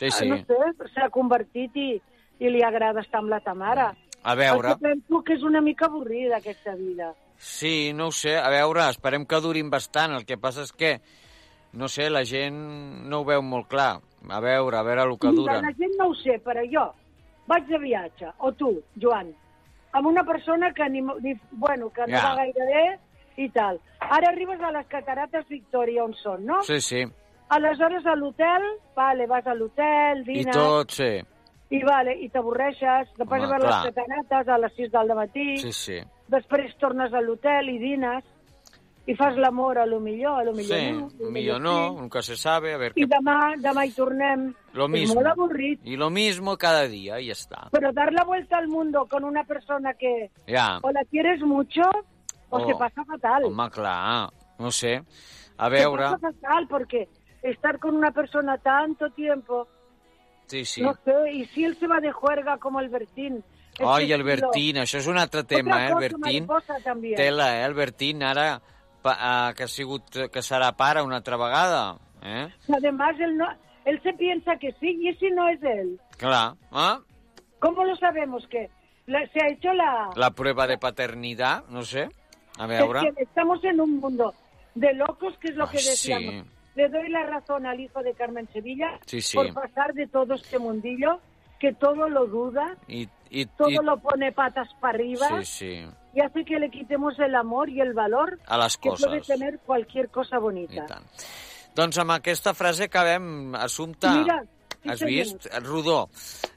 Sí, 0.00 0.08
sí. 0.16 0.28
no 0.30 0.38
sé, 0.48 0.56
s'ha 0.94 1.10
convertit 1.12 1.74
i, 1.76 1.90
i 2.40 2.48
li 2.50 2.62
agrada 2.64 3.02
estar 3.04 3.20
amb 3.20 3.28
la 3.34 3.40
Tamara. 3.44 3.90
A 4.22 4.34
veure. 4.34 4.70
El 4.70 4.78
que 4.78 4.86
penso 4.88 5.20
que 5.24 5.34
és 5.36 5.42
una 5.44 5.60
mica 5.60 5.86
avorrida, 5.90 6.38
aquesta 6.38 6.72
vida. 6.74 7.10
Sí, 7.36 7.92
no 7.96 8.06
ho 8.08 8.12
sé. 8.12 8.34
A 8.40 8.48
veure, 8.52 8.86
esperem 8.88 9.26
que 9.28 9.40
durin 9.44 9.68
bastant. 9.72 10.14
El 10.16 10.24
que 10.28 10.38
passa 10.40 10.64
és 10.64 10.72
que, 10.72 10.94
no 11.76 11.88
sé, 11.88 12.08
la 12.12 12.24
gent 12.28 12.56
no 13.08 13.20
ho 13.20 13.26
veu 13.28 13.42
molt 13.44 13.68
clar. 13.68 13.98
A 14.28 14.40
veure, 14.44 14.76
a 14.76 14.82
veure 14.88 15.04
el 15.08 15.14
que 15.20 15.30
Mira, 15.32 15.40
duren. 15.42 15.68
la 15.68 15.72
gent 15.76 15.94
no 16.00 16.08
ho 16.10 16.16
sé, 16.20 16.38
però 16.44 16.64
jo 16.72 16.88
vaig 17.48 17.64
de 17.68 17.78
viatge, 17.82 18.28
o 18.46 18.52
tu, 18.52 18.68
Joan, 19.00 19.32
amb 19.92 20.06
una 20.06 20.24
persona 20.24 20.72
que, 20.72 20.88
ni, 20.88 21.00
ni, 21.20 21.34
bueno, 21.52 21.90
que 21.90 22.02
no 22.06 22.16
Ja. 22.16 22.28
va 22.30 22.34
gaire 22.36 22.66
bé 22.66 22.98
i 23.44 23.48
tal. 23.50 23.80
Ara 24.00 24.28
arribes 24.30 24.60
a 24.60 24.70
les 24.72 24.86
catarates 24.86 25.46
Victòria, 25.48 26.04
on 26.04 26.14
són, 26.14 26.44
no? 26.46 26.62
Sí, 26.62 26.80
sí. 26.80 27.04
Aleshores, 27.48 28.06
a 28.06 28.14
l'hotel, 28.14 28.62
vale, 28.94 29.26
vas 29.26 29.46
a 29.46 29.54
l'hotel, 29.54 30.20
I 30.20 30.22
dines... 30.24 30.54
tot, 30.56 30.90
sí. 30.90 31.20
I, 31.70 31.82
vale, 31.86 32.14
i 32.18 32.28
t'avorreixes, 32.28 33.08
després 33.16 33.42
Home, 33.42 33.46
de 33.46 33.58
veure 33.58 33.66
les 33.68 33.94
catarates 33.94 34.48
a 34.48 34.58
les 34.58 34.72
6 34.76 34.90
del 34.90 35.14
matí, 35.14 35.56
Sí, 35.58 35.72
sí. 35.72 35.98
després 36.28 36.76
tornes 36.78 37.12
a 37.14 37.20
l'hotel 37.20 37.68
i 37.70 37.78
dines, 37.78 38.24
i 39.06 39.14
fas 39.16 39.36
l'amor 39.36 39.78
a 39.78 39.86
lo 39.86 39.98
millor, 39.98 40.40
a 40.40 40.44
lo 40.44 40.52
millor 40.52 40.78
Sí, 40.78 40.92
no. 40.92 41.30
millor 41.30 41.60
no, 41.60 41.92
nunca 42.00 42.22
se 42.22 42.36
sabe, 42.36 42.74
a 42.74 42.76
ver 42.78 42.92
I 42.94 43.02
qué... 43.02 43.08
demà, 43.08 43.56
demà 43.58 43.84
hi 43.86 43.90
tornem. 43.92 44.54
Lo 44.74 44.84
És 44.84 44.90
mismo. 44.90 45.14
molt 45.16 45.26
avorrit. 45.28 45.80
Y 45.84 45.96
lo 45.96 46.10
mismo 46.10 46.56
cada 46.56 46.86
día, 46.86 47.18
y 47.20 47.26
ya 47.26 47.32
está. 47.32 47.68
Pero 47.72 47.92
dar 47.92 48.12
la 48.12 48.24
vuelta 48.24 48.58
al 48.58 48.68
mundo 48.68 49.06
con 49.10 49.24
una 49.24 49.44
persona 49.44 49.94
que 49.94 50.30
Ya. 50.46 50.78
o 50.82 50.90
la 50.92 51.04
quieres 51.04 51.40
mucho 51.40 51.82
o 52.50 52.58
Oh. 52.58 52.66
se 52.66 52.74
pasa 52.74 53.04
fatal. 53.04 53.44
Home, 53.44 53.70
clar, 53.70 54.30
no 54.58 54.70
sé. 54.70 55.02
A 55.56 55.64
Se 55.64 55.70
veure... 55.70 56.02
pasa 56.04 56.18
fatal 56.18 56.66
porque 56.68 57.08
estar 57.42 57.78
con 57.78 57.96
una 57.96 58.10
persona 58.12 58.58
tanto 58.58 59.10
tiempo, 59.10 59.66
Sí, 60.46 60.64
sí. 60.64 60.82
no 60.82 60.94
sé, 61.04 61.32
y 61.32 61.46
si 61.46 61.64
él 61.64 61.76
se 61.78 61.86
va 61.86 62.00
de 62.00 62.12
juerga 62.12 62.58
como 62.58 62.80
el 62.80 62.88
Bertín. 62.90 63.42
Ai, 63.78 64.12
el 64.12 64.20
estilo. 64.20 64.24
Bertín, 64.50 64.76
això 64.76 64.98
és 64.98 65.06
un 65.06 65.16
altre 65.16 65.44
tema, 65.44 65.84
eh, 65.84 65.86
el 65.86 65.92
cosa, 65.94 66.00
Bertín. 66.00 66.46
mariposa. 66.46 66.74
Tela, 67.16 67.60
eh, 67.60 67.64
el 67.64 67.74
Bertín, 67.74 68.22
ara, 68.22 68.60
uh, 69.04 69.54
que 69.56 69.64
ha 69.64 69.68
sigut, 69.68 70.04
que 70.32 70.42
serà 70.42 70.72
pare 70.76 71.02
una 71.02 71.16
altra 71.16 71.36
vegada, 71.36 71.98
eh? 72.22 72.48
Además, 72.74 73.16
él, 73.20 73.36
no, 73.36 73.46
él 73.84 74.00
se 74.02 74.12
piensa 74.14 74.56
que 74.56 74.72
sí, 74.80 74.98
y 75.08 75.14
si 75.16 75.30
no 75.30 75.48
es 75.48 75.62
él. 75.62 75.98
Clar, 76.18 76.54
ah? 76.72 77.00
¿Cómo 77.58 77.84
lo 77.84 77.94
sabemos 77.96 78.46
que 78.48 78.70
la- 79.06 79.26
se 79.28 79.38
ha 79.44 79.48
hecho 79.48 79.72
la... 79.72 80.10
La 80.16 80.30
prueba 80.30 80.66
de 80.66 80.78
paternidad, 80.78 81.64
no 81.68 81.82
sé, 81.82 82.08
a 82.58 82.64
Es 82.64 82.68
veure... 82.68 83.12
que 83.16 83.22
estamos 83.22 83.62
en 83.64 83.80
un 83.80 83.98
mundo 84.00 84.34
de 84.74 84.92
locos, 84.94 85.36
que 85.38 85.48
es 85.48 85.56
lo 85.56 85.64
Ay, 85.64 85.70
que 85.70 85.76
decíamos. 85.78 86.34
sí. 86.44 86.50
Le 86.76 86.88
doy 86.88 87.08
la 87.08 87.24
razón 87.24 87.66
al 87.66 87.80
hijo 87.80 88.00
de 88.02 88.14
Carmen 88.14 88.48
Sevilla 88.52 88.98
Sí, 89.04 89.20
sí. 89.20 89.36
por 89.36 89.52
pasar 89.52 89.92
de 89.92 90.06
todo 90.06 90.34
este 90.34 90.56
mundillo 90.58 91.20
que 91.58 91.72
todo 91.74 92.08
lo 92.08 92.26
duda, 92.26 92.76
i, 92.86 93.06
todo 93.58 93.82
lo 93.82 93.98
pone 93.98 94.30
patas 94.32 94.68
para 94.80 94.94
arriba 94.94 95.42
sí, 95.42 95.44
sí. 95.44 95.86
Y 96.14 96.20
hace 96.20 96.44
que 96.44 96.58
le 96.58 96.70
quitemos 96.70 97.18
el 97.18 97.34
amor 97.34 97.68
y 97.70 97.80
el 97.80 97.92
valor 97.94 98.38
A 98.46 98.58
les 98.58 98.76
que 98.76 98.90
puede 98.90 99.20
coses. 99.20 99.26
tener 99.26 99.58
cualquier 99.60 100.08
cosa 100.10 100.38
bonita. 100.38 100.86
Doncs 101.74 101.98
amb 101.98 102.10
aquesta 102.10 102.52
frase 102.54 102.84
acabem, 102.84 103.54
Assumpta. 103.54 104.10
Mira, 104.14 104.42
sí, 104.82 104.88
Has 104.88 104.98
senyor. 104.98 105.24
vist? 105.24 105.46
Rodó, 105.62 106.08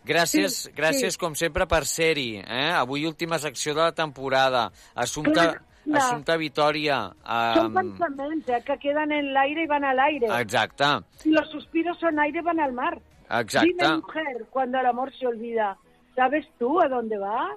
gràcies, 0.05 0.47
Sí, 0.65 0.71
gràcies 0.73 1.11
sí. 1.13 1.19
com 1.19 1.35
sempre 1.35 1.67
per 1.67 1.85
ser-hi. 1.85 2.37
Eh? 2.41 2.71
Avui 2.73 3.05
última 3.05 3.37
secció 3.37 3.75
de 3.75 3.81
la 3.81 3.91
temporada. 3.91 4.71
Assumpta, 4.95 5.33
Clar, 5.33 5.61
clar. 5.83 6.01
Assumpta 6.01 6.35
Vitòria. 6.37 7.11
Son 7.55 7.65
Um, 7.67 7.73
pensamientos 7.73 8.55
eh, 8.55 8.63
que 8.65 8.77
quedan 8.79 9.11
en 9.11 9.27
el 9.27 9.37
aire 9.37 9.63
y 9.63 9.67
van 9.67 9.83
al 9.83 9.99
aire. 9.99 10.27
exacte, 10.41 10.83
los 11.25 11.49
suspiros 11.51 11.99
son 11.99 12.17
aire 12.19 12.41
van 12.41 12.59
al 12.59 12.73
mar. 12.73 12.99
exacte. 13.29 13.67
Dime, 13.67 13.97
mujer, 13.97 14.45
cuando 14.49 14.79
el 14.79 14.85
amor 14.87 15.11
se 15.17 15.27
olvida, 15.27 15.77
¿sabes 16.15 16.45
tú 16.57 16.79
a 16.81 16.87
dónde 16.87 17.17
va? 17.19 17.49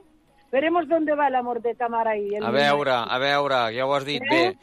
Veremos 0.53 0.89
dónde 0.89 1.15
va 1.15 1.29
el 1.29 1.35
amor 1.35 1.61
de 1.63 1.75
Tamara 1.75 2.17
y 2.17 2.35
el 2.35 2.45
A 2.45 2.51
mío. 2.51 2.61
veure, 2.61 2.93
a 2.93 3.19
veure, 3.19 3.77
ja 3.77 3.85
ho 3.87 3.95
has 3.95 4.05
dit 4.05 4.23
Eh? 4.23 4.29
bé. 4.31 4.59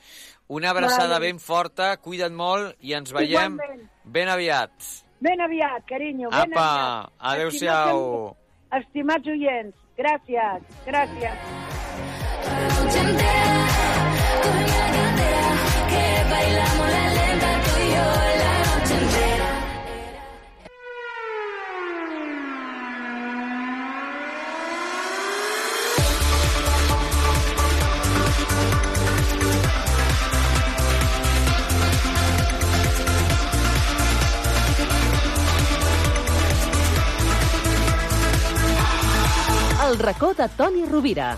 Una 0.48 0.70
abraçada 0.72 1.14
Vale. 1.20 1.26
ben 1.28 1.40
forta, 1.40 1.98
cuida't 1.98 2.34
molt 2.34 2.76
i 2.82 2.94
ens 2.94 3.12
veiem 3.14 3.56
Igualment. 3.58 3.90
ben 4.04 4.30
aviat. 4.30 4.72
Ben 5.20 5.40
aviat, 5.42 5.86
carinyo, 5.88 6.30
ben 6.30 6.52
Apa, 6.54 6.68
aviat. 7.00 7.12
adeu-siau. 7.20 8.36
Estimats, 8.72 8.86
estimats 8.88 9.28
oients, 9.28 9.76
gràcies, 9.98 10.62
gràcies. 10.86 12.44
Que 15.90 16.24
bailamos 16.32 16.90
la 16.92 17.06
lenta 17.14 17.50
tú 17.64 17.72
y 17.80 17.90
yo 17.94 18.33
El 39.94 40.00
racó 40.00 40.34
de 40.34 40.50
Toni 40.50 40.86
Rovira. 40.86 41.38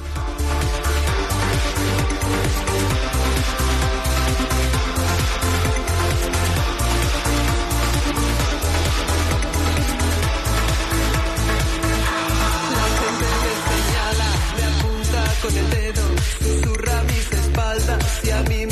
Con 15.42 15.58
el 15.58 15.70
dedo, 15.70 16.02
susurra 16.40 17.04
mis 17.04 17.32
espaldas 17.32 18.22
y 18.24 18.30
a 18.32 18.42
mí 18.44 18.65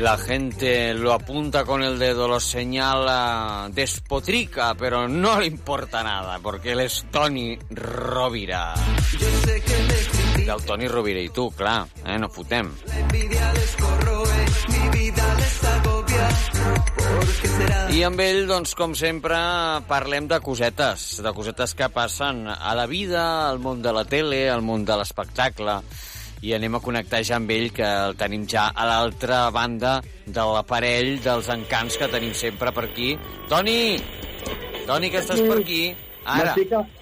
La 0.00 0.18
gente 0.18 0.92
lo 0.94 1.12
apunta 1.12 1.64
con 1.64 1.82
el 1.82 1.98
dedo, 1.98 2.26
lo 2.26 2.40
señala, 2.40 3.68
despotrica, 3.72 4.74
pero 4.74 5.06
no 5.06 5.38
le 5.38 5.46
importa 5.46 6.02
nada, 6.02 6.40
porque 6.40 6.72
él 6.72 6.80
es 6.80 7.06
Toni 7.12 7.56
Rovira. 7.70 8.74
Del 10.36 10.64
Toni 10.64 10.88
Rovira 10.88 11.20
i 11.20 11.28
tu, 11.30 11.48
clar, 11.54 11.86
eh, 12.04 12.18
no 12.18 12.28
fotem. 12.28 12.72
I 17.94 18.02
amb 18.02 18.20
ell, 18.20 18.40
doncs, 18.50 18.74
com 18.74 18.96
sempre, 18.98 19.38
parlem 19.86 20.26
de 20.26 20.40
cosetes, 20.42 21.22
de 21.22 21.32
cosetes 21.32 21.76
que 21.78 21.88
passen 21.94 22.48
a 22.50 22.74
la 22.74 22.88
vida, 22.90 23.48
al 23.48 23.62
món 23.62 23.80
de 23.80 23.94
la 23.94 24.02
tele, 24.04 24.48
al 24.50 24.66
món 24.66 24.84
de 24.84 24.98
l'espectacle, 24.98 25.78
i 26.44 26.52
anem 26.52 26.74
a 26.76 26.80
connectar 26.84 27.22
ja 27.24 27.38
amb 27.40 27.50
ell, 27.54 27.70
que 27.72 27.84
el 27.86 28.16
tenim 28.20 28.44
ja 28.50 28.66
a 28.74 28.84
l'altra 28.88 29.46
banda 29.54 29.98
de 30.26 30.44
l'aparell 30.54 31.14
dels 31.24 31.48
encants 31.54 31.96
que 32.00 32.08
tenim 32.12 32.34
sempre 32.36 32.72
per 32.76 32.84
aquí. 32.90 33.14
Toni! 33.48 33.96
Toni, 34.86 35.08
que 35.10 35.22
estàs 35.22 35.40
per 35.40 35.56
aquí? 35.62 35.84
Ara. 36.24 36.54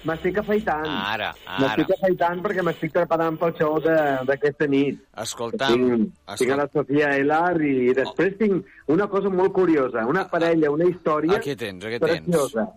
M'estic 0.03 0.37
afaitant. 0.41 0.85
Ara, 0.87 1.29
ara. 1.47 1.59
M'estic 1.61 1.91
afaitant 1.95 2.41
perquè 2.43 2.63
m'estic 2.67 2.91
preparant 2.95 3.37
pel 3.39 3.53
show 3.59 3.77
de- 3.83 4.19
d'aquesta 4.27 4.67
nit. 4.67 4.99
Escolta'm, 5.23 5.73
Tinc, 5.73 6.37
tinc 6.39 6.51
a 6.51 6.57
la 6.59 6.67
Sofia 6.73 7.11
Elar 7.19 7.55
i 7.61 7.93
després 7.95 8.37
tinc 8.37 8.65
una 8.87 9.07
cosa 9.07 9.29
molt 9.29 9.53
curiosa, 9.55 10.05
una 10.07 10.25
parella, 10.29 10.71
una 10.71 10.85
història 10.91 11.37
Aquí 11.37 11.55
tens, 11.55 11.83
aquí 11.85 11.99
tens. 11.99 12.27
preciosa. 12.27 12.67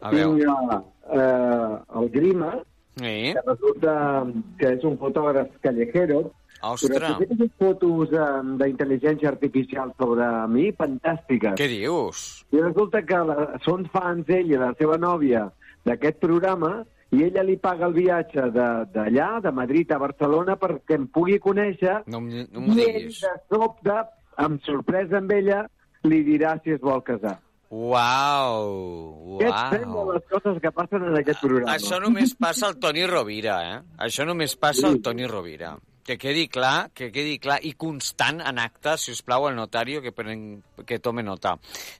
A 0.00 0.10
veure. 0.10 0.38
Tinc 0.38 0.84
eh, 1.10 1.98
el 2.00 2.10
Grima, 2.10 2.52
Sí. 2.98 3.32
que 3.32 3.42
resulta 3.46 4.26
que 4.58 4.72
és 4.74 4.84
un 4.84 4.98
fotògraf 4.98 5.48
callejero, 5.62 6.32
Ostres. 6.62 6.98
però 6.98 7.12
unes 7.30 7.50
fotos 7.58 8.10
d'intel·ligència 8.10 9.28
artificial 9.30 9.92
sobre 9.98 10.26
mi 10.50 10.72
fantàstiques. 10.72 11.54
Què 11.58 11.68
dius? 11.70 12.44
I 12.52 12.60
resulta 12.64 13.02
que 13.06 13.18
la, 13.30 13.36
són 13.64 13.86
fans 13.92 14.28
ell 14.28 14.50
i 14.50 14.58
la 14.58 14.72
seva 14.78 14.98
nòvia 14.98 15.46
d'aquest 15.86 16.18
programa 16.20 16.84
i 17.14 17.22
ella 17.24 17.42
li 17.46 17.56
paga 17.56 17.86
el 17.86 17.94
viatge 17.96 18.50
de- 18.52 18.84
d'allà, 18.92 19.28
de, 19.40 19.46
de 19.48 19.52
Madrid 19.52 19.92
a 19.92 19.98
Barcelona, 19.98 20.56
perquè 20.60 20.98
em 20.98 21.06
pugui 21.06 21.38
conèixer 21.38 22.02
No, 22.06 22.20
no 22.20 22.60
m'ho 22.60 22.74
i 22.76 22.82
ell, 22.84 23.06
de 23.08 23.34
sobte, 23.48 23.94
amb 24.36 24.60
sorpresa 24.62 25.18
amb 25.22 25.32
ella, 25.32 25.62
li 26.04 26.22
dirà 26.24 26.58
si 26.62 26.70
es 26.76 26.80
vol 26.80 27.00
casar. 27.02 27.38
Uau, 27.70 29.38
Què 29.38 29.48
et 29.50 29.58
sembla 29.74 30.04
les 30.14 30.24
coses 30.32 30.56
que 30.62 30.70
passen 30.72 31.02
en 31.04 31.18
aquest 31.20 31.42
programa? 31.42 31.74
Això 31.76 31.98
només 32.00 32.32
passa 32.40 32.70
al 32.70 32.78
Toni 32.80 33.04
Rovira, 33.06 33.58
eh? 33.74 33.78
Això 34.06 34.24
només 34.24 34.56
passa 34.56 34.88
al 34.88 35.02
Toni 35.04 35.28
Rovira. 35.28 35.74
Que 36.08 36.16
quedi 36.16 36.46
clar, 36.48 36.88
que 36.96 37.10
quedi 37.12 37.34
clar 37.36 37.58
i 37.68 37.74
constant 37.76 38.38
en 38.40 38.56
acte, 38.62 38.94
si 38.96 39.12
us 39.12 39.18
plau, 39.20 39.44
al 39.44 39.52
notario 39.58 40.00
que, 40.00 40.08
pren, 40.16 40.62
que 40.88 40.96
tome 41.04 41.20
nota. 41.20 41.58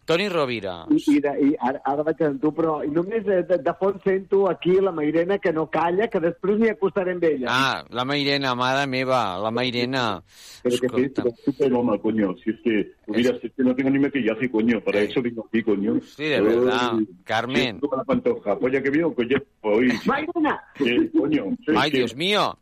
Toni 0.09 0.31
Rovira. 0.33 0.79
I, 0.89 0.97
i, 1.13 1.19
de, 1.21 1.35
i 1.45 1.51
ara, 1.61 1.83
ara 1.93 2.07
vaig 2.07 2.23
amb 2.25 2.41
tu, 2.41 2.55
però 2.57 2.79
i 2.87 2.89
només 2.89 3.27
de, 3.27 3.43
de, 3.51 3.59
de 3.67 3.75
fons 3.77 4.01
sento 4.09 4.47
aquí 4.49 4.79
la 4.81 4.95
Mairena 4.97 5.37
que 5.37 5.53
no 5.53 5.67
calla, 5.69 6.09
que 6.09 6.23
després 6.25 6.57
m'hi 6.57 6.71
acostaré 6.73 7.13
amb 7.19 7.27
ella. 7.29 7.51
Ah, 7.53 7.85
la 7.93 8.07
Mairena, 8.09 8.55
mare 8.57 8.87
meva, 8.89 9.21
la 9.45 9.51
Mairena. 9.53 10.07
Escolta. 10.65 11.27
Súper 11.45 11.69
loma, 11.71 11.99
coño. 11.99 12.33
Si 12.43 12.49
es 12.49 12.57
que, 12.65 12.95
mira, 13.09 13.37
si 13.43 13.49
es 13.49 13.53
que 13.53 13.63
no 13.63 13.77
tengo 13.77 13.91
ni 13.91 13.99
maquillaje, 13.99 14.51
coño. 14.51 14.81
Para 14.81 15.01
eso 15.01 15.21
vengo 15.21 15.45
aquí, 15.47 15.63
coño. 15.63 16.01
Sí, 16.01 16.25
de 16.25 16.41
verdad. 16.41 16.95
Carmen. 17.25 17.77
sí, 17.77 17.81
como 17.81 17.97
la 17.97 18.05
pantoja. 18.05 18.59
Polla 18.59 18.83
que 18.83 18.89
veo, 18.89 19.15
coño. 19.15 19.37
Hoy. 19.61 19.93
¡Mairena! 20.07 20.63
Sí, 20.79 21.11
coño. 21.13 21.45
Sí, 21.67 21.75
Ay, 21.77 21.91
sí. 21.91 21.97
Dios 21.99 22.17
mío. 22.17 22.59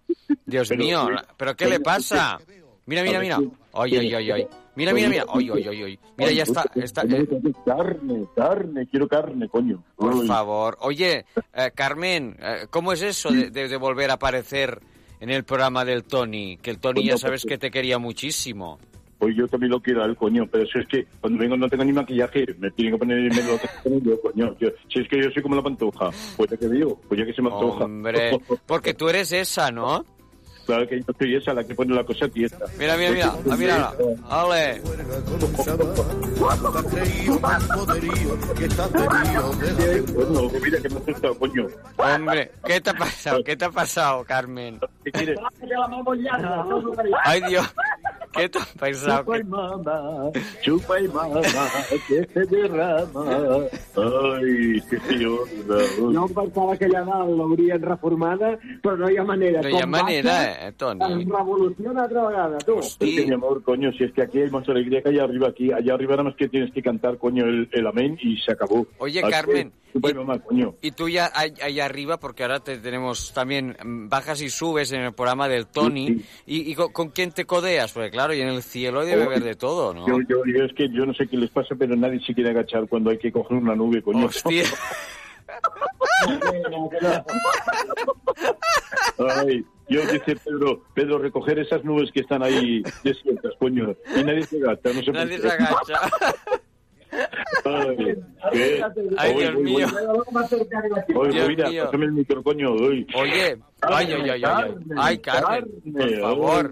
Dios 0.47 0.69
Pero- 0.69 0.83
mío. 0.85 1.09
¿Pero 1.37 1.55
qué 1.57 1.67
le 1.67 1.81
pasa? 1.81 2.39
Mira, 2.87 3.03
mira, 3.03 3.21
mira. 3.21 3.39
Ay, 3.73 3.97
ay, 3.97 4.15
ay, 4.15 4.31
ay. 4.31 4.47
Mira, 4.77 4.93
mira, 4.93 5.09
mira. 5.09 5.25
Ay, 5.33 5.51
ay, 5.53 5.69
ay. 5.83 5.99
Mira, 6.17 6.31
ya 6.33 6.43
está. 6.45 6.65
está 6.77 7.03
eh, 7.03 7.27
Carne, 7.65 8.27
carne, 8.37 8.87
quiero 8.89 9.09
carne, 9.09 9.49
coño. 9.49 9.83
Por 9.97 10.25
favor. 10.27 10.77
Oye, 10.81 11.25
eh, 11.55 11.71
Carmen, 11.75 12.37
eh, 12.41 12.67
¿cómo 12.71 12.93
es 12.93 13.03
eso 13.03 13.31
de, 13.31 13.51
de- 13.51 13.69
de 13.69 13.77
volver 13.77 14.11
a 14.11 14.15
aparecer 14.15 14.81
en 15.19 15.31
el 15.31 15.45
programa 15.45 15.85
del 15.85 16.05
Tony? 16.05 16.59
Que 16.59 16.71
el 16.71 16.79
Tony 16.79 17.05
ya 17.05 17.17
sabes 17.19 17.45
que 17.45 17.59
te 17.59 17.71
quería 17.71 17.99
muchísimo. 17.99 18.79
Pues 19.19 19.35
yo 19.35 19.49
también 19.49 19.73
lo 19.73 19.81
quiero 19.81 20.05
al 20.05 20.15
coño, 20.15 20.47
pero 20.47 20.67
si 20.67 20.79
es 20.79 20.87
que 20.89 21.07
cuando 21.23 21.39
vengo 21.39 21.57
no 21.57 21.69
tengo 21.71 21.83
ni 21.85 21.93
maquillaje, 21.93 22.45
me 22.59 22.71
tienen 22.73 22.95
que 22.95 22.99
poner 22.99 23.19
me 23.35 23.43
lo 23.51 23.59
que 23.59 23.69
tengo 23.83 23.99
yo, 24.05 24.21
coño. 24.21 24.55
Yo- 24.61 24.69
si 24.93 25.01
es 25.01 25.09
que 25.09 25.23
yo 25.23 25.31
soy 25.33 25.43
como 25.43 25.57
la 25.57 25.63
pantoja, 25.63 26.11
pues 26.37 26.51
ya 26.51 26.57
que 26.59 26.69
digo, 26.69 27.01
pues 27.09 27.19
ya 27.19 27.25
que 27.27 27.33
se 27.33 27.41
me 27.43 27.49
antoja. 27.51 27.85
Hombre, 27.87 28.39
porque 28.67 28.93
tú 28.93 29.09
eres 29.09 29.33
esa, 29.33 29.71
¿no? 29.71 30.05
Claro 30.67 30.89
que 30.89 30.99
yo 30.99 31.13
soy 31.17 31.37
esa 31.37 31.55
la 31.55 31.63
que 31.63 31.75
pone 31.75 31.95
la 31.95 32.03
cosa 32.03 32.29
tiesta. 32.29 32.67
Mira, 32.77 32.97
mira, 32.97 33.11
mira. 33.13 33.33
Ah, 33.49 33.57
mírala. 33.57 33.95
Ole. 34.31 34.81
Bueno, 40.13 40.51
mira 40.63 40.81
que 40.83 40.89
me 40.89 40.97
has 40.97 41.09
estado, 41.09 41.39
coño. 41.39 41.67
Hombre, 41.97 42.51
¿qué 42.65 42.81
te 42.81 42.91
ha 42.91 42.95
pasado? 42.95 43.45
¿Qué 43.45 43.57
te 43.57 43.65
ha 43.65 43.71
pasado, 43.71 44.25
Carmen? 44.25 44.81
¿Qué 45.05 45.13
quieres? 45.13 45.39
Ay, 47.25 47.43
Dios. 47.49 47.75
¿Qué 48.33 48.49
te 48.49 48.59
ha 48.59 48.67
pasado? 48.79 49.25
Chupa 49.25 49.39
y 49.39 49.45
mama, 49.45 50.31
chupa 50.61 51.01
y 51.01 51.09
mama, 51.09 51.41
que 52.07 52.29
se 52.35 52.45
derrama. 52.45 53.25
Ay, 53.97 54.83
qué 54.91 55.01
señor. 55.09 55.49
No 56.13 56.27
em 56.27 56.35
pensava 56.35 56.77
que 56.77 56.85
allà 56.85 57.03
dalt 57.07 57.33
l'haurien 57.33 57.81
reformada, 57.83 58.53
però 58.83 58.97
no 59.01 59.09
hi 59.09 59.17
ha 59.17 59.25
manera. 59.25 59.63
No 59.63 59.71
hi 59.73 59.81
ha 59.81 59.87
manera, 59.87 60.35
baixa, 60.37 60.56
eh, 60.61 60.73
altra 61.99 62.27
vegada, 62.27 62.59
tu. 62.59 62.79
Es 62.79 62.97
que, 62.99 63.27
mi 63.27 63.35
amor, 63.35 63.63
coño, 63.63 63.93
si 63.93 64.05
es 64.05 64.13
que 64.13 64.23
aquí 64.23 64.41
hay 64.41 64.51
más 64.51 64.69
alegría 64.69 65.03
que 65.03 65.11
allá 65.11 65.25
arriba. 65.25 65.49
Aquí, 65.49 65.73
allá 65.73 65.95
arriba 65.95 66.13
nada 66.13 66.25
más 66.25 66.37
que 66.37 66.49
tienes 66.49 66.73
que 66.73 66.83
cantar, 66.83 67.19
coño, 67.19 67.45
el, 67.45 67.69
el 67.73 67.87
amén 67.87 68.19
y 68.21 68.37
se 68.39 68.53
acabó. 68.53 68.87
Oye, 68.99 69.21
Aquí, 69.21 69.31
Carmen, 69.31 69.73
chupa 69.93 70.11
y 70.11 70.15
mamá, 70.15 70.39
coño. 70.39 70.75
Y 70.83 70.91
tú 70.93 71.09
ya 71.09 71.31
ahí 71.35 71.81
arriba, 71.81 72.19
porque 72.19 72.43
ahora 72.43 72.61
te 72.61 72.79
tenemos 72.79 73.33
también 73.33 73.77
bajas 74.09 74.43
y 74.43 74.51
subes 74.51 74.93
en 74.93 75.03
el 75.03 75.13
programa 75.13 75.49
del 75.49 75.67
Tony. 75.67 76.23
¿Y, 76.47 76.71
y 76.71 76.75
con, 76.75 76.93
con 76.93 77.11
quién 77.11 77.33
te 77.33 77.45
codeas? 77.45 77.93
Porque 77.93 78.11
claro, 78.11 78.35
y 78.35 78.41
en 78.41 78.49
el 78.49 78.63
cielo 78.63 79.05
debe 79.05 79.25
haber 79.25 79.43
de 79.43 79.55
todo, 79.55 79.95
¿no? 79.95 80.07
Yo, 80.07 80.19
yo, 80.29 80.43
yo 80.47 80.65
es 80.65 80.73
que 80.75 80.89
yo 80.91 81.07
no 81.07 81.15
sé 81.15 81.27
qué 81.27 81.37
les 81.37 81.51
pasa, 81.51 81.75
pero 81.79 81.97
nadie 81.97 82.21
se 82.25 82.35
quiere 82.35 82.51
agachar 82.51 82.89
cuando 82.89 83.11
hay 83.11 83.19
que 83.19 83.33
coger 83.33 83.57
una 83.57 83.75
nube, 83.75 84.03
coño. 84.03 84.27
Hostia. 84.27 84.65
Ay, 89.19 89.65
yo 89.89 90.01
dice 90.03 90.37
Pedro, 90.45 90.83
Pedro, 90.95 91.19
recoger 91.19 91.59
esas 91.59 91.85
nubes 91.85 92.11
que 92.13 92.21
están 92.21 92.43
ahí 92.43 92.83
desiertas, 93.05 93.53
coño. 93.59 93.95
Y 94.17 94.25
nadie 94.25 94.43
se 94.45 94.59
gasta, 94.59 94.93
no 94.93 95.03
por 95.03 95.15
Nadie 95.15 95.39
se 95.39 95.49
agacha. 95.49 96.01
Ay, 97.65 98.17
¿qué? 98.53 98.85
Ay, 99.17 99.35
Dios 99.35 99.55
mío. 99.57 99.87
Oye, 101.15 101.33
Dios 101.33 101.49
mira, 101.49 101.69
mío. 101.69 101.85
pásame 101.85 102.05
el 102.07 102.13
micro, 102.13 102.43
coño. 102.43 102.73
Oye, 102.73 103.07
Oye, 103.15 103.59
ay, 103.83 104.13
ay, 104.13 104.15
ay, 104.31 104.31
ay, 104.31 104.43
ay. 104.45 104.75
Ay, 104.97 105.19
Carmen, 105.19 105.65
por 105.93 106.21
favor. 106.21 106.71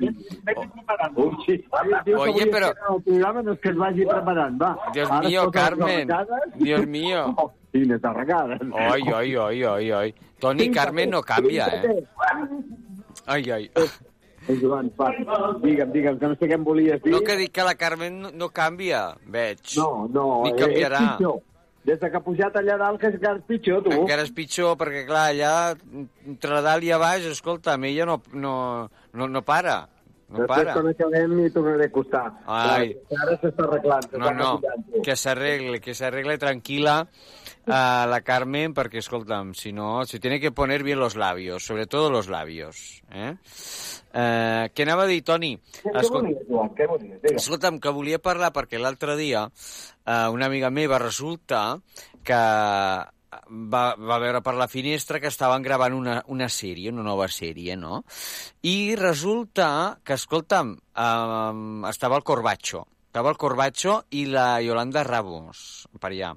Oye, 2.16 2.46
preparant, 2.46 4.62
va. 4.62 4.78
Dios 4.92 5.10
mío, 5.22 5.50
Carmen. 5.50 6.08
Dios 6.56 6.86
mío. 6.86 7.34
Ai, 8.74 9.02
ai, 9.12 9.36
ai, 9.36 9.62
ai, 9.64 9.90
ai. 9.90 10.14
Toni 10.38 10.70
Carmen 10.70 11.10
no 11.10 11.22
canvia, 11.22 11.66
eh? 11.66 12.04
Ai, 13.26 13.50
ai. 13.50 13.70
Eh, 13.74 14.56
Joan, 14.60 14.90
va, 15.00 15.08
digue'm, 15.62 15.90
digue'm, 15.92 16.18
que 16.20 16.28
no 16.28 16.36
sé 16.36 16.48
què 16.50 16.58
em 16.58 16.64
volies 16.66 17.00
dir. 17.02 17.12
No 17.14 17.22
que 17.24 17.36
dic 17.40 17.52
que 17.56 17.64
la 17.64 17.74
Carmen 17.80 18.18
no, 18.20 18.30
no 18.34 18.50
canvia, 18.52 19.14
veig. 19.24 19.62
No, 19.78 20.06
no, 20.12 20.26
Ni 20.44 20.52
eh, 20.52 20.58
canviarà. 20.60 21.00
és 21.00 21.10
pitjor. 21.16 21.38
Des 21.84 21.98
de 22.00 22.08
que 22.10 22.16
ha 22.16 22.24
pujat 22.24 22.54
allà 22.56 22.76
dalt, 22.80 23.00
que 23.00 23.08
és 23.10 23.16
encara 23.18 23.36
és 23.40 23.44
pitjor, 23.48 23.82
tu. 23.84 23.92
Encara 23.92 24.22
és 24.24 24.30
pitjor, 24.32 24.76
perquè, 24.80 25.02
clar, 25.08 25.24
allà, 25.32 25.54
entre 26.26 26.60
dalt 26.64 26.84
i 26.84 26.92
a 26.92 27.00
baix, 27.00 27.26
escolta, 27.28 27.74
ella 27.76 28.06
no, 28.08 28.20
no, 28.32 28.54
no, 29.12 29.28
no 29.28 29.42
para. 29.44 29.82
No 30.28 30.38
Després, 30.40 30.48
para. 30.64 30.72
quan 30.78 30.88
acabem, 30.88 31.34
m'hi 31.36 31.50
tornaré 31.52 31.84
a 31.84 31.92
acostar. 31.92 32.24
Ai. 32.48 32.94
Ara 33.12 33.36
s'està 33.42 33.66
arreglant. 33.68 34.08
No, 34.16 34.32
no, 34.32 35.02
que 35.04 35.16
s'arregle, 35.20 35.80
que 35.84 35.94
s'arregle 35.94 36.38
tranquila 36.40 37.02
a 37.66 38.06
la 38.10 38.20
Carmen, 38.20 38.74
perquè, 38.76 38.98
escolta'm, 39.00 39.54
si 39.54 39.72
no, 39.72 40.04
se 40.04 40.20
tiene 40.20 40.40
que 40.40 40.52
poner 40.52 40.82
bien 40.82 40.98
los 41.00 41.16
labios, 41.16 41.64
sobre 41.64 41.86
todo 41.86 42.10
los 42.10 42.28
labios. 42.28 43.02
Eh? 43.10 43.34
Eh, 44.12 44.70
què 44.74 44.82
anava 44.84 45.04
a 45.04 45.10
dir, 45.10 45.22
Toni? 45.24 45.54
Què 45.82 45.94
Escol- 46.02 46.28
Joan? 46.48 46.70
Què 46.76 46.86
volies? 46.88 47.16
Digue'm. 47.22 47.40
Escolta'm, 47.40 47.80
que 47.80 47.90
volia 47.96 48.18
parlar 48.22 48.52
perquè 48.52 48.78
l'altre 48.78 49.16
dia 49.16 49.46
eh, 49.48 50.28
una 50.30 50.46
amiga 50.46 50.70
meva 50.70 50.98
resulta 51.02 51.80
que 52.22 52.36
va, 52.38 53.82
va 53.98 54.18
veure 54.22 54.40
per 54.44 54.54
la 54.54 54.68
finestra 54.70 55.18
que 55.20 55.26
estaven 55.32 55.62
gravant 55.64 55.96
una, 55.96 56.20
una 56.28 56.46
sèrie, 56.48 56.92
una 56.92 57.02
nova 57.02 57.26
sèrie, 57.28 57.74
no? 57.76 58.04
I 58.62 58.94
resulta 59.00 59.98
que, 60.04 60.14
escolta'm, 60.14 60.76
eh, 60.94 61.88
estava 61.90 62.16
el 62.20 62.22
Corbacho, 62.28 62.84
estava 63.08 63.30
el 63.34 63.36
Corbacho 63.40 64.04
i 64.10 64.26
la 64.30 64.60
Yolanda 64.62 65.02
Ramos 65.06 65.88
per 65.98 66.12
allà. 66.12 66.32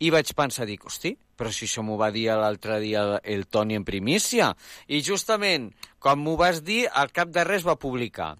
I 0.00 0.08
vaig 0.08 0.30
pensar, 0.32 0.64
dic, 0.64 0.86
hosti, 0.88 1.12
però 1.36 1.50
si 1.52 1.66
això 1.66 1.82
m'ho 1.84 1.98
va 2.00 2.08
dir 2.14 2.30
l'altre 2.32 2.78
dia 2.80 3.02
el, 3.04 3.16
el 3.34 3.42
Toni 3.52 3.76
en 3.76 3.84
primícia. 3.84 4.54
I 4.88 5.02
justament, 5.04 5.70
quan 6.00 6.22
m'ho 6.22 6.38
vas 6.40 6.62
dir, 6.64 6.86
al 6.88 7.12
cap 7.12 7.28
de 7.34 7.44
res 7.44 7.66
va 7.66 7.76
publicar. 7.76 8.34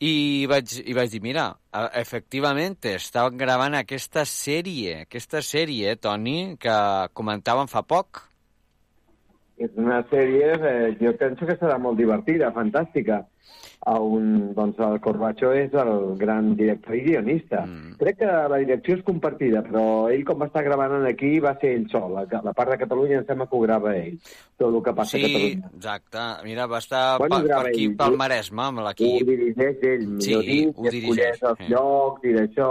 I 0.00 0.46
vaig, 0.50 0.74
I 0.88 0.96
vaig 0.96 1.12
dir, 1.12 1.20
mira, 1.22 1.44
eh, 1.70 1.86
efectivament, 2.00 2.78
estaven 2.90 3.38
gravant 3.38 3.76
aquesta 3.78 4.24
sèrie, 4.26 5.02
aquesta 5.06 5.44
sèrie, 5.46 5.94
Toni, 6.00 6.56
que 6.58 6.76
comentàvem 7.14 7.70
fa 7.70 7.84
poc. 7.86 8.24
És 9.60 9.70
una 9.76 10.00
sèrie, 10.10 10.54
eh, 10.56 10.94
jo 10.98 11.12
penso 11.20 11.46
que 11.46 11.58
serà 11.60 11.78
molt 11.78 12.00
divertida, 12.00 12.50
fantàstica. 12.56 13.26
On, 13.88 14.52
doncs 14.52 14.76
el 14.84 14.98
Corbacho 15.00 15.54
és 15.56 15.72
el 15.72 16.18
gran 16.20 16.50
director 16.54 16.94
i 16.98 17.00
guionista. 17.00 17.62
Mm. 17.64 17.94
Crec 17.96 18.18
que 18.20 18.28
la 18.52 18.58
direcció 18.60 18.98
és 18.98 19.04
compartida, 19.06 19.62
però 19.64 19.84
ell, 20.12 20.20
com 20.28 20.36
va 20.42 20.50
estar 20.50 20.60
gravant 20.66 21.06
aquí, 21.08 21.38
va 21.40 21.54
ser 21.62 21.70
ell 21.78 21.86
sol. 21.88 22.12
La, 22.18 22.26
la 22.44 22.52
part 22.52 22.74
de 22.74 22.76
Catalunya 22.82 23.22
em 23.22 23.24
sembla 23.24 23.46
que 23.48 23.56
ho 23.56 23.62
grava 23.64 23.94
ell. 23.96 24.18
Tot 24.60 24.68
el 24.74 24.82
que 24.84 24.92
passa 24.98 25.16
a 25.16 25.20
Sí, 25.20 25.22
Catalunya. 25.24 25.70
exacte. 25.78 26.26
Mira, 26.44 26.66
va 26.68 26.78
estar 26.84 27.18
Bueno, 27.22 27.38
per, 27.40 27.46
per 27.48 27.66
aquí, 27.70 27.86
ell. 27.86 27.96
pel 27.96 28.18
Maresme, 28.20 28.62
amb 28.66 28.82
Ho 28.82 28.84
l'equip. 28.84 29.26
dirigeix 29.30 29.82
ell, 29.94 30.04
millor 30.06 30.20
Sí, 30.28 30.50
dit, 30.50 30.74
ho 30.76 30.90
dirigeix, 30.90 31.42
els 31.42 31.58
sí. 31.64 31.70
llocs 31.72 32.24
i 32.28 32.34
d'això. 32.36 32.70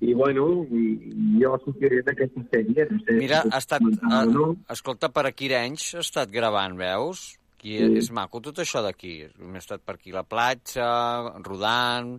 I, 0.00 0.12
bueno, 0.14 0.66
i, 0.68 0.82
i 1.12 1.38
jo 1.44 1.54
sortiré 1.64 2.02
d'aquesta 2.04 2.40
sèrie. 2.52 2.88
No 2.90 2.98
sé 3.04 3.12
Mira, 3.20 3.42
si 3.44 3.48
ha 3.52 3.60
estat... 3.60 3.80
no. 3.84 4.50
eh, 4.52 4.72
escolta, 4.72 5.08
per 5.12 5.26
aquí 5.28 5.48
Arenys 5.52 5.94
ha 5.94 6.00
estat 6.04 6.28
gravant, 6.32 6.76
veus? 6.76 7.38
Aquí 7.62 7.78
Sí. 7.78 7.96
és 7.96 8.10
maco 8.10 8.40
tot 8.42 8.56
això 8.58 8.80
d'aquí. 8.82 9.22
Hem 9.38 9.54
estat 9.54 9.80
per 9.86 9.94
aquí 9.94 10.10
a 10.10 10.16
la 10.16 10.22
platja, 10.24 10.86
rodant, 11.46 12.16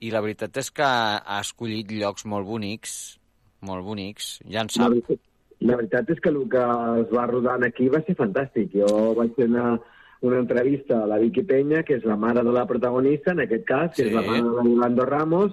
i 0.00 0.10
la 0.10 0.22
veritat 0.24 0.56
és 0.56 0.70
que 0.72 0.82
ha 0.82 1.40
escollit 1.42 1.90
llocs 1.92 2.24
molt 2.24 2.46
bonics, 2.48 3.18
molt 3.60 3.84
bonics, 3.84 4.38
ja 4.48 4.62
en 4.62 4.68
La 4.68 4.72
sap. 4.72 4.88
veritat, 4.94 5.18
la 5.60 5.76
veritat 5.76 6.10
és 6.10 6.18
que 6.20 6.30
el 6.30 6.48
que 6.48 6.56
es 7.02 7.12
va 7.12 7.26
rodant 7.26 7.62
aquí 7.64 7.90
va 7.90 8.00
ser 8.06 8.16
fantàstic. 8.16 8.72
Jo 8.72 9.14
vaig 9.14 9.34
fer 9.36 9.50
una, 9.50 9.78
una 10.22 10.38
entrevista 10.38 11.02
a 11.02 11.06
la 11.06 11.18
Vicky 11.18 11.42
Peña, 11.42 11.82
que 11.84 11.96
és 11.96 12.04
la 12.06 12.16
mare 12.16 12.42
de 12.42 12.50
la 12.52 12.64
protagonista, 12.66 13.32
en 13.32 13.40
aquest 13.40 13.66
cas, 13.66 13.90
que 13.94 14.02
Sí. 14.02 14.08
és 14.08 14.14
la 14.14 14.22
mare 14.22 14.42
de 14.42 14.48
la 14.48 14.62
Yolanda 14.64 15.04
Ramos, 15.04 15.52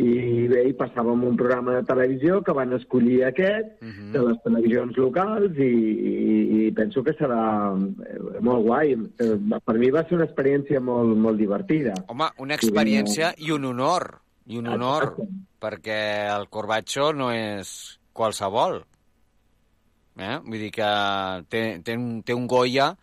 i 0.00 0.46
bé, 0.48 0.62
i 0.70 0.72
passàvem 0.72 1.20
un 1.28 1.36
programa 1.36 1.74
de 1.76 1.82
televisió 1.84 2.40
que 2.42 2.54
van 2.56 2.72
escollir 2.72 3.24
aquest, 3.26 3.74
Mhm. 3.82 4.12
de 4.12 4.22
les 4.28 4.38
televisions 4.42 4.96
locals, 4.96 5.58
i, 5.58 5.68
i, 5.68 6.66
i 6.66 6.70
penso 6.72 7.02
que 7.04 7.12
serà 7.12 7.76
eh, 7.76 8.40
molt 8.40 8.64
guai. 8.64 8.92
Eh, 8.92 9.36
Per 9.64 9.76
mi 9.78 9.90
va 9.90 10.02
ser 10.08 10.16
una 10.16 10.24
experiència 10.24 10.80
molt, 10.80 11.16
molt 11.16 11.38
divertida. 11.38 11.92
Home, 12.08 12.30
una 12.38 12.54
experiència 12.54 13.34
i 13.36 13.50
un 13.50 13.64
honor, 13.64 14.20
i 14.46 14.56
un 14.58 14.66
honor, 14.66 15.14
perquè 15.60 16.00
el 16.36 16.48
Corbacho 16.48 17.12
no 17.12 17.30
és 17.30 17.98
qualsevol. 18.12 18.82
Eh? 20.18 20.38
Vull 20.44 20.58
dir 20.58 20.70
que 20.72 20.88
té, 21.48 21.80
té, 21.84 21.96
un, 21.96 22.22
té 22.22 22.34
un 22.34 22.46
Goya 22.46 22.94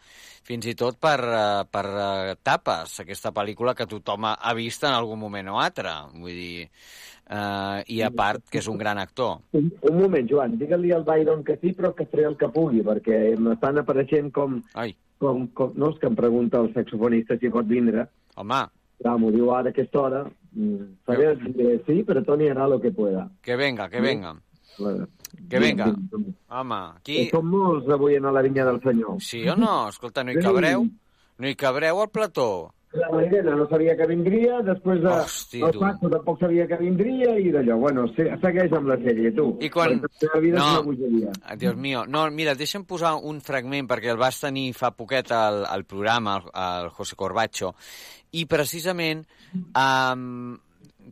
fins 0.50 0.66
i 0.66 0.74
tot 0.78 0.98
per, 0.98 1.20
eh, 1.22 1.66
per 1.70 1.86
eh, 1.86 2.34
tapes, 2.42 2.96
aquesta 3.04 3.32
pel·lícula 3.36 3.76
que 3.78 3.86
tothom 3.90 4.26
ha, 4.32 4.54
vist 4.58 4.84
en 4.88 4.96
algun 4.96 5.22
moment 5.22 5.52
o 5.54 5.60
altre. 5.62 5.92
Vull 6.16 6.34
dir, 6.34 6.64
eh, 6.66 7.84
i 7.94 8.02
a 8.02 8.10
part 8.10 8.50
que 8.50 8.62
és 8.64 8.70
un 8.72 8.80
gran 8.82 8.98
actor. 9.02 9.44
Un, 9.60 9.70
un 9.92 10.00
moment, 10.00 10.26
Joan, 10.32 10.58
digue-li 10.58 10.96
al 10.96 11.06
Byron 11.06 11.46
que 11.46 11.60
sí, 11.62 11.76
però 11.78 11.94
que 11.94 12.10
faré 12.10 12.26
el 12.32 12.40
que 12.40 12.50
pugui, 12.56 12.82
perquè 12.86 13.22
m'estan 13.38 13.84
apareixent 13.84 14.34
com, 14.34 14.58
Ai. 14.74 14.96
com, 15.22 15.46
com... 15.54 15.78
No, 15.78 15.94
és 15.94 16.02
que 16.02 16.10
em 16.10 16.18
pregunta 16.18 16.64
el 16.66 16.74
saxofonista 16.74 17.38
si 17.38 17.54
pot 17.54 17.70
vindre. 17.70 18.10
Home. 18.40 18.66
Clar, 19.00 19.16
m'ho 19.22 19.30
diu 19.32 19.54
ara 19.54 19.70
a 19.70 19.76
aquesta 19.76 20.02
hora. 20.02 20.26
Mm, 20.50 20.90
Faré 21.08 21.36
que 21.46 21.78
sí, 21.86 22.02
però 22.08 22.26
Toni 22.26 22.50
harà 22.50 22.66
lo 22.68 22.82
que 22.82 22.92
pueda. 22.92 23.30
Que 23.46 23.56
venga, 23.56 23.88
que 23.88 24.02
venga. 24.02 24.34
Bueno, 24.80 25.06
Que 25.50 25.60
venga. 25.60 25.86
vinga, 25.86 26.18
vinga. 26.18 26.34
Home, 26.50 26.80
Que 27.04 27.22
aquí... 27.22 27.30
Som 27.30 27.46
molts 27.52 27.88
avui 27.94 28.16
a 28.18 28.32
la 28.32 28.42
vinya 28.42 28.66
del 28.66 28.82
senyor. 28.82 29.22
Sí 29.22 29.48
o 29.50 29.56
no? 29.56 29.88
Escolta, 29.90 30.24
no 30.24 30.32
hi 30.32 30.42
cabreu? 30.42 30.88
No 31.40 31.48
hi 31.48 31.56
cabreu 31.56 32.02
al 32.02 32.10
plató? 32.10 32.74
La 32.92 33.06
Mairena 33.14 33.54
no 33.56 33.68
sabia 33.70 33.94
que 33.96 34.08
vindria, 34.10 34.64
després 34.66 34.98
de, 35.04 35.10
Hosti, 35.14 35.60
el. 35.62 35.76
Paco 35.78 36.10
tampoc 36.10 36.40
sabia 36.42 36.66
que 36.66 36.78
vindria, 36.82 37.36
i 37.38 37.52
d'allò, 37.54 37.76
bueno, 37.78 38.08
se, 38.16 38.26
segueix 38.42 38.74
amb 38.74 38.88
la 38.90 38.96
sèrie, 38.98 39.30
tu. 39.38 39.46
I 39.62 39.70
quan- 39.70 40.02
la 40.02 40.40
vida 40.42 40.58
No. 40.58 40.64
és 40.66 40.72
una 40.72 40.82
bogeria. 40.88 41.32
Ah, 41.46 41.56
Dios 41.56 41.76
mío. 41.78 42.08
No, 42.08 42.24
mira, 42.32 42.56
deixa'm 42.58 42.86
posar 42.90 43.14
un 43.22 43.42
fragment, 43.42 43.86
perquè 43.88 44.10
el 44.10 44.18
vas 44.18 44.40
tenir 44.42 44.74
fa 44.74 44.90
poquet 44.98 45.30
al, 45.32 45.68
al 45.70 45.86
programa, 45.86 46.40
el, 46.42 46.50
el 46.64 46.90
José 46.90 47.16
Corbacho, 47.16 47.76
i 48.32 48.48
precisament 48.50 49.22
um, 49.78 50.58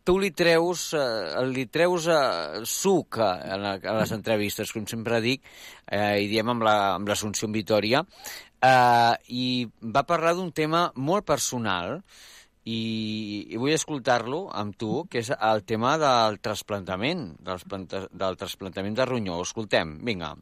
tu 0.04 0.18
li 0.20 0.32
treus, 0.36 0.92
uh, 0.98 1.44
li 1.48 1.66
treus 1.72 2.08
uh, 2.12 2.64
suc 2.68 3.20
a, 3.24 3.32
a, 3.56 3.78
les 4.00 4.12
entrevistes, 4.16 4.72
com 4.74 4.86
sempre 4.90 5.22
dic, 5.24 5.44
eh, 5.86 6.24
i 6.24 6.28
diem 6.32 6.50
amb 6.54 6.66
la- 6.68 6.96
amb 6.96 7.08
l'Assumpció 7.08 7.48
la, 7.48 7.54
Vitoria, 7.56 8.02
uh, 8.04 9.14
i 9.28 9.68
va 9.82 10.04
parlar 10.04 10.36
d'un 10.36 10.52
tema 10.52 10.92
molt 10.96 11.26
personal, 11.26 12.02
i, 12.68 13.48
i 13.48 13.56
vull 13.56 13.72
escoltar-lo 13.72 14.50
amb 14.52 14.76
tu, 14.76 15.06
que 15.10 15.22
és 15.24 15.32
el 15.32 15.64
tema 15.64 15.96
del 16.02 16.42
trasplantament, 16.44 17.30
del, 17.40 17.88
del 18.12 18.38
trasplantament 18.40 18.98
de 18.98 19.06
ronyó. 19.08 19.40
Escoltem, 19.42 19.98
vinga. 20.04 20.34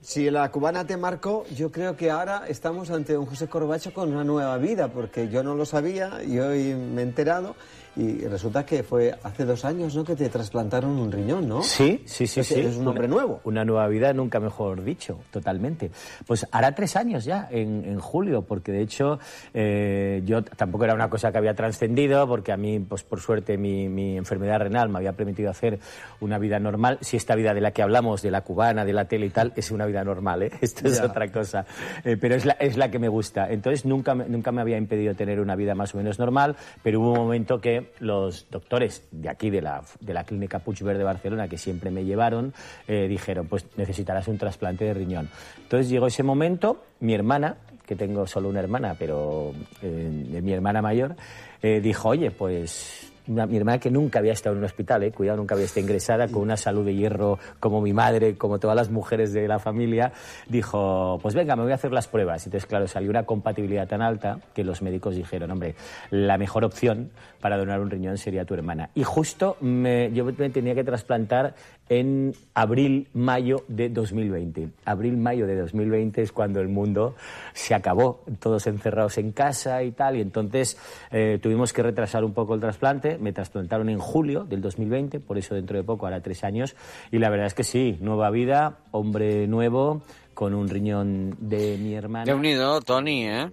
Si 0.00 0.30
la 0.30 0.50
cubana 0.50 0.86
te 0.86 0.96
marcó, 0.96 1.44
yo 1.54 1.70
creo 1.70 1.94
que 1.94 2.10
ahora 2.10 2.44
estamos 2.48 2.90
ante 2.90 3.16
un 3.16 3.26
José 3.26 3.48
Corbacho 3.48 3.92
con 3.92 4.12
una 4.12 4.24
nueva 4.24 4.56
vida, 4.58 4.88
porque 4.88 5.28
yo 5.28 5.42
no 5.42 5.54
lo 5.54 5.64
sabía 5.64 6.24
y 6.24 6.38
hoy 6.38 6.74
me 6.74 7.02
he 7.02 7.04
enterado 7.04 7.54
y 7.94 8.20
resulta 8.26 8.64
que 8.64 8.82
fue 8.82 9.14
hace 9.22 9.44
dos 9.44 9.64
años, 9.64 9.94
¿no? 9.94 10.02
Que 10.04 10.16
te 10.16 10.28
trasplantaron 10.30 10.92
un 10.98 11.12
riñón, 11.12 11.46
¿no? 11.48 11.62
Sí, 11.62 12.02
sí, 12.06 12.26
sí, 12.26 12.42
sí. 12.42 12.54
Eres 12.60 12.76
un 12.76 12.88
hombre 12.88 13.06
nuevo. 13.06 13.40
Una 13.44 13.64
nueva 13.64 13.86
vida, 13.88 14.12
nunca 14.12 14.40
mejor 14.40 14.82
dicho, 14.82 15.18
totalmente. 15.30 15.90
Pues 16.26 16.46
hará 16.52 16.74
tres 16.74 16.96
años 16.96 17.24
ya, 17.24 17.48
en, 17.50 17.84
en 17.84 17.98
julio, 18.00 18.42
porque 18.42 18.72
de 18.72 18.80
hecho 18.82 19.18
eh, 19.52 20.22
yo 20.24 20.42
tampoco 20.42 20.84
era 20.84 20.94
una 20.94 21.10
cosa 21.10 21.30
que 21.32 21.38
había 21.38 21.54
trascendido, 21.54 22.26
porque 22.26 22.52
a 22.52 22.56
mí, 22.56 22.78
pues 22.80 23.02
por 23.02 23.20
suerte, 23.20 23.58
mi, 23.58 23.88
mi 23.88 24.16
enfermedad 24.16 24.60
renal 24.60 24.88
me 24.88 24.98
había 24.98 25.12
permitido 25.12 25.50
hacer 25.50 25.78
una 26.20 26.38
vida 26.38 26.58
normal. 26.58 26.98
Si 27.02 27.16
esta 27.16 27.34
vida 27.34 27.52
de 27.52 27.60
la 27.60 27.72
que 27.72 27.82
hablamos, 27.82 28.22
de 28.22 28.30
la 28.30 28.40
cubana, 28.40 28.84
de 28.84 28.92
la 28.94 29.04
tele 29.06 29.26
y 29.26 29.30
tal, 29.30 29.52
es 29.54 29.70
una 29.70 29.84
vida 29.86 30.02
normal, 30.02 30.44
¿eh? 30.44 30.50
Esto 30.62 30.88
es 30.88 30.98
Ya. 30.98 31.04
otra 31.04 31.30
cosa. 31.30 31.66
Eh, 32.04 32.16
pero 32.20 32.34
es 32.36 32.44
la, 32.46 32.52
es 32.54 32.76
la 32.76 32.90
que 32.90 32.98
me 32.98 33.08
gusta. 33.08 33.50
Entonces 33.50 33.84
nunca, 33.84 34.14
nunca 34.14 34.50
me 34.50 34.60
había 34.62 34.78
impedido 34.78 35.14
tener 35.14 35.40
una 35.40 35.56
vida 35.56 35.74
más 35.74 35.94
o 35.94 35.98
menos 35.98 36.18
normal, 36.18 36.56
pero 36.82 37.00
hubo 37.00 37.12
un 37.12 37.18
momento 37.18 37.60
que 37.60 37.81
los 38.00 38.48
doctores 38.50 39.06
de 39.10 39.28
aquí, 39.28 39.50
de 39.50 39.62
la, 39.62 39.82
de 40.00 40.14
la 40.14 40.24
clínica 40.24 40.58
Puigverd 40.58 40.98
de 40.98 41.04
Barcelona, 41.04 41.48
que 41.48 41.58
siempre 41.58 41.90
me 41.90 42.04
llevaron, 42.04 42.52
eh, 42.88 43.06
dijeron, 43.08 43.46
pues 43.46 43.66
necesitarás 43.76 44.28
un 44.28 44.38
trasplante 44.38 44.84
de 44.84 44.94
riñón. 44.94 45.28
Entonces 45.62 45.88
llegó 45.88 46.06
ese 46.06 46.22
momento, 46.22 46.84
mi 47.00 47.14
hermana, 47.14 47.56
que 47.86 47.96
tengo 47.96 48.26
solo 48.26 48.48
una 48.48 48.60
hermana, 48.60 48.96
pero 48.98 49.52
eh, 49.82 50.40
mi 50.42 50.52
hermana 50.52 50.80
mayor, 50.80 51.16
eh, 51.62 51.80
dijo, 51.80 52.08
oye, 52.08 52.30
pues 52.30 53.11
mi 53.26 53.56
hermana 53.56 53.78
que 53.78 53.90
nunca 53.90 54.18
había 54.18 54.32
estado 54.32 54.54
en 54.54 54.58
un 54.60 54.64
hospital, 54.64 55.02
eh, 55.04 55.12
cuidado, 55.12 55.38
nunca 55.38 55.54
había 55.54 55.66
estado 55.66 55.82
ingresada, 55.86 56.28
con 56.28 56.42
una 56.42 56.56
salud 56.56 56.84
de 56.84 56.94
hierro 56.94 57.38
como 57.60 57.80
mi 57.80 57.92
madre, 57.92 58.36
como 58.36 58.58
todas 58.58 58.76
las 58.76 58.90
mujeres 58.90 59.32
de 59.32 59.46
la 59.48 59.58
familia, 59.58 60.12
dijo, 60.48 61.18
pues 61.22 61.34
venga, 61.34 61.56
me 61.56 61.62
voy 61.62 61.72
a 61.72 61.76
hacer 61.76 61.92
las 61.92 62.08
pruebas. 62.08 62.44
Entonces, 62.46 62.66
claro, 62.68 62.86
salió 62.88 63.10
una 63.10 63.24
compatibilidad 63.24 63.86
tan 63.88 64.02
alta 64.02 64.38
que 64.54 64.64
los 64.64 64.82
médicos 64.82 65.14
dijeron, 65.16 65.50
hombre, 65.50 65.74
la 66.10 66.38
mejor 66.38 66.64
opción 66.64 67.10
para 67.40 67.56
donar 67.56 67.80
un 67.80 67.90
riñón 67.90 68.18
sería 68.18 68.44
tu 68.44 68.54
hermana. 68.54 68.90
Y 68.94 69.04
justo 69.04 69.56
me- 69.60 70.10
yo 70.12 70.24
me 70.24 70.32
tenía 70.50 70.74
que 70.74 70.84
trasplantar 70.84 71.54
en 71.98 72.32
abril, 72.54 73.08
mayo 73.12 73.64
de 73.68 73.90
2020. 73.90 74.68
Abril, 74.86 75.16
mayo 75.18 75.46
de 75.46 75.56
2020 75.56 76.22
es 76.22 76.32
cuando 76.32 76.60
el 76.60 76.68
mundo 76.68 77.14
se 77.52 77.74
acabó, 77.74 78.24
todos 78.40 78.66
encerrados 78.66 79.18
en 79.18 79.32
casa 79.32 79.82
y 79.82 79.92
tal, 79.92 80.16
y 80.16 80.20
entonces 80.22 80.78
eh, 81.10 81.38
tuvimos 81.42 81.72
que 81.72 81.82
retrasar 81.82 82.24
un 82.24 82.32
poco 82.32 82.54
el 82.54 82.60
trasplante. 82.60 83.18
Me 83.18 83.32
trasplantaron 83.32 83.90
en 83.90 83.98
julio 83.98 84.44
del 84.44 84.62
2020, 84.62 85.20
por 85.20 85.36
eso 85.36 85.54
dentro 85.54 85.76
de 85.76 85.84
poco, 85.84 86.06
ahora 86.06 86.20
tres 86.22 86.44
años, 86.44 86.74
y 87.10 87.18
la 87.18 87.28
verdad 87.28 87.46
es 87.46 87.54
que 87.54 87.64
sí, 87.64 87.98
nueva 88.00 88.30
vida, 88.30 88.78
hombre 88.92 89.46
nuevo, 89.46 90.02
con 90.32 90.54
un 90.54 90.68
riñón 90.68 91.36
de 91.40 91.76
mi 91.78 91.94
hermana. 91.94 92.24
Déu-n'hi-do, 92.24 92.80
Toni, 92.80 93.26
eh? 93.28 93.50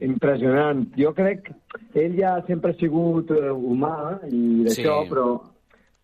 Impressionant. 0.00 0.88
Jo 0.96 1.12
crec 1.14 1.50
que 1.92 2.04
ell 2.06 2.16
ja 2.16 2.38
sempre 2.46 2.72
ha 2.72 2.76
sigut 2.80 3.30
eh, 3.36 3.50
humà 3.52 4.18
i 4.30 4.64
d'això, 4.64 5.02
Sí. 5.04 5.08
però 5.10 5.26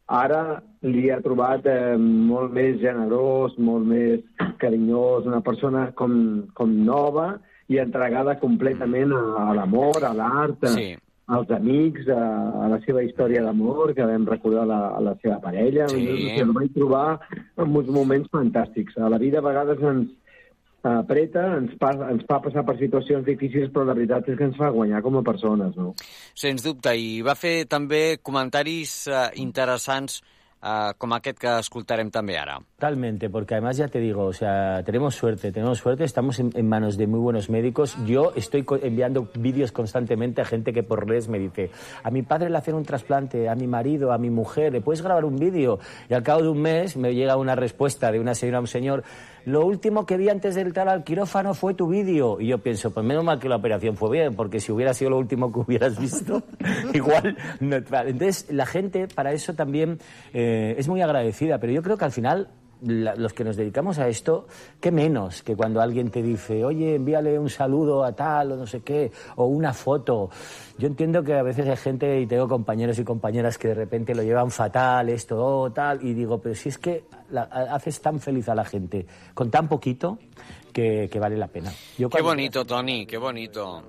ara 0.06 0.62
li 0.86 1.08
ha 1.10 1.20
trobat 1.24 1.66
eh, 1.66 1.96
molt 1.98 2.52
més 2.54 2.78
generós, 2.82 3.56
molt 3.58 3.86
més 3.86 4.22
carinyós, 4.62 5.26
una 5.26 5.40
persona 5.42 5.88
com, 5.98 6.46
com 6.54 6.70
nova 6.86 7.36
i 7.68 7.80
entregada 7.82 8.36
completament 8.38 9.12
a, 9.12 9.22
a 9.50 9.54
l'amor, 9.58 9.98
a 10.06 10.12
l'art, 10.14 10.62
Sí. 10.70 10.94
als 11.26 11.50
amics, 11.50 12.06
a, 12.06 12.22
a 12.62 12.68
la 12.70 12.78
seva 12.84 13.02
història 13.02 13.42
d'amor, 13.42 13.90
que 13.96 14.06
vam 14.06 14.28
recordar 14.30 14.66
la, 14.70 14.78
a 14.94 15.00
la 15.02 15.16
seva 15.22 15.40
parella. 15.42 15.88
Sí. 15.90 16.04
Jo, 16.36 16.44
el 16.44 16.52
vaig 16.54 16.70
trobar 16.76 17.18
en 17.58 17.74
uns 17.74 17.90
moments 17.90 18.30
fantàstics. 18.30 18.94
A 19.02 19.10
la 19.10 19.18
vida 19.18 19.42
a 19.42 19.46
vegades 19.48 19.82
ens, 19.82 20.12
apreta, 21.02 21.44
ens, 21.58 21.74
pa, 21.80 21.92
ens 22.10 22.24
fa 22.28 22.40
passar 22.44 22.64
per 22.68 22.76
situacions 22.80 23.26
difícils, 23.26 23.72
però 23.74 23.86
la 23.88 23.96
veritat 23.98 24.30
és 24.30 24.38
que 24.38 24.48
ens 24.50 24.58
fa 24.60 24.72
guanyar 24.74 25.02
com 25.04 25.18
a 25.18 25.24
persones, 25.26 25.76
no? 25.78 25.92
Sens 26.38 26.64
dubte, 26.66 26.94
i 26.96 27.20
va 27.26 27.36
fer 27.38 27.58
també 27.70 28.18
comentaris 28.22 28.98
eh, 29.10 29.28
interessants 29.42 30.20
eh, 30.20 30.35
com 30.98 31.14
aquest 31.16 31.38
que 31.38 31.52
escoltarem 31.60 32.10
també 32.10 32.36
ara. 32.38 32.58
Totalmente, 32.76 33.30
porque 33.30 33.54
además 33.54 33.76
ya 33.76 33.88
te 33.88 34.00
digo, 34.00 34.24
o 34.24 34.32
sea, 34.32 34.82
tenemos 34.84 35.14
suerte, 35.14 35.52
tenemos 35.52 35.78
suerte, 35.78 36.04
estamos 36.04 36.38
en, 36.40 36.50
en 36.54 36.68
manos 36.68 36.96
de 36.96 37.06
muy 37.06 37.20
buenos 37.20 37.48
médicos. 37.48 37.96
Yo 38.06 38.32
estoy 38.36 38.64
enviando 38.82 39.28
vídeos 39.38 39.72
constantemente 39.72 40.42
a 40.42 40.44
gente 40.44 40.72
que 40.72 40.82
por 40.82 41.06
redes 41.06 41.28
me 41.28 41.38
dice, 41.38 41.70
a 42.02 42.10
mi 42.10 42.22
padre 42.22 42.50
le 42.50 42.58
hacen 42.58 42.74
un 42.74 42.84
trasplante, 42.84 43.48
a 43.48 43.54
mi 43.54 43.66
marido, 43.66 44.12
a 44.12 44.18
mi 44.18 44.30
mujer, 44.30 44.72
¿le 44.72 44.80
puedes 44.80 45.02
grabar 45.02 45.24
un 45.24 45.36
vídeo? 45.36 45.78
Y 46.08 46.14
al 46.14 46.22
cabo 46.22 46.42
de 46.42 46.48
un 46.48 46.60
mes 46.60 46.96
me 46.96 47.14
llega 47.14 47.36
una 47.36 47.54
respuesta 47.54 48.10
de 48.10 48.20
una 48.20 48.34
señora, 48.34 48.60
un 48.60 48.66
señor, 48.66 49.04
lo 49.46 49.64
último 49.64 50.06
que 50.06 50.16
vi 50.16 50.28
antes 50.28 50.56
de 50.56 50.62
entrar 50.62 50.88
al 50.88 51.04
quirófano 51.04 51.54
fue 51.54 51.72
tu 51.74 51.86
vídeo. 51.86 52.40
Y 52.40 52.48
yo 52.48 52.58
pienso, 52.58 52.92
pues 52.92 53.06
menos 53.06 53.22
mal 53.22 53.38
que 53.38 53.48
la 53.48 53.54
operación 53.54 53.96
fue 53.96 54.10
bien, 54.10 54.34
porque 54.34 54.58
si 54.58 54.72
hubiera 54.72 54.92
sido 54.92 55.10
lo 55.10 55.18
último 55.18 55.52
que 55.52 55.60
hubieras 55.60 55.96
visto, 56.00 56.42
igual 56.92 57.36
no. 57.60 57.76
Entonces, 57.76 58.46
la 58.50 58.66
gente 58.66 59.06
para 59.06 59.32
eso 59.32 59.54
también 59.54 60.00
eh, 60.34 60.55
es 60.78 60.88
muy 60.88 61.00
agradecida, 61.02 61.58
pero 61.58 61.72
yo 61.72 61.82
creo 61.82 61.96
que 61.96 62.04
al 62.04 62.12
final 62.12 62.48
la- 62.82 63.14
los 63.16 63.32
que 63.32 63.42
nos 63.42 63.56
dedicamos 63.56 63.98
a 63.98 64.06
esto, 64.06 64.46
qué 64.80 64.90
menos 64.92 65.42
que 65.42 65.56
cuando 65.56 65.80
alguien 65.80 66.10
te 66.10 66.22
dice, 66.22 66.62
oye, 66.62 66.96
envíale 66.96 67.38
un 67.38 67.48
saludo 67.48 68.04
a 68.04 68.12
tal 68.14 68.52
o 68.52 68.56
no 68.56 68.66
sé 68.66 68.80
qué, 68.82 69.10
o 69.36 69.46
una 69.46 69.72
foto. 69.72 70.28
Yo 70.76 70.86
entiendo 70.86 71.22
que 71.22 71.32
a 71.32 71.42
veces 71.42 71.66
hay 71.66 71.76
gente, 71.76 72.20
y 72.20 72.26
tengo 72.26 72.46
compañeros 72.46 72.98
y 72.98 73.04
compañeras 73.04 73.56
que 73.56 73.68
de 73.68 73.74
repente 73.74 74.14
lo 74.14 74.22
llevan 74.22 74.50
fatal, 74.50 75.08
esto, 75.08 75.42
oh, 75.42 75.72
tal, 75.72 76.04
y 76.04 76.12
digo, 76.12 76.38
pero 76.38 76.54
si 76.54 76.68
es 76.68 76.76
que 76.76 77.04
la- 77.30 77.44
haces 77.44 77.98
tan 78.02 78.20
feliz 78.20 78.46
a 78.50 78.54
la 78.54 78.64
gente 78.66 79.06
con 79.32 79.50
tan 79.50 79.68
poquito 79.68 80.18
que, 80.70 81.08
que 81.10 81.18
vale 81.18 81.38
la 81.38 81.48
pena. 81.48 81.70
Yo 81.96 82.10
cuando- 82.10 82.28
bonito, 82.28 82.64
Toni, 82.66 83.06
que 83.06 83.16
bonito. 83.16 83.84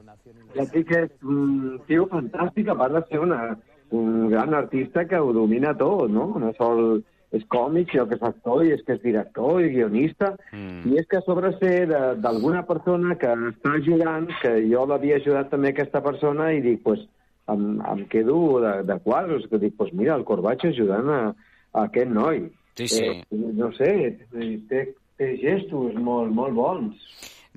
Ja 0.55 0.63
et 0.63 0.72
dic 0.72 0.88
que 0.88 0.99
és 1.03 1.11
un 1.28 1.82
tio 1.86 2.07
fantàstic, 2.07 2.70
a 2.72 2.76
part 2.80 2.95
de 2.95 3.01
ser 3.09 3.20
una, 3.20 3.57
un 3.92 4.30
gran 4.30 4.54
artista 4.54 5.06
que 5.08 5.20
ho 5.20 5.32
domina 5.34 5.76
tot, 5.78 6.10
no? 6.10 6.34
No 6.40 6.52
sol 6.58 7.04
és 7.36 7.44
còmic, 7.52 7.90
sinó 7.92 8.06
que 8.08 8.16
és 8.16 8.24
actor 8.24 8.64
i 8.64 8.72
és 8.72 8.82
que 8.88 8.94
és 8.96 9.02
director 9.04 9.62
i 9.62 9.70
guionista. 9.74 10.34
Mm. 10.54 10.94
I 10.94 11.00
és 11.02 11.08
que 11.12 11.18
a 11.20 11.26
sobre 11.26 11.52
ser 11.60 11.88
de- 11.90 12.16
d'alguna 12.24 12.64
persona 12.66 13.18
que 13.20 13.28
està 13.52 13.74
ajudant, 13.76 14.28
que 14.42 14.54
jo 14.72 14.86
l'havia 14.88 15.18
ajudat 15.18 15.50
també 15.52 15.74
aquesta 15.74 16.02
persona, 16.02 16.54
i 16.54 16.62
dic, 16.62 16.82
pues, 16.84 17.04
em, 17.48 17.82
em 17.82 18.06
quedo 18.08 18.60
de, 18.64 18.84
de 18.84 19.00
quadros, 19.04 19.48
que 19.50 19.60
dic, 19.60 19.76
pues 19.78 19.94
mira, 19.94 20.16
el 20.16 20.24
Corbacho 20.24 20.68
ajudant 20.70 21.10
a, 21.10 21.22
a 21.74 21.84
aquest 21.88 22.10
noi. 22.12 22.48
Sí, 22.78 22.88
sí. 22.88 23.04
Eh, 23.04 23.24
no 23.32 23.72
sé, 23.74 23.92
té, 24.70 24.94
té 25.18 25.32
gestos 25.42 25.96
molt, 26.00 26.32
molt 26.32 26.54
bons. 26.56 26.96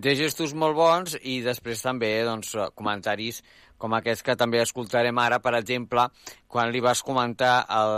Té 0.01 0.15
gestos 0.17 0.55
molt 0.57 0.75
bons 0.79 1.19
i 1.29 1.43
després 1.45 1.83
també 1.85 2.23
doncs, 2.25 2.55
comentaris 2.75 3.43
com 3.81 3.97
aquests 3.97 4.25
que 4.27 4.37
també 4.37 4.61
escoltarem 4.61 5.19
ara, 5.23 5.41
per 5.41 5.55
exemple, 5.59 6.05
quan 6.51 6.71
li 6.73 6.83
vas 6.85 7.01
comentar 7.07 7.65
el, 7.73 7.95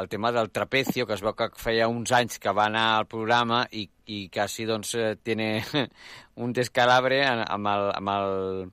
el 0.00 0.10
tema 0.12 0.30
del 0.32 0.52
trapecio, 0.54 1.08
que 1.08 1.16
es 1.18 1.24
veu 1.24 1.34
que 1.34 1.50
feia 1.58 1.90
uns 1.90 2.14
anys 2.14 2.38
que 2.38 2.54
va 2.54 2.68
anar 2.70 2.86
al 3.00 3.08
programa 3.10 3.64
i, 3.72 3.88
i 4.06 4.28
quasi 4.32 4.68
doncs, 4.68 4.94
eh, 4.94 5.16
tiene 5.22 5.64
un 6.44 6.54
descalabre 6.54 7.24
amb 7.26 7.72
el, 7.72 7.88
amb 7.98 8.14
el, 8.14 8.70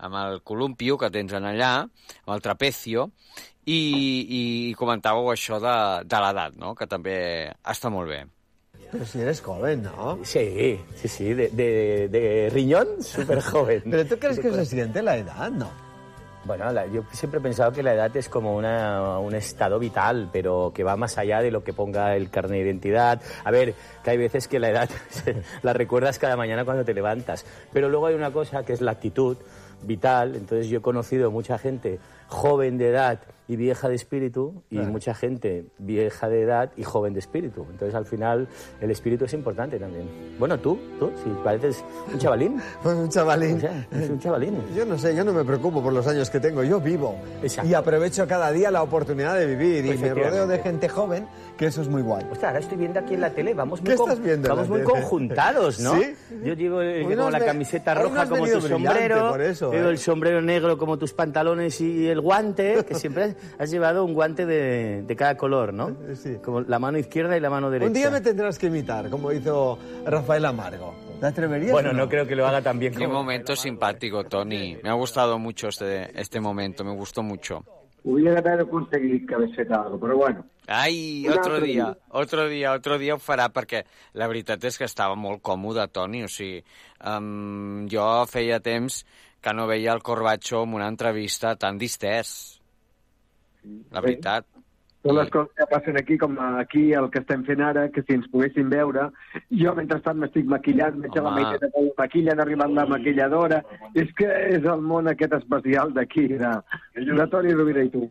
amb 0.00 0.18
el 0.24 0.42
columpio 0.42 0.98
que 0.98 1.12
tens 1.14 1.36
en 1.38 1.46
allà, 1.52 1.72
amb 2.24 2.34
el 2.34 2.42
trapecio, 2.42 3.10
i, 3.70 3.78
i 3.78 4.42
comentàveu 4.78 5.30
això 5.30 5.60
de, 5.62 5.78
de 6.10 6.20
l'edat, 6.24 6.58
no? 6.58 6.74
que 6.74 6.88
també 6.90 7.16
està 7.62 7.92
molt 7.92 8.10
bé. 8.10 8.24
Pero 8.90 9.06
si 9.06 9.20
eres 9.22 9.38
joven, 9.40 9.84
¿no? 9.84 10.18
Sí, 10.26 10.80
sí, 10.98 11.08
sí, 11.08 11.34
de, 11.34 11.46
de, 11.54 12.08
de 12.10 12.50
riñón, 12.50 13.04
súper 13.06 13.40
joven. 13.40 13.84
¿Pero 13.86 14.04
tú 14.06 14.18
crees 14.18 14.40
que 14.40 14.50
se 14.50 14.66
siente 14.66 15.02
la 15.02 15.16
edad? 15.16 15.50
No. 15.52 15.70
Bueno, 16.44 16.72
la- 16.72 16.86
yo 16.86 17.02
siempre 17.12 17.38
he 17.38 17.42
pensado 17.42 17.70
que 17.70 17.82
la 17.82 17.92
edad 17.92 18.16
es 18.16 18.28
como 18.30 18.56
una- 18.56 19.18
un 19.18 19.34
estado 19.34 19.78
vital, 19.78 20.30
pero 20.32 20.72
que 20.74 20.82
va 20.82 20.96
más 20.96 21.18
allá 21.18 21.42
de 21.42 21.50
lo 21.50 21.62
que 21.62 21.74
ponga 21.74 22.16
el 22.16 22.30
carnet 22.30 22.60
de 22.60 22.64
identidad. 22.66 23.20
A 23.44 23.50
ver, 23.50 23.74
que 24.02 24.10
hay 24.10 24.16
veces 24.16 24.48
que 24.48 24.58
la 24.58 24.70
edad 24.70 24.88
la 25.62 25.72
recuerdas 25.74 26.18
cada 26.18 26.36
mañana 26.36 26.64
cuando 26.64 26.84
te 26.84 26.94
levantas, 26.94 27.44
pero 27.74 27.88
luego 27.90 28.06
hay 28.06 28.14
una 28.14 28.30
cosa 28.32 28.62
que 28.64 28.72
es 28.72 28.80
la 28.80 28.92
actitud 28.92 29.36
vital. 29.82 30.34
Entonces 30.34 30.68
yo 30.68 30.78
he 30.78 30.82
conocido 30.82 31.30
mucha 31.30 31.58
gente 31.58 31.98
joven 32.28 32.78
de 32.78 32.88
edad 32.88 33.18
y 33.50 33.56
vieja 33.56 33.88
de 33.88 33.96
espíritu 33.96 34.62
y 34.70 34.76
Claro. 34.76 34.92
mucha 34.92 35.12
gente 35.12 35.64
vieja 35.78 36.28
de 36.28 36.42
edad 36.42 36.70
y 36.76 36.84
joven 36.84 37.14
de 37.14 37.18
espíritu. 37.18 37.66
Entonces 37.68 37.96
al 37.96 38.06
final 38.06 38.46
el 38.80 38.90
espíritu 38.92 39.24
es 39.24 39.34
importante 39.34 39.76
también. 39.78 40.04
Bueno, 40.38 40.56
tú, 40.60 40.78
tú, 41.00 41.10
si 41.24 41.30
pareces 41.42 41.84
un 42.12 42.18
chavalín. 42.18 42.60
Pues 42.82 42.94
un 42.96 43.08
chavalín. 43.08 43.56
O 43.56 43.60
sea, 43.60 43.86
es 43.90 44.08
un 44.08 44.20
chavalín. 44.20 44.56
Yo 44.76 44.86
no 44.86 44.96
sé, 44.96 45.16
yo 45.16 45.24
no 45.24 45.32
me 45.32 45.44
preocupo 45.44 45.82
por 45.82 45.92
los 45.92 46.06
años 46.06 46.30
que 46.30 46.38
tengo, 46.38 46.62
yo 46.62 46.80
vivo. 46.80 47.16
Y 47.64 47.74
aprovecho 47.74 48.26
cada 48.28 48.52
día 48.52 48.70
la 48.70 48.82
oportunidad 48.84 49.34
de 49.36 49.46
vivir. 49.46 49.84
Y 49.84 49.98
me 49.98 50.14
rodeo 50.14 50.46
de 50.46 50.58
gente 50.60 50.88
joven, 50.88 51.26
que 51.58 51.66
eso 51.66 51.82
es 51.82 51.88
muy 51.88 52.02
guay. 52.02 52.24
Ostras, 52.30 52.44
ahora 52.50 52.58
estoy 52.60 52.78
viendo 52.78 53.00
aquí 53.00 53.14
en 53.14 53.20
la 53.22 53.30
tele, 53.30 53.52
vamos 53.52 53.80
muy, 53.82 53.90
¿Qué 53.90 53.96
con- 53.96 54.10
estás 54.10 54.24
viendo 54.24 54.48
en 54.48 54.54
vamos 54.54 54.68
muy 54.68 54.78
tele? 54.80 54.90
conjuntados, 54.92 55.80
¿no? 55.80 55.94
¿Sí? 55.96 56.14
Yo 56.44 56.54
llevo 56.54 56.80
eh, 56.82 57.02
como 57.02 57.30
la 57.30 57.38
ve- 57.40 57.44
camiseta 57.46 57.94
roja 57.94 58.28
como 58.28 58.46
tu 58.46 58.60
sombrero, 58.60 59.30
por 59.30 59.40
eso, 59.42 59.72
llevo 59.72 59.88
¿eh? 59.88 59.90
el 59.90 59.98
sombrero 59.98 60.40
negro 60.40 60.78
como 60.78 60.96
tus 60.98 61.12
pantalones 61.12 61.80
y 61.80 62.06
el 62.08 62.20
guante, 62.20 62.84
que 62.86 62.94
siempre 62.94 63.34
has 63.58 63.70
llevado 63.70 64.04
un 64.04 64.14
guante 64.14 64.46
de, 64.46 65.02
de 65.02 65.16
cada 65.16 65.36
color, 65.36 65.72
¿no? 65.72 65.96
Como 66.44 66.60
la 66.62 66.78
mano 66.78 66.98
izquierda 66.98 67.36
y 67.36 67.40
la 67.40 67.50
mano 67.50 67.70
derecha. 67.70 67.88
Un 67.88 67.94
día 67.94 68.10
me 68.10 68.20
tendrás 68.20 68.58
que 68.58 68.66
imitar, 68.66 69.10
como 69.10 69.32
hizo 69.32 69.78
Rafael 70.04 70.44
Amargo. 70.44 70.94
¿Te 71.20 71.26
atreverías? 71.26 71.72
Bueno, 71.72 71.90
o 71.90 71.92
no 71.92 72.08
creo 72.08 72.26
que 72.26 72.34
lo 72.34 72.46
haga 72.46 72.62
tan 72.62 72.78
bien 72.78 72.94
Qué 72.94 73.04
como... 73.04 73.18
momento 73.18 73.54
simpático, 73.54 74.24
Toni. 74.24 74.78
Me 74.82 74.88
ha 74.88 74.94
gustado 74.94 75.38
mucho 75.38 75.68
este, 75.68 76.18
este 76.18 76.40
momento, 76.40 76.84
me 76.84 76.92
gustó 76.92 77.22
mucho. 77.22 77.64
Hagués 78.02 78.34
fet 78.34 79.70
alguna 79.70 79.84
cosa, 79.84 79.98
però 80.00 80.16
bueno. 80.16 80.44
Ai, 80.66 81.26
Un 81.26 81.32
otro 81.32 81.54
altre 81.54 81.66
dia, 81.66 81.96
otro 82.10 82.48
dia, 82.48 82.72
otro 82.72 82.98
dia 82.98 83.14
ho 83.14 83.18
farà, 83.18 83.48
perquè 83.50 83.82
la 84.14 84.28
veritat 84.30 84.64
és 84.64 84.78
que 84.78 84.86
estava 84.86 85.16
molt 85.18 85.42
còmode, 85.42 85.88
Toni, 85.92 86.22
o 86.24 86.28
sigui, 86.30 86.62
um, 87.04 87.88
jo 87.90 88.04
feia 88.30 88.60
temps 88.60 89.04
que 89.42 89.52
no 89.52 89.66
veia 89.66 89.92
el 89.92 90.02
Corbacho 90.02 90.62
en 90.62 90.74
una 90.74 90.88
entrevista 90.88 91.56
tan 91.56 91.78
distès. 91.78 92.59
La 93.90 94.02
veritat. 94.04 94.46
Són 95.00 95.16
les 95.16 95.30
coses 95.32 95.48
que 95.56 95.64
passen 95.70 95.96
aquí, 95.96 96.18
com 96.20 96.34
aquí 96.60 96.82
el 96.92 97.06
que 97.12 97.22
estem 97.22 97.40
fent 97.46 97.62
ara, 97.64 97.86
que 97.88 98.02
si 98.04 98.12
ens 98.18 98.26
poguessin 98.28 98.68
veure, 98.68 99.06
jo 99.62 99.72
mentrestant 99.78 100.18
m'estic 100.20 100.44
maquillant, 100.52 100.98
veig 101.00 101.16
la. 101.16 101.32
Maitena 101.38 101.70
que 101.72 101.80
ho 101.80 101.94
maquilla, 101.96 102.34
ha 102.34 102.44
arribat 102.44 102.74
la 102.76 102.84
maquilladora, 102.90 103.62
és 103.96 104.12
que 104.18 104.28
és 104.58 104.68
el 104.74 104.84
món 104.84 105.08
aquest 105.08 105.38
especial 105.38 105.94
d'aquí, 105.96 106.26
de, 106.34 106.52
de 106.98 107.28
Toni 107.32 107.56
Rovira 107.56 107.86
i 107.86 107.92
tu. 107.94 108.04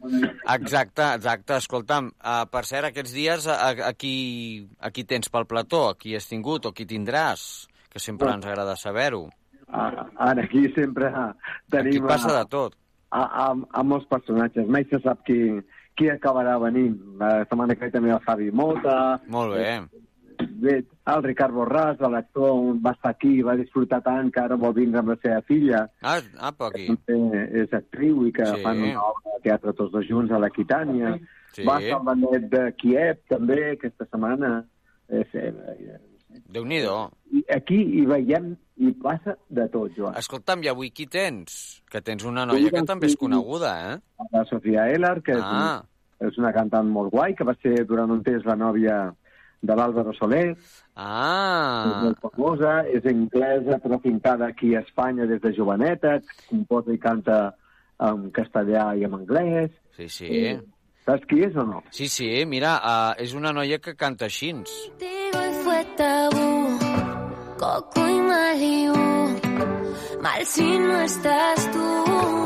Exacte, 0.55 1.11
exacte. 1.19 1.59
Escolta'm, 1.61 2.09
uh, 2.09 2.41
per 2.49 2.65
cert, 2.65 2.89
aquests 2.89 3.13
dies 3.13 3.45
a, 3.45 3.59
a, 3.67 3.91
a, 3.91 3.93
qui, 3.93 4.15
a 4.81 4.89
qui 4.89 5.05
tens 5.05 5.29
pel 5.29 5.45
plató? 5.45 5.91
A 5.91 5.99
qui 5.99 6.17
has 6.17 6.25
tingut 6.31 6.65
o 6.65 6.73
qui 6.73 6.89
tindràs? 6.89 7.45
Que 7.93 8.01
sempre 8.01 8.33
ens 8.33 8.49
agrada 8.49 8.73
saber-ho. 8.77 9.27
Ah, 9.69 10.09
Ara 10.17 10.41
aquí 10.41 10.65
sempre 10.73 11.13
tenim... 11.69 11.99
Aquí 11.99 12.07
passa 12.09 12.33
de 12.33 12.45
tot. 12.49 12.73
A, 13.09 13.21
a, 13.47 13.47
a 13.71 13.83
molts 13.83 14.05
personatges. 14.09 14.67
Mai 14.69 14.85
se 14.89 14.99
sap 15.01 15.23
qui, 15.25 15.39
qui 15.97 16.09
acabarà 16.13 16.57
venint. 16.61 16.93
La 17.17 17.39
setmana 17.47 17.75
que 17.75 17.87
ve 17.87 17.91
també 17.95 18.11
el 18.13 18.21
Javi 18.27 18.51
Mota. 18.51 18.99
Molt 19.33 19.55
bé. 19.57 19.79
Bé, 20.39 20.75
el 21.11 21.23
Ricard 21.25 21.51
Borràs, 21.51 21.99
l'actor, 21.99 22.53
va 22.79 22.93
estar 22.95 23.11
aquí, 23.11 23.41
va 23.43 23.57
disfrutar 23.59 23.99
tant 24.05 24.29
que 24.31 24.39
ara 24.39 24.55
vol 24.59 24.73
vindre 24.77 25.01
amb 25.01 25.11
la 25.11 25.17
seva 25.19 25.41
filla. 25.47 25.81
Ah, 26.01 26.19
apa, 26.51 26.69
aquí. 26.69 26.85
També 27.07 27.41
és 27.63 27.73
actriu 27.75 28.25
i 28.27 28.31
que 28.31 28.45
Sí. 28.45 28.55
sí. 28.55 28.63
fan 28.63 28.79
una 28.85 29.03
obra 29.03 29.33
de 29.35 29.41
teatre 29.49 29.73
tots 29.73 29.91
dos 29.91 30.07
junts 30.07 30.31
a 30.31 30.39
l'Aquitània. 30.39 31.17
Sí. 31.51 31.65
Va 31.67 31.79
estar 31.81 31.99
el 31.99 32.05
Benet 32.07 32.47
de 32.53 32.63
Kiev 32.77 33.17
també 33.27 33.71
aquesta 33.73 34.05
setmana. 34.05 34.63
És, 35.09 35.27
eh, 35.33 35.51
Déu-n'hi-do. 36.49 37.09
i 37.31 37.43
aquí 37.53 37.77
hi 37.99 38.05
veiem 38.09 38.51
i 38.77 38.91
passa 39.01 39.35
de 39.49 39.65
tot, 39.73 39.91
Joan. 39.97 40.15
Escolta'm, 40.17 40.63
i 40.63 40.69
avui 40.71 40.89
qui 40.91 41.05
tens? 41.07 41.81
Que 41.89 42.01
tens 42.01 42.23
una 42.25 42.45
noia 42.45 42.69
que 42.71 42.83
també 42.87 43.07
és 43.07 43.15
coneguda, 43.19 43.71
eh? 43.93 44.25
La 44.33 44.45
Sofia 44.45 44.87
Ellar, 44.93 45.21
que 45.21 45.33
és, 45.33 45.41
Ah. 45.43 45.83
és 46.21 46.37
una 46.37 46.53
cantant 46.53 46.87
molt 46.87 47.11
guai, 47.11 47.35
que 47.35 47.43
va 47.43 47.55
ser 47.61 47.85
durant 47.85 48.09
un 48.11 48.23
temps 48.23 48.45
la 48.45 48.55
nòvia 48.55 49.13
de 49.61 49.73
l'Àlvaro 49.75 50.13
Soler. 50.17 50.51
És 50.51 50.57
Ah, 50.95 52.01
molt 52.03 52.19
famosa, 52.21 52.83
és 52.87 53.05
anglesa, 53.05 53.79
però 53.83 53.99
pintada 54.01 54.47
aquí 54.47 54.73
a 54.75 54.79
Espanya 54.81 55.25
des 55.25 55.41
de 55.41 55.53
joveneta, 55.53 56.19
composa 56.49 56.93
i 56.93 56.97
canta 56.99 57.55
en 57.99 58.31
castellà 58.31 58.95
i 58.97 59.03
en 59.03 59.13
anglès. 59.13 59.71
sí, 59.97 60.07
sí. 60.09 60.57
Saps 61.05 61.25
qui 61.27 61.41
és 61.43 61.55
o 61.55 61.63
no? 61.65 61.81
Sí, 61.89 62.07
sí, 62.07 62.45
mira, 62.45 62.75
uh, 62.83 63.13
és 63.21 63.33
una 63.33 63.51
noia 63.51 63.79
que 63.79 63.95
canta 63.95 64.25
així. 64.25 64.53
Hoy 64.53 65.48
tabú, 65.95 66.79
Coco 67.57 68.07
y 68.07 68.21
Malibu. 68.21 69.39
Mal 70.21 70.45
si 70.45 70.77
no 70.79 71.01
estás 71.01 71.71
tú. 71.71 72.39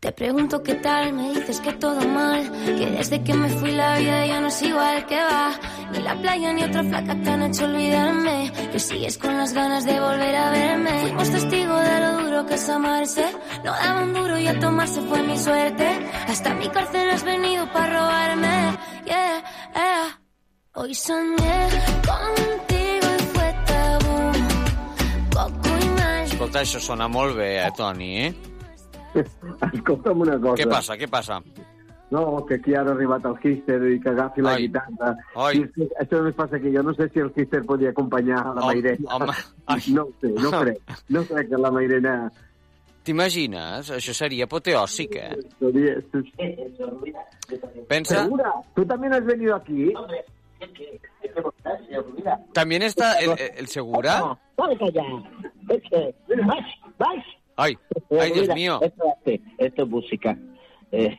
Te 0.00 0.12
pregunto 0.12 0.62
qué 0.62 0.74
tal, 0.74 1.12
me 1.14 1.32
dices 1.32 1.60
que 1.60 1.72
todo 1.72 2.00
mal. 2.06 2.52
Que 2.64 2.86
desde 2.90 3.24
que 3.24 3.34
me 3.34 3.48
fui 3.48 3.72
la 3.72 3.98
vida 3.98 4.26
ya 4.26 4.40
no 4.40 4.48
es 4.48 4.62
igual 4.62 5.06
que 5.06 5.16
va. 5.16 5.50
Ni 5.90 5.98
la 5.98 6.14
playa 6.14 6.52
ni 6.52 6.62
otra 6.62 6.84
flaca 6.84 7.20
te 7.22 7.30
han 7.30 7.42
hecho 7.42 7.64
olvidarme. 7.64 8.52
Que 8.70 8.78
sigues 8.78 9.18
con 9.18 9.36
las 9.36 9.52
ganas 9.52 9.84
de 9.84 9.98
volver 9.98 10.36
a 10.36 10.50
verme. 10.50 11.00
Fuimos 11.00 11.30
testigos 11.30 11.82
de 11.82 12.00
lo 12.00 12.22
duro 12.22 12.46
que 12.46 12.54
es 12.54 12.68
amarse. 12.68 13.24
No 13.64 13.72
daban 13.72 14.12
duro 14.12 14.38
y 14.38 14.46
a 14.46 14.58
tomarse 14.60 15.00
fue 15.02 15.22
mi 15.22 15.38
suerte. 15.38 15.88
Hasta 16.28 16.54
mi 16.54 16.68
cárcel 16.68 17.10
has 17.10 17.24
venido 17.24 17.66
para 17.72 17.98
robarme. 17.98 18.78
Yeah, 19.06 19.42
yeah. 19.74 20.25
Hoy 20.76 20.94
soñé 20.94 21.68
contigo 22.04 23.08
y 23.18 23.22
fue 23.32 23.54
tabú. 23.66 24.16
Y 24.36 25.88
Malibu. 25.88 26.32
Escolta, 26.32 26.60
això 26.60 26.80
sona 26.80 27.08
molt 27.08 27.36
bé, 27.38 27.48
eh, 27.64 27.70
Toni? 27.76 28.12
Escolta'm 29.72 30.20
una 30.26 30.36
cosa. 30.38 30.58
Què 30.60 30.68
passa, 30.68 30.96
què 31.00 31.08
passa? 31.08 31.40
No, 32.12 32.44
que 32.46 32.54
aquí 32.60 32.74
ara 32.76 32.92
ha 32.92 32.94
arribat 32.94 33.24
el 33.26 33.34
Hister 33.42 33.80
i 33.90 33.96
que 34.00 34.12
agafi 34.12 34.44
la 34.44 34.52
Ai. 34.54 34.66
guitarra. 34.68 35.08
Ai. 35.34 35.56
I 35.58 35.62
és 35.64 35.70
que 35.74 35.88
això 36.04 36.20
només 36.20 36.36
passa 36.38 36.60
que 36.62 36.70
jo 36.70 36.82
no 36.86 36.92
sé 36.94 37.08
si 37.10 37.18
el 37.24 37.32
Hister 37.34 37.64
podia 37.66 37.90
acompanyar 37.90 38.42
a 38.44 38.52
la 38.54 38.66
Home, 38.66 38.74
Mairena. 38.74 39.16
home, 39.16 39.32
No 39.96 40.04
ho 40.04 40.12
sé, 40.20 40.28
no 40.36 40.50
crec. 40.60 40.92
No 41.08 41.24
crec 41.24 41.48
que 41.50 41.62
la 41.64 41.70
Mairena... 41.74 42.14
T'imagines? 43.06 43.90
Això 43.96 44.12
seria 44.18 44.44
apoteòsic, 44.46 45.16
eh? 45.16 45.34
Seria... 45.58 45.96
Pensa... 47.88 48.22
¿Segura? 48.24 48.52
¿Tú 48.74 48.84
también 48.84 49.14
has 49.14 49.24
venido 49.24 49.54
aquí? 49.54 49.92
¿También 52.52 52.82
está 52.82 53.18
el, 53.20 53.30
el 53.56 53.66
Segura? 53.68 54.38
Ay, 57.56 57.78
ay, 58.20 58.32
Dios 58.32 58.48
mío. 58.54 58.80
Esto, 58.82 59.82
es 59.82 59.88
música. 59.88 60.36
Eh, 60.92 61.18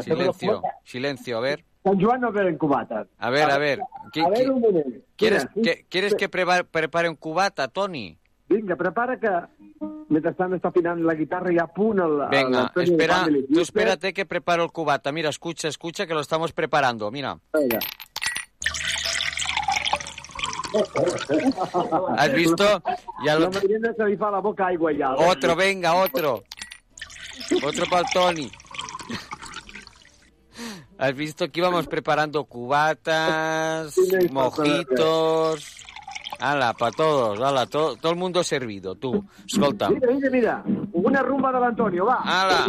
Silencio, 0.00 0.62
silencio, 0.84 1.38
a 1.38 1.40
ver. 1.40 1.64
San 1.82 2.00
Joan 2.00 2.20
no 2.20 2.30
beben 2.32 2.58
cubatas. 2.58 3.06
A 3.18 3.30
ver, 3.30 3.50
a 3.50 3.58
ver. 3.58 3.80
¿Qué- 4.12 4.20
a 4.20 4.28
ver 4.28 4.44
qué- 4.44 4.50
un. 4.50 5.04
¿Quieres, 5.16 5.46
que, 5.62 5.86
¿quieres 5.88 6.14
que 6.14 6.28
prepare 6.28 7.08
un 7.08 7.16
cubata, 7.16 7.68
Toni? 7.68 8.18
Vinga, 8.48 8.76
prepara 8.76 9.18
que 9.20 9.28
mentrestant 10.08 10.54
està 10.56 10.70
afinant 10.72 11.02
la 11.04 11.12
guitarra 11.14 11.52
i 11.52 11.58
a 11.60 11.66
punt 11.68 11.98
el, 12.00 12.14
Venga, 12.32 12.62
el 12.62 12.70
Tony 12.72 12.84
espera, 12.88 13.26
tú 13.52 13.60
espérate 13.60 14.12
que 14.14 14.24
preparo 14.24 14.64
el 14.64 14.72
cubata. 14.72 15.12
Mira, 15.12 15.28
escucha, 15.28 15.68
escucha 15.68 16.06
que 16.06 16.14
lo 16.14 16.20
estamos 16.20 16.52
preparando. 16.52 17.10
Mira. 17.10 17.36
Venga. 17.52 17.78
¿Has 22.16 22.32
visto? 22.34 22.82
Ya 23.24 23.34
lo... 23.36 23.50
La 23.50 25.16
boca. 25.16 25.30
Otro, 25.30 25.56
venga, 25.56 25.94
otro. 25.94 26.42
Otro 27.64 27.84
para 27.90 28.02
el 28.02 28.06
Tony. 28.12 28.50
¿Has 30.98 31.14
visto 31.14 31.48
que 31.50 31.60
íbamos 31.60 31.86
preparando 31.86 32.44
cubatas, 32.44 33.94
mojitos? 34.32 35.74
Ala, 36.40 36.72
para 36.72 36.92
todos, 36.92 37.40
ala, 37.40 37.66
to- 37.66 37.96
todo 37.96 38.12
el 38.12 38.18
mundo 38.18 38.42
servido, 38.44 38.94
tú. 38.94 39.24
Escolta. 39.46 39.88
Mira, 39.90 40.08
mira, 40.12 40.30
mira. 40.30 40.64
Una 40.92 41.22
rumba 41.22 41.50
de 41.52 41.60
l'Antonio, 41.60 42.06
va. 42.06 42.16
Ala. 42.24 42.66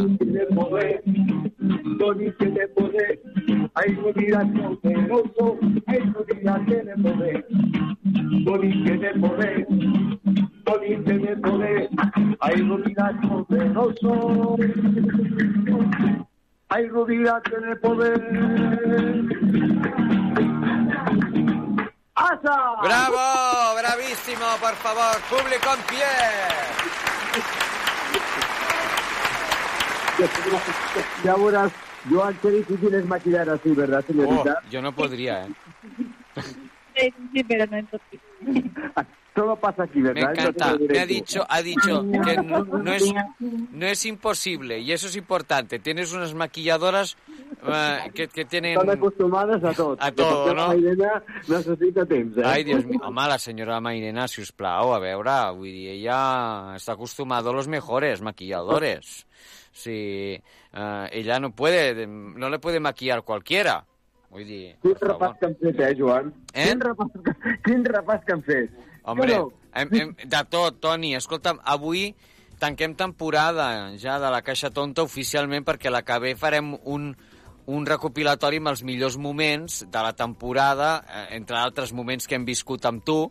Toni, 1.99 2.31
que 2.31 2.45
te 2.45 2.67
poder. 2.69 3.19
Ay, 3.75 3.99
no 4.01 4.13
dirás 4.13 4.45
poderoso. 4.45 5.59
Ay, 5.85 5.99
no 6.13 6.23
dirás 6.23 6.61
que 6.65 6.75
te 6.75 6.95
poder. 6.95 7.47
Toni, 8.45 8.83
que 8.85 8.97
te 8.97 9.19
poder. 9.19 9.67
Toni, 10.63 11.03
que 11.03 11.13
te 11.19 11.35
poder. 11.37 11.89
Ay, 12.39 12.63
no 12.63 12.77
dirás 12.77 13.13
poderoso. 13.27 14.57
Ay, 16.69 16.87
no 16.93 17.05
dirás 17.05 17.41
que 17.43 17.57
te 17.57 17.75
poder. 17.75 18.21
¡Asa! 22.15 22.57
¡Bravo! 22.81 23.75
¡Bravísimo, 23.77 24.45
por 24.61 24.75
favor! 24.75 25.17
¡Público 25.29 25.69
en 25.73 25.81
pie! 25.87 26.05
Ya 31.23 31.35
verás, 31.35 31.71
Joan, 32.07 32.39
qué 32.41 32.49
difícil 32.51 32.93
es 32.93 33.05
maquillar 33.05 33.49
así, 33.49 33.69
¿verdad, 33.71 34.03
Oh, 34.07 34.11
señorita? 34.13 34.55
yo 34.69 34.81
no 34.81 34.93
podría, 34.95 35.45
¿eh? 35.47 35.53
Sí, 36.95 37.43
pero 37.47 37.65
no 37.67 37.77
es 37.77 37.85
Todo 39.33 39.55
pasa 39.55 39.83
aquí, 39.83 39.99
Me 39.99 40.11
¿verdad? 40.13 40.31
encanta. 40.31 40.71
Entonces, 40.71 40.89
Me 40.89 40.99
ha 40.99 41.05
dicho, 41.05 41.45
ha 41.47 41.61
dicho 41.61 42.05
que 42.25 42.37
no, 42.37 42.63
no 42.63 42.93
es, 42.93 43.13
no 43.39 43.85
es 43.85 44.05
imposible 44.05 44.79
y 44.79 44.91
eso 44.91 45.07
es 45.07 45.15
importante. 45.15 45.79
Tienes 45.79 46.11
unas 46.13 46.33
maquilladoras 46.33 47.15
eh, 47.65 48.11
que, 48.13 48.27
que 48.27 48.45
tienen... 48.45 48.71
Estan 48.73 48.89
acostumades 48.89 49.63
a 49.63 49.73
tot. 49.73 50.01
A 50.01 50.11
todo, 50.11 50.53
no? 50.53 50.67
La 50.69 50.75
Irene 50.75 51.07
necessita 51.47 52.05
temps, 52.05 52.37
eh? 52.37 52.41
Ai, 52.43 52.63
Dios 52.63 52.85
mío. 52.85 52.99
Home, 53.03 53.27
la 53.27 53.37
senyora 53.39 53.79
Mairena, 53.79 54.27
si 54.27 54.41
us 54.41 54.51
plau, 54.51 54.93
a 54.93 54.99
veure, 54.99 55.37
vull 55.55 55.69
dir, 55.71 55.89
ella 55.93 56.75
està 56.75 56.97
acostumada 56.97 57.49
a 57.51 57.53
los 57.53 57.67
mejores 57.67 58.21
maquilladores. 58.21 59.25
Sí, 59.71 60.35
eh, 60.73 61.07
ella 61.11 61.39
no 61.39 61.51
puede, 61.51 62.07
no 62.07 62.49
le 62.49 62.59
puede 62.59 62.79
maquillar 62.79 63.21
cualquiera. 63.23 63.85
Vull 64.29 64.45
dir, 64.45 64.75
Quin 64.83 64.93
repàs 64.99 65.39
que 65.39 65.47
han 65.47 65.55
fet, 65.57 65.79
eh, 65.81 65.95
Joan? 65.97 66.27
Eh? 66.53 66.67
Quin 66.67 66.81
repàs, 66.85 67.55
quin 67.65 67.85
repàs 67.85 68.25
que 68.25 68.33
han 68.35 68.43
fet. 68.45 68.75
Hombre, 69.03 69.37
no? 69.37 69.51
hem, 69.73 69.89
hem, 69.93 70.13
de 70.25 70.43
tot, 70.51 70.79
Toni. 70.83 71.15
Escolta'm, 71.17 71.61
avui 71.63 72.13
tanquem 72.59 72.93
temporada 72.99 73.95
ja 73.97 74.19
de 74.19 74.29
la 74.31 74.43
Caixa 74.43 74.69
Tonta 74.75 75.05
oficialment 75.07 75.65
perquè 75.67 75.91
la 75.91 76.03
que 76.03 76.17
ve 76.19 76.35
farem 76.35 76.73
un, 76.83 77.13
un 77.71 77.85
recopilatori 77.87 78.59
amb 78.59 78.73
els 78.73 78.83
millors 78.83 79.17
moments 79.17 79.83
de 79.87 80.03
la 80.03 80.13
temporada, 80.17 80.99
eh, 81.07 81.27
entre 81.37 81.57
altres 81.57 81.93
moments 81.93 82.27
que 82.27 82.35
hem 82.35 82.47
viscut 82.47 82.85
amb 82.89 83.05
tu, 83.05 83.21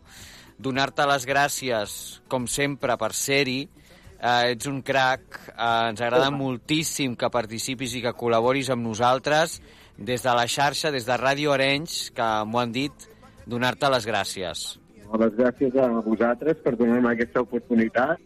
donar-te 0.57 1.05
les 1.07 1.27
gràcies, 1.27 1.99
com 2.27 2.47
sempre, 2.47 2.97
per 2.97 3.13
ser-hi, 3.13 3.61
eh, 4.19 4.51
ets 4.55 4.67
un 4.67 4.81
crac, 4.81 5.39
eh, 5.53 5.89
ens 5.91 6.01
agrada 6.01 6.31
moltíssim 6.31 7.15
que 7.15 7.29
participis 7.29 7.95
i 7.95 8.03
que 8.03 8.15
col·laboris 8.17 8.71
amb 8.73 8.83
nosaltres 8.87 9.59
des 9.97 10.23
de 10.23 10.33
la 10.35 10.47
xarxa, 10.47 10.91
des 10.91 11.05
de 11.05 11.15
Ràdio 11.19 11.53
Arenys, 11.53 12.09
que 12.15 12.27
m'ho 12.45 12.59
han 12.59 12.71
dit, 12.71 13.09
donar-te 13.45 13.89
les 13.91 14.07
gràcies. 14.07 14.79
Les 15.17 15.33
gràcies 15.33 15.75
a 15.81 15.87
vosaltres 16.05 16.57
per 16.63 16.75
donar-me 16.77 17.11
aquesta 17.15 17.41
oportunitat, 17.41 18.19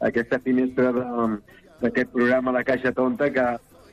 aquesta 0.00 0.38
finestra 0.40 0.92
de- 0.92 1.38
d'aquest 1.80 2.10
programa 2.12 2.52
La 2.52 2.64
Caixa 2.64 2.92
Tonta 2.92 3.30
que 3.32 3.44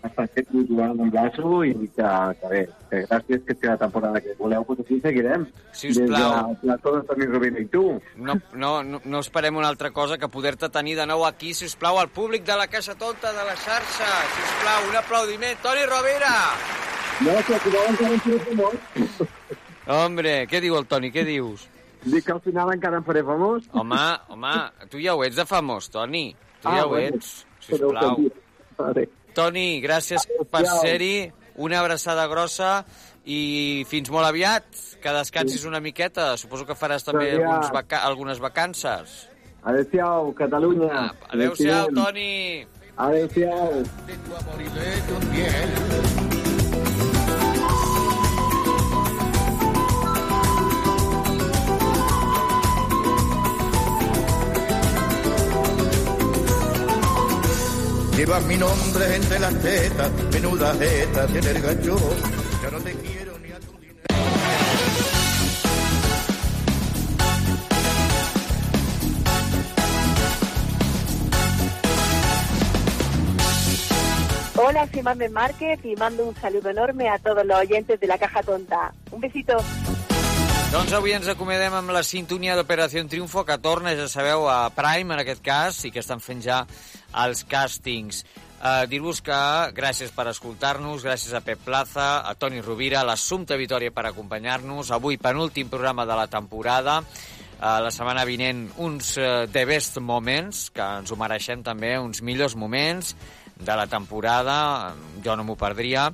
està 0.03 0.25
fet 0.35 0.47
jugant 0.51 0.99
amb 0.99 1.13
braço 1.13 1.63
i 1.63 1.71
que, 1.95 2.07
que 2.41 2.47
bé, 2.51 2.61
que 2.91 3.05
gràcies 3.07 3.43
que 3.47 3.55
si 3.55 3.65
la 3.67 3.77
temporada 3.77 4.19
que 4.19 4.33
voleu, 4.37 4.65
doncs 4.67 4.81
així 4.83 4.99
seguirem. 4.99 5.45
Sisplau. 5.71 6.49
Des 6.51 6.61
de 6.61 6.67
la 6.67 6.77
Torre 6.83 7.03
Toni 7.07 7.25
Rovira 7.25 7.59
i 7.61 7.65
tu. 7.71 8.01
No, 8.17 8.35
no, 8.53 8.83
no, 8.83 8.99
no 9.05 9.19
esperem 9.23 9.55
una 9.55 9.69
altra 9.69 9.91
cosa 9.91 10.17
que 10.17 10.27
poder-te 10.27 10.67
tenir 10.69 10.97
de 10.97 11.05
nou 11.07 11.23
aquí, 11.25 11.53
si 11.53 11.63
us 11.65 11.75
plau, 11.79 11.99
al 11.99 12.09
públic 12.09 12.43
de 12.43 12.57
la 12.59 12.67
Caixa 12.67 12.95
Tonta 12.95 13.31
de 13.31 13.45
la 13.47 13.55
xarxa. 13.55 14.09
Si 14.35 14.41
us 14.43 14.55
plau, 14.63 14.89
un 14.89 14.95
aplaudiment. 14.99 15.57
Toni 15.63 15.85
Rovira! 15.87 16.35
No, 17.23 17.39
que 17.47 17.55
encara 17.55 17.87
en 17.87 18.19
faré 18.19 18.39
famós. 18.49 19.23
Hombre, 19.87 20.47
què 20.51 20.59
diu 20.63 20.75
el 20.79 20.85
Toni? 20.87 21.11
Què 21.11 21.23
dius? 21.27 21.69
Dic 22.05 22.25
que 22.25 22.31
al 22.33 22.41
final 22.41 22.71
encara 22.73 22.97
em 22.99 23.03
faré 23.03 23.23
famós. 23.23 23.63
Home, 23.71 23.99
home, 24.29 24.53
tu 24.91 24.99
ja 24.99 25.15
ho 25.15 25.23
ets 25.23 25.35
de 25.39 25.45
famós, 25.45 25.89
Toni. 25.89 26.35
Tu 26.61 26.67
Ah, 26.67 26.77
ja 26.77 26.85
ho 26.85 26.89
bueno. 26.89 27.15
ets, 27.15 27.45
sisplau. 27.59 28.17
Vale. 28.77 29.09
Toni, 29.33 29.81
gràcies 29.81 30.27
per 30.51 30.61
Adéu. 30.65 30.81
ser-hi. 30.81 31.31
Una 31.55 31.79
abraçada 31.79 32.25
grossa 32.27 32.83
i 33.25 33.85
fins 33.87 34.09
molt 34.09 34.25
aviat. 34.25 34.63
Que 35.01 35.11
descansis 35.13 35.65
una 35.65 35.79
miqueta. 35.79 36.35
Suposo 36.37 36.65
que 36.65 36.73
faràs 36.75 37.03
també 37.03 37.31
Adéu. 37.31 37.43
alguns 37.49 37.71
vaca 37.71 37.97
algunes 38.03 38.39
vacances. 38.39 39.29
Adéu-siau, 39.63 40.33
Catalunya. 40.33 41.13
Adéu-siau, 41.29 41.87
Toni. 41.93 42.65
Adéu-siau. 42.97 43.83
Llevas 58.17 58.45
mi 58.45 58.55
nombre 58.57 59.15
entre 59.15 59.39
las 59.39 59.59
tetas, 59.59 60.11
menuda 60.31 60.75
jeta 60.75 61.25
tiene 61.25 61.49
el 61.49 61.61
gancho. 61.61 61.97
Yo 62.61 62.71
no 62.71 62.79
te 62.79 62.93
quiero 62.93 63.39
ni 63.39 63.51
a 63.51 63.59
tu 63.59 63.73
Hola, 74.55 74.87
soy 74.93 75.01
Mamen 75.01 75.33
Márquez 75.33 75.79
y 75.83 75.95
mando 75.95 76.27
un 76.27 76.35
saludo 76.35 76.69
enorme 76.69 77.09
a 77.09 77.17
todos 77.17 77.43
los 77.43 77.57
oyentes 77.57 77.99
de 77.99 78.07
la 78.07 78.19
Caja 78.19 78.43
Tonta. 78.43 78.93
Un 79.11 79.21
besito. 79.21 79.57
Doncs 80.73 80.89
avui 80.97 81.11
ens 81.13 81.27
acomiadem 81.29 81.75
amb 81.77 81.91
la 81.93 81.99
sintonia 82.01 82.55
d'Operació 82.57 83.03
Triunfo, 83.05 83.43
que 83.45 83.59
torna, 83.61 83.91
ja 83.93 84.07
sabeu, 84.09 84.47
a 84.49 84.71
Prime, 84.73 85.13
en 85.13 85.19
aquest 85.21 85.43
cas, 85.45 85.77
i 85.85 85.91
que 85.93 86.01
estan 86.01 86.17
fent 86.17 86.39
ja 86.41 86.63
els 87.21 87.43
càstings. 87.45 88.23
Uh, 88.57 88.87
Dir-vos 88.89 89.19
que 89.21 89.37
gràcies 89.77 90.09
per 90.15 90.25
escoltar-nos, 90.31 91.03
gràcies 91.05 91.35
a 91.37 91.43
Pep 91.45 91.59
Plaza, 91.61 92.07
a 92.25 92.33
Toni 92.33 92.63
Rovira, 92.65 93.03
a 93.03 93.05
l'Assumpte 93.05 93.53
Vitòria 93.59 93.93
per 93.93 94.07
acompanyar-nos. 94.09 94.89
Avui, 94.97 95.19
penúltim 95.21 95.69
programa 95.69 96.07
de 96.09 96.15
la 96.17 96.25
temporada. 96.25 97.03
Uh, 97.03 97.77
la 97.85 97.91
setmana 97.93 98.23
vinent, 98.25 98.63
uns 98.81 99.11
uh, 99.21 99.43
The 99.45 99.67
Best 99.69 99.99
Moments, 100.01 100.71
que 100.73 100.87
ens 101.03 101.13
ho 101.13 101.17
mereixem 101.21 101.61
també, 101.61 101.99
uns 102.01 102.23
millors 102.25 102.55
moments 102.57 103.13
de 103.61 103.77
la 103.77 103.85
temporada. 103.85 104.57
Jo 105.21 105.37
no 105.37 105.45
m'ho 105.45 105.53
perdria. 105.53 106.09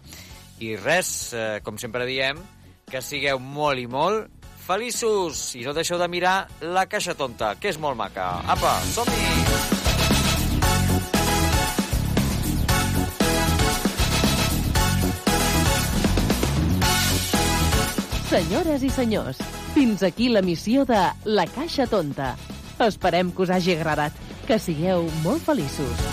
I 0.60 0.76
res, 0.76 1.32
eh, 1.32 1.62
com 1.64 1.80
sempre 1.80 2.04
diem, 2.04 2.44
que 2.92 3.00
sigueu 3.00 3.40
molt 3.40 3.80
i 3.80 3.88
molt 3.88 4.39
feliços 4.70 5.56
i 5.58 5.64
no 5.66 5.74
deixeu 5.74 5.98
de 5.98 6.08
mirar 6.12 6.48
la 6.62 6.86
caixa 6.86 7.16
tonta, 7.18 7.56
que 7.58 7.72
és 7.74 7.82
molt 7.82 7.98
maca. 7.98 8.30
Apa, 8.54 8.78
som-hi! 8.94 9.80
Senyores 18.30 18.84
i 18.86 18.92
senyors, 18.94 19.40
fins 19.74 20.04
aquí 20.06 20.28
la 20.30 20.44
missió 20.46 20.84
de 20.86 21.02
La 21.26 21.48
Caixa 21.50 21.88
Tonta. 21.90 22.36
Esperem 22.86 23.32
que 23.34 23.42
us 23.42 23.50
hagi 23.50 23.74
agradat. 23.74 24.14
Que 24.46 24.62
sigueu 24.62 25.10
molt 25.24 25.42
feliços. 25.50 26.06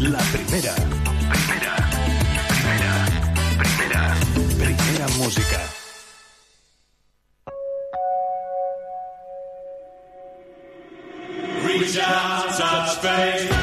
La 0.00 0.18
primera. 0.18 0.74
Primera. 0.74 1.76
Primera. 2.48 2.94
Primera. 3.58 4.14
Primera 4.58 5.08
música. 5.18 5.60
Reach 11.64 11.98
out, 11.98 12.58
touch 12.58 12.96
faith. 12.98 13.53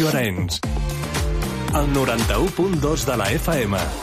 Ràdio 0.00 0.08
Arenys. 0.08 0.60
El 1.76 1.92
91.2 1.92 3.04
de 3.04 3.16
la 3.20 3.32
FM. 3.36 3.99